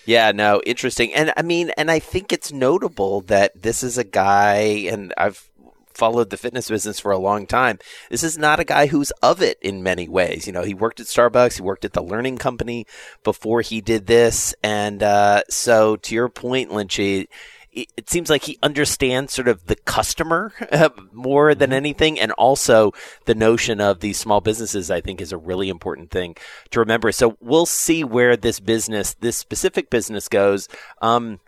Yeah, 0.05 0.31
no, 0.31 0.61
interesting. 0.65 1.13
And 1.13 1.31
I 1.37 1.43
mean, 1.43 1.71
and 1.77 1.91
I 1.91 1.99
think 1.99 2.33
it's 2.33 2.51
notable 2.51 3.21
that 3.21 3.61
this 3.61 3.83
is 3.83 3.97
a 3.97 4.03
guy, 4.03 4.55
and 4.89 5.13
I've 5.17 5.47
followed 5.93 6.29
the 6.29 6.37
fitness 6.37 6.69
business 6.69 6.99
for 6.99 7.11
a 7.11 7.17
long 7.19 7.45
time. 7.45 7.77
This 8.09 8.23
is 8.23 8.37
not 8.37 8.59
a 8.59 8.63
guy 8.63 8.87
who's 8.87 9.11
of 9.21 9.41
it 9.41 9.59
in 9.61 9.83
many 9.83 10.07
ways. 10.09 10.47
You 10.47 10.53
know, 10.53 10.63
he 10.63 10.73
worked 10.73 10.99
at 10.99 11.05
Starbucks, 11.05 11.57
he 11.57 11.61
worked 11.61 11.85
at 11.85 11.93
the 11.93 12.01
Learning 12.01 12.37
Company 12.37 12.87
before 13.23 13.61
he 13.61 13.81
did 13.81 14.07
this. 14.07 14.55
And 14.63 15.03
uh, 15.03 15.43
so, 15.49 15.97
to 15.97 16.15
your 16.15 16.29
point, 16.29 16.71
Lynchy, 16.71 17.27
it, 17.71 17.87
it 17.97 18.09
seems 18.09 18.29
like 18.29 18.43
he 18.43 18.57
understands 18.61 19.33
sort 19.33 19.47
of 19.47 19.65
the 19.67 19.75
customer 19.75 20.53
uh, 20.71 20.89
more 21.11 21.55
than 21.55 21.73
anything, 21.73 22.19
and 22.19 22.31
also 22.33 22.93
the 23.25 23.35
notion 23.35 23.81
of 23.81 23.99
these 23.99 24.19
small 24.19 24.41
businesses. 24.41 24.91
I 24.91 25.01
think 25.01 25.21
is 25.21 25.31
a 25.31 25.37
really 25.37 25.69
important 25.69 26.11
thing 26.11 26.35
to 26.71 26.79
remember. 26.79 27.11
So 27.11 27.37
we'll 27.39 27.65
see 27.65 28.03
where 28.03 28.35
this 28.35 28.59
business, 28.59 29.13
this 29.15 29.37
specific 29.37 29.89
business, 29.89 30.27
goes. 30.27 30.67
Um, 31.01 31.39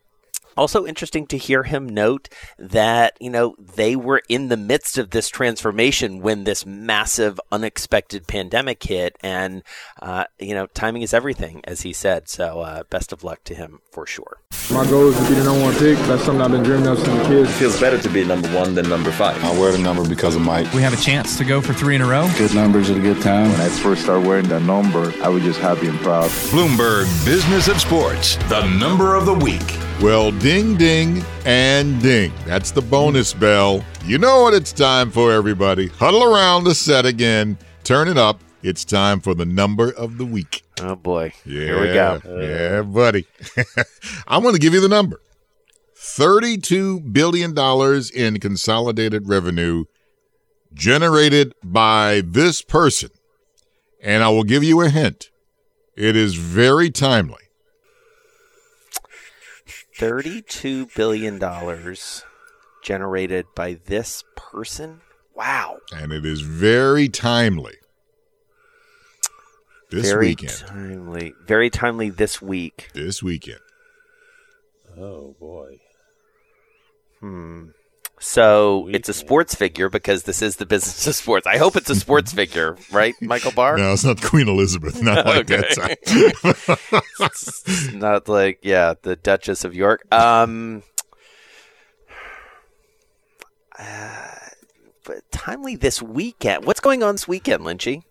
also 0.57 0.85
interesting 0.85 1.27
to 1.27 1.37
hear 1.37 1.63
him 1.63 1.87
note 1.87 2.29
that, 2.57 3.17
you 3.19 3.29
know, 3.29 3.55
they 3.59 3.95
were 3.95 4.21
in 4.29 4.49
the 4.49 4.57
midst 4.57 4.97
of 4.97 5.11
this 5.11 5.29
transformation 5.29 6.21
when 6.21 6.43
this 6.43 6.65
massive, 6.65 7.39
unexpected 7.51 8.27
pandemic 8.27 8.83
hit. 8.83 9.17
And, 9.21 9.63
uh, 10.01 10.25
you 10.39 10.53
know, 10.53 10.67
timing 10.67 11.01
is 11.01 11.13
everything, 11.13 11.61
as 11.65 11.81
he 11.81 11.93
said. 11.93 12.29
So 12.29 12.61
uh, 12.61 12.83
best 12.89 13.11
of 13.11 13.23
luck 13.23 13.43
to 13.45 13.55
him 13.55 13.79
for 13.91 14.05
sure. 14.05 14.39
My 14.71 14.85
goal 14.89 15.09
is 15.09 15.17
to 15.17 15.27
be 15.27 15.35
the 15.35 15.43
number 15.43 15.61
one 15.61 15.73
pick. 15.75 15.97
That's 16.07 16.23
something 16.23 16.41
I've 16.41 16.51
been 16.51 16.63
dreaming 16.63 16.87
of 16.87 16.99
since 16.99 17.25
a 17.25 17.27
kid. 17.27 17.45
It 17.45 17.49
feels 17.49 17.79
better 17.79 18.01
to 18.01 18.09
be 18.09 18.23
number 18.23 18.47
one 18.49 18.75
than 18.75 18.87
number 18.87 19.11
five. 19.11 19.43
I 19.43 19.51
wear 19.59 19.71
the 19.71 19.77
number 19.77 20.07
because 20.07 20.35
of 20.35 20.41
Mike. 20.41 20.71
We 20.73 20.81
have 20.81 20.93
a 20.93 21.01
chance 21.03 21.37
to 21.37 21.43
go 21.43 21.61
for 21.61 21.73
three 21.73 21.95
in 21.95 22.01
a 22.01 22.07
row. 22.07 22.29
Good 22.37 22.55
numbers 22.55 22.89
at 22.89 22.97
a 22.97 23.01
good 23.01 23.21
time. 23.21 23.51
When 23.51 23.61
I 23.61 23.69
first 23.69 24.03
started 24.03 24.25
wearing 24.25 24.47
that 24.47 24.61
number, 24.61 25.13
I 25.21 25.27
was 25.27 25.43
just 25.43 25.59
happy 25.59 25.87
and 25.87 25.99
proud. 25.99 26.29
Bloomberg 26.51 27.03
Business 27.25 27.67
of 27.67 27.81
Sports, 27.81 28.37
the 28.47 28.65
number 28.77 29.15
of 29.15 29.25
the 29.25 29.33
week. 29.33 29.61
Well, 30.01 30.31
ding, 30.43 30.75
ding, 30.75 31.23
and 31.45 32.01
ding. 32.01 32.33
That's 32.45 32.71
the 32.71 32.81
bonus 32.81 33.33
bell. 33.33 33.81
You 34.03 34.17
know 34.17 34.41
what 34.41 34.53
it's 34.53 34.73
time 34.73 35.09
for, 35.09 35.31
everybody. 35.31 35.87
Huddle 35.87 36.21
around 36.21 36.65
the 36.65 36.75
set 36.75 37.05
again. 37.05 37.57
Turn 37.85 38.09
it 38.09 38.17
up. 38.17 38.41
It's 38.61 38.83
time 38.83 39.21
for 39.21 39.33
the 39.33 39.45
number 39.45 39.93
of 39.93 40.17
the 40.17 40.25
week. 40.25 40.65
Oh, 40.81 40.97
boy. 40.97 41.31
Yeah, 41.45 41.59
Here 41.61 41.79
we 41.79 41.87
go. 41.93 42.21
Yeah, 42.41 42.81
buddy. 42.81 43.25
I'm 44.27 44.41
going 44.43 44.53
to 44.53 44.59
give 44.59 44.73
you 44.73 44.81
the 44.81 44.89
number 44.89 45.21
$32 45.95 47.13
billion 47.13 47.57
in 48.13 48.39
consolidated 48.41 49.29
revenue 49.29 49.85
generated 50.73 51.55
by 51.63 52.21
this 52.25 52.61
person. 52.61 53.11
And 54.01 54.21
I 54.21 54.27
will 54.27 54.43
give 54.43 54.65
you 54.65 54.81
a 54.81 54.89
hint. 54.89 55.29
It 55.95 56.17
is 56.17 56.35
very 56.35 56.89
timely. 56.89 57.42
$32 59.97 60.93
billion 60.95 61.95
generated 62.81 63.45
by 63.55 63.79
this 63.85 64.23
person. 64.35 65.01
Wow. 65.35 65.79
And 65.95 66.11
it 66.11 66.25
is 66.25 66.41
very 66.41 67.09
timely. 67.09 67.75
This 69.89 70.09
very 70.09 70.29
weekend. 70.29 70.63
timely. 70.65 71.33
Very 71.45 71.69
timely 71.69 72.09
this 72.09 72.41
week. 72.41 72.89
This 72.93 73.21
weekend. 73.21 73.59
Oh 74.97 75.35
boy. 75.39 75.79
Hmm. 77.19 77.69
So 78.19 78.87
it's 78.89 79.09
a 79.09 79.13
sports 79.13 79.53
figure 79.53 79.89
because 79.89 80.23
this 80.23 80.41
is 80.41 80.55
the 80.55 80.65
business 80.65 81.05
of 81.07 81.15
sports. 81.15 81.45
I 81.45 81.57
hope 81.57 81.75
it's 81.75 81.89
a 81.89 81.95
sports 81.95 82.31
figure, 82.39 82.77
right, 82.91 83.15
Michael 83.21 83.51
Barr? 83.51 83.77
No, 83.77 83.91
it's 83.93 84.05
not 84.05 84.21
Queen 84.21 84.47
Elizabeth. 84.47 85.01
Not 85.01 85.25
like 85.25 85.47
that. 85.47 85.97
It's 87.19 87.93
not 87.93 88.29
like 88.29 88.59
yeah, 88.61 88.93
the 89.01 89.15
Duchess 89.15 89.63
of 89.65 89.75
York. 89.75 90.05
Um, 90.13 90.83
uh, 93.77 94.35
but 95.03 95.29
timely 95.31 95.75
this 95.75 96.01
weekend. 96.01 96.65
What's 96.65 96.79
going 96.79 97.03
on 97.03 97.15
this 97.15 97.27
weekend, 97.27 97.63
Lynchy? 97.63 98.03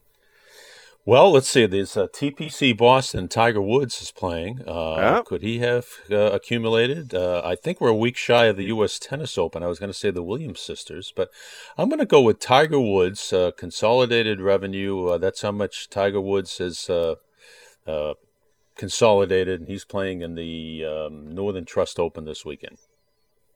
Well, 1.04 1.32
let's 1.32 1.48
see. 1.48 1.66
There's 1.66 1.96
uh, 1.96 2.06
TPC 2.06 2.76
Boston. 2.76 3.26
Tiger 3.26 3.60
Woods 3.60 4.00
is 4.00 4.12
playing. 4.12 4.60
Uh, 4.68 4.94
Yeah. 4.96 5.22
Could 5.24 5.42
he 5.42 5.58
have 5.58 5.86
uh, 6.08 6.30
accumulated? 6.30 7.12
Uh, 7.12 7.42
I 7.44 7.56
think 7.56 7.80
we're 7.80 7.88
a 7.88 7.94
week 7.94 8.16
shy 8.16 8.44
of 8.46 8.56
the 8.56 8.66
U.S. 8.66 9.00
Tennis 9.00 9.36
Open. 9.36 9.64
I 9.64 9.66
was 9.66 9.80
going 9.80 9.90
to 9.90 9.98
say 9.98 10.12
the 10.12 10.22
Williams 10.22 10.60
sisters, 10.60 11.12
but 11.14 11.28
I'm 11.76 11.88
going 11.88 11.98
to 11.98 12.06
go 12.06 12.22
with 12.22 12.38
Tiger 12.38 12.78
Woods. 12.78 13.32
Uh, 13.32 13.50
consolidated 13.56 14.40
revenue. 14.40 15.06
Uh, 15.08 15.18
that's 15.18 15.42
how 15.42 15.50
much 15.50 15.90
Tiger 15.90 16.20
Woods 16.20 16.58
has 16.58 16.88
uh, 16.88 17.16
uh, 17.84 18.14
consolidated, 18.76 19.58
and 19.58 19.68
he's 19.68 19.84
playing 19.84 20.22
in 20.22 20.36
the 20.36 20.84
um, 20.84 21.34
Northern 21.34 21.64
Trust 21.64 21.98
Open 21.98 22.26
this 22.26 22.44
weekend. 22.44 22.78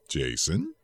Jason? 0.09 0.73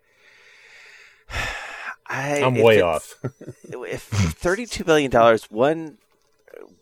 I, 2.07 2.41
I'm 2.41 2.55
way 2.55 2.79
off. 2.79 3.15
if 3.63 4.03
thirty-two 4.03 4.83
billion 4.83 5.09
dollars, 5.09 5.45
one 5.45 5.97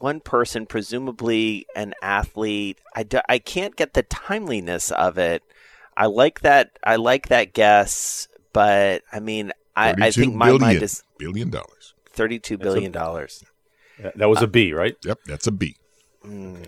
one 0.02 0.20
person, 0.20 0.66
presumably 0.66 1.66
an 1.76 1.94
athlete, 2.02 2.80
I, 2.96 3.04
do, 3.04 3.20
I 3.30 3.40
can't 3.40 3.76
get 3.76 3.94
the 3.94 4.04
timeliness 4.04 4.92
of 4.92 5.18
it. 5.18 5.44
I 5.96 6.08
like 6.08 6.42
that. 6.42 6.80
I 6.84 6.96
like 6.96 7.28
that 7.28 7.54
guess, 7.54 8.28
but 8.54 9.04
I 9.12 9.20
mean, 9.20 9.52
I, 9.76 9.94
I 10.00 10.12
think 10.12 10.34
my 10.36 10.48
billion, 10.48 10.62
mind 10.62 10.84
is 10.84 11.04
billion 11.18 11.50
dollars. 11.50 11.94
thirty-two 12.10 12.58
billion 12.58 12.92
dollars. 12.92 13.44
That 14.16 14.30
was 14.30 14.42
a 14.42 14.48
B, 14.48 14.74
right? 14.74 14.96
Yep, 15.04 15.20
that's 15.26 15.48
a 15.48 15.52
B. 15.52 15.76
Mm. 16.26 16.66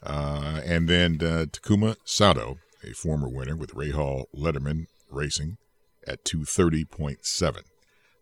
Uh, 0.02 0.62
and 0.66 0.90
then 0.90 1.20
uh, 1.22 1.46
Takuma 1.46 1.96
Sato, 2.06 2.58
a 2.84 2.94
former 2.94 3.30
winner 3.30 3.56
with 3.56 3.76
Rahal 3.76 4.26
Letterman 4.36 4.88
Racing, 5.12 5.58
at 6.08 6.26
230.7. 6.26 7.62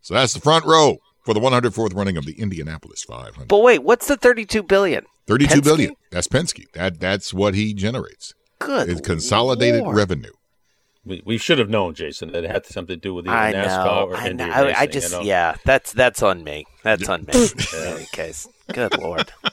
So 0.02 0.14
that's 0.14 0.34
the 0.34 0.42
front 0.42 0.66
row 0.66 0.98
for 1.30 1.36
the 1.36 1.40
104th 1.40 1.94
running 1.94 2.18
of 2.18 2.26
the 2.26 2.34
Indianapolis 2.42 3.04
500. 3.04 3.48
But 3.48 3.60
wait, 3.60 3.84
what's 3.84 4.08
the 4.08 4.18
thirty-two 4.18 4.64
billion? 4.64 5.06
Thirty-two 5.28 5.62
Penske? 5.62 5.64
billion. 5.64 5.94
That's 6.10 6.28
Penske. 6.28 6.64
That 6.74 7.00
that's 7.00 7.32
what 7.36 7.54
he 7.54 7.76
generates. 7.76 8.34
Good. 8.58 8.90
It's 8.90 9.02
consolidated 9.02 9.84
Lord. 9.84 9.96
revenue. 9.96 10.32
We, 11.06 11.22
we 11.24 11.38
should 11.38 11.60
have 11.60 11.70
known, 11.70 11.94
Jason, 11.94 12.32
that 12.32 12.46
it 12.46 12.50
had 12.50 12.66
something 12.66 12.96
to 12.96 13.00
do 13.00 13.14
with 13.14 13.28
either 13.28 13.60
I 13.60 13.68
NASCAR 13.68 13.86
know. 13.86 14.06
or 14.08 14.18
I, 14.18 14.28
Indy 14.28 14.44
know. 14.44 14.52
I, 14.52 14.80
I 14.82 14.86
just 14.88 15.12
you 15.12 15.18
know? 15.20 15.24
yeah, 15.24 15.56
that's 15.66 15.94
that's 15.94 16.24
on 16.24 16.44
me. 16.44 16.66
That's 16.82 17.08
on 17.08 17.26
me. 17.26 17.34
In 17.34 17.80
any 17.96 18.06
case, 18.06 18.48
good 18.74 18.98
lord. 18.98 19.32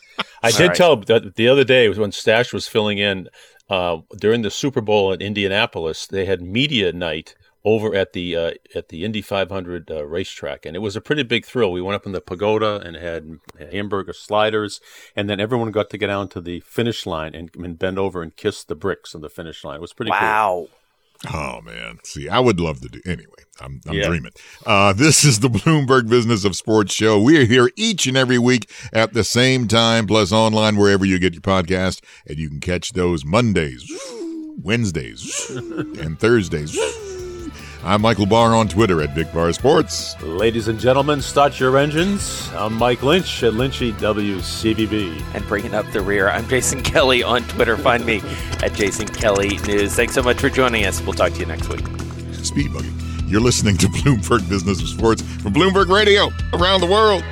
I 0.43 0.47
All 0.47 0.53
did 0.53 0.69
right. 0.69 0.77
tell 0.77 0.97
that 0.97 1.37
the 1.37 1.49
other 1.49 1.65
day 1.65 1.91
when 1.91 2.11
Stash 2.11 2.55
was 2.55 2.67
filling 2.67 2.97
in 2.97 3.29
uh, 3.69 3.99
during 4.19 4.41
the 4.41 4.51
Super 4.51 4.81
Bowl 4.81 5.13
in 5.13 5.21
Indianapolis. 5.21 6.07
They 6.07 6.25
had 6.25 6.41
media 6.41 6.93
night 6.93 7.35
over 7.67 7.97
at 7.97 8.13
the 8.13 8.37
uh, 8.37 8.51
at 8.77 8.91
the 8.91 9.05
Indy 9.05 9.21
500 9.21 9.91
uh, 9.91 10.07
racetrack, 10.07 10.65
and 10.65 10.77
it 10.77 10.79
was 10.79 10.95
a 10.95 11.01
pretty 11.01 11.25
big 11.25 11.45
thrill. 11.45 11.73
We 11.73 11.83
went 11.83 11.97
up 11.97 12.07
in 12.07 12.13
the 12.13 12.21
pagoda 12.21 12.81
and 12.81 12.95
had 12.97 13.41
hamburger 13.73 14.13
sliders, 14.13 14.81
and 15.17 15.29
then 15.29 15.41
everyone 15.41 15.73
got 15.73 15.91
to 15.91 15.99
get 15.99 16.07
down 16.07 16.29
to 16.29 16.41
the 16.41 16.61
finish 16.61 17.05
line 17.07 17.35
and, 17.35 17.51
and 17.57 17.77
bend 17.77 17.99
over 17.99 18.23
and 18.23 18.35
kiss 18.37 18.63
the 18.63 18.77
bricks 18.77 19.17
on 19.17 19.21
the 19.21 19.29
finish 19.29 19.65
line. 19.65 19.77
It 19.77 19.81
was 19.81 19.93
pretty 19.93 20.13
cool. 20.13 20.21
Wow. 20.21 20.69
Oh 21.33 21.61
man, 21.63 21.99
see, 22.05 22.29
I 22.29 22.39
would 22.39 22.61
love 22.61 22.83
to 22.83 22.89
do 22.89 23.01
anyway. 23.05 23.33
I'm, 23.61 23.81
I'm 23.89 23.95
Yeah. 23.95 24.07
dreaming. 24.07 24.33
Uh, 24.65 24.93
this 24.93 25.25
is 25.25 25.41
the 25.41 25.49
Bloomberg 25.49 26.09
Business 26.09 26.45
of 26.45 26.55
Sports 26.55 26.93
show. 26.93 27.21
We 27.21 27.39
are 27.41 27.47
here 27.47 27.71
each 27.75 28.07
and 28.07 28.17
every 28.19 28.39
week 28.39 28.71
at 28.93 29.13
the 29.15 29.25
same 29.25 29.67
time, 29.67 30.07
plus 30.07 30.31
online 30.31 30.77
wherever 30.77 31.05
you 31.07 31.19
get 31.19 31.33
your 31.33 31.41
podcast, 31.41 32.01
and 32.29 32.39
you 32.39 32.49
can 32.51 32.61
catch 32.61 32.93
those 32.93 33.25
Mondays, 33.25 33.91
Wednesdays, 34.63 35.51
and 35.51 36.21
Thursdays. 36.21 36.79
I'm 37.87 38.03
Michael 38.03 38.27
Barr 38.27 38.53
on 38.53 38.67
Twitter 38.67 39.01
at 39.01 39.15
Big 39.15 39.33
Bar 39.33 39.53
Sports. 39.53 40.21
Ladies 40.21 40.67
and 40.67 40.77
gentlemen, 40.81 41.23
start 41.23 41.61
your 41.61 41.79
engines. 41.79 42.51
I'm 42.55 42.75
Mike 42.75 43.05
Lynch 43.05 43.45
at 43.45 43.53
Lynchy 43.53 43.93
WCVB. 43.93 45.23
And 45.37 45.47
bringing 45.47 45.73
up 45.73 45.89
the 45.93 46.01
rear, 46.01 46.29
I'm 46.29 46.49
Jason 46.49 46.83
Kelly 46.83 47.23
on 47.23 47.45
Twitter. 47.45 47.77
Find 47.77 48.05
me 48.05 48.23
at 48.61 48.75
Jason 48.75 49.07
Kelly 49.07 49.59
News. 49.59 49.95
Thanks 49.95 50.15
so 50.15 50.23
much 50.25 50.41
for 50.41 50.51
joining 50.51 50.85
us. 50.85 51.01
We'll 51.01 51.13
talk 51.13 51.33
to 51.35 51.39
you 51.39 51.47
next 51.47 51.69
week. 51.69 51.87
Speed 52.45 52.73
buggy. 52.73 52.91
You're 53.29 53.41
listening 53.41 53.77
to 53.77 53.87
Bloomberg 53.87 54.49
Business 54.49 54.83
of 54.83 54.89
Sports 54.89 55.23
from 55.23 55.55
Bloomberg 55.55 55.89
Radio 55.89 56.31
around 56.55 56.81
the 56.81 56.89
world. 56.89 57.23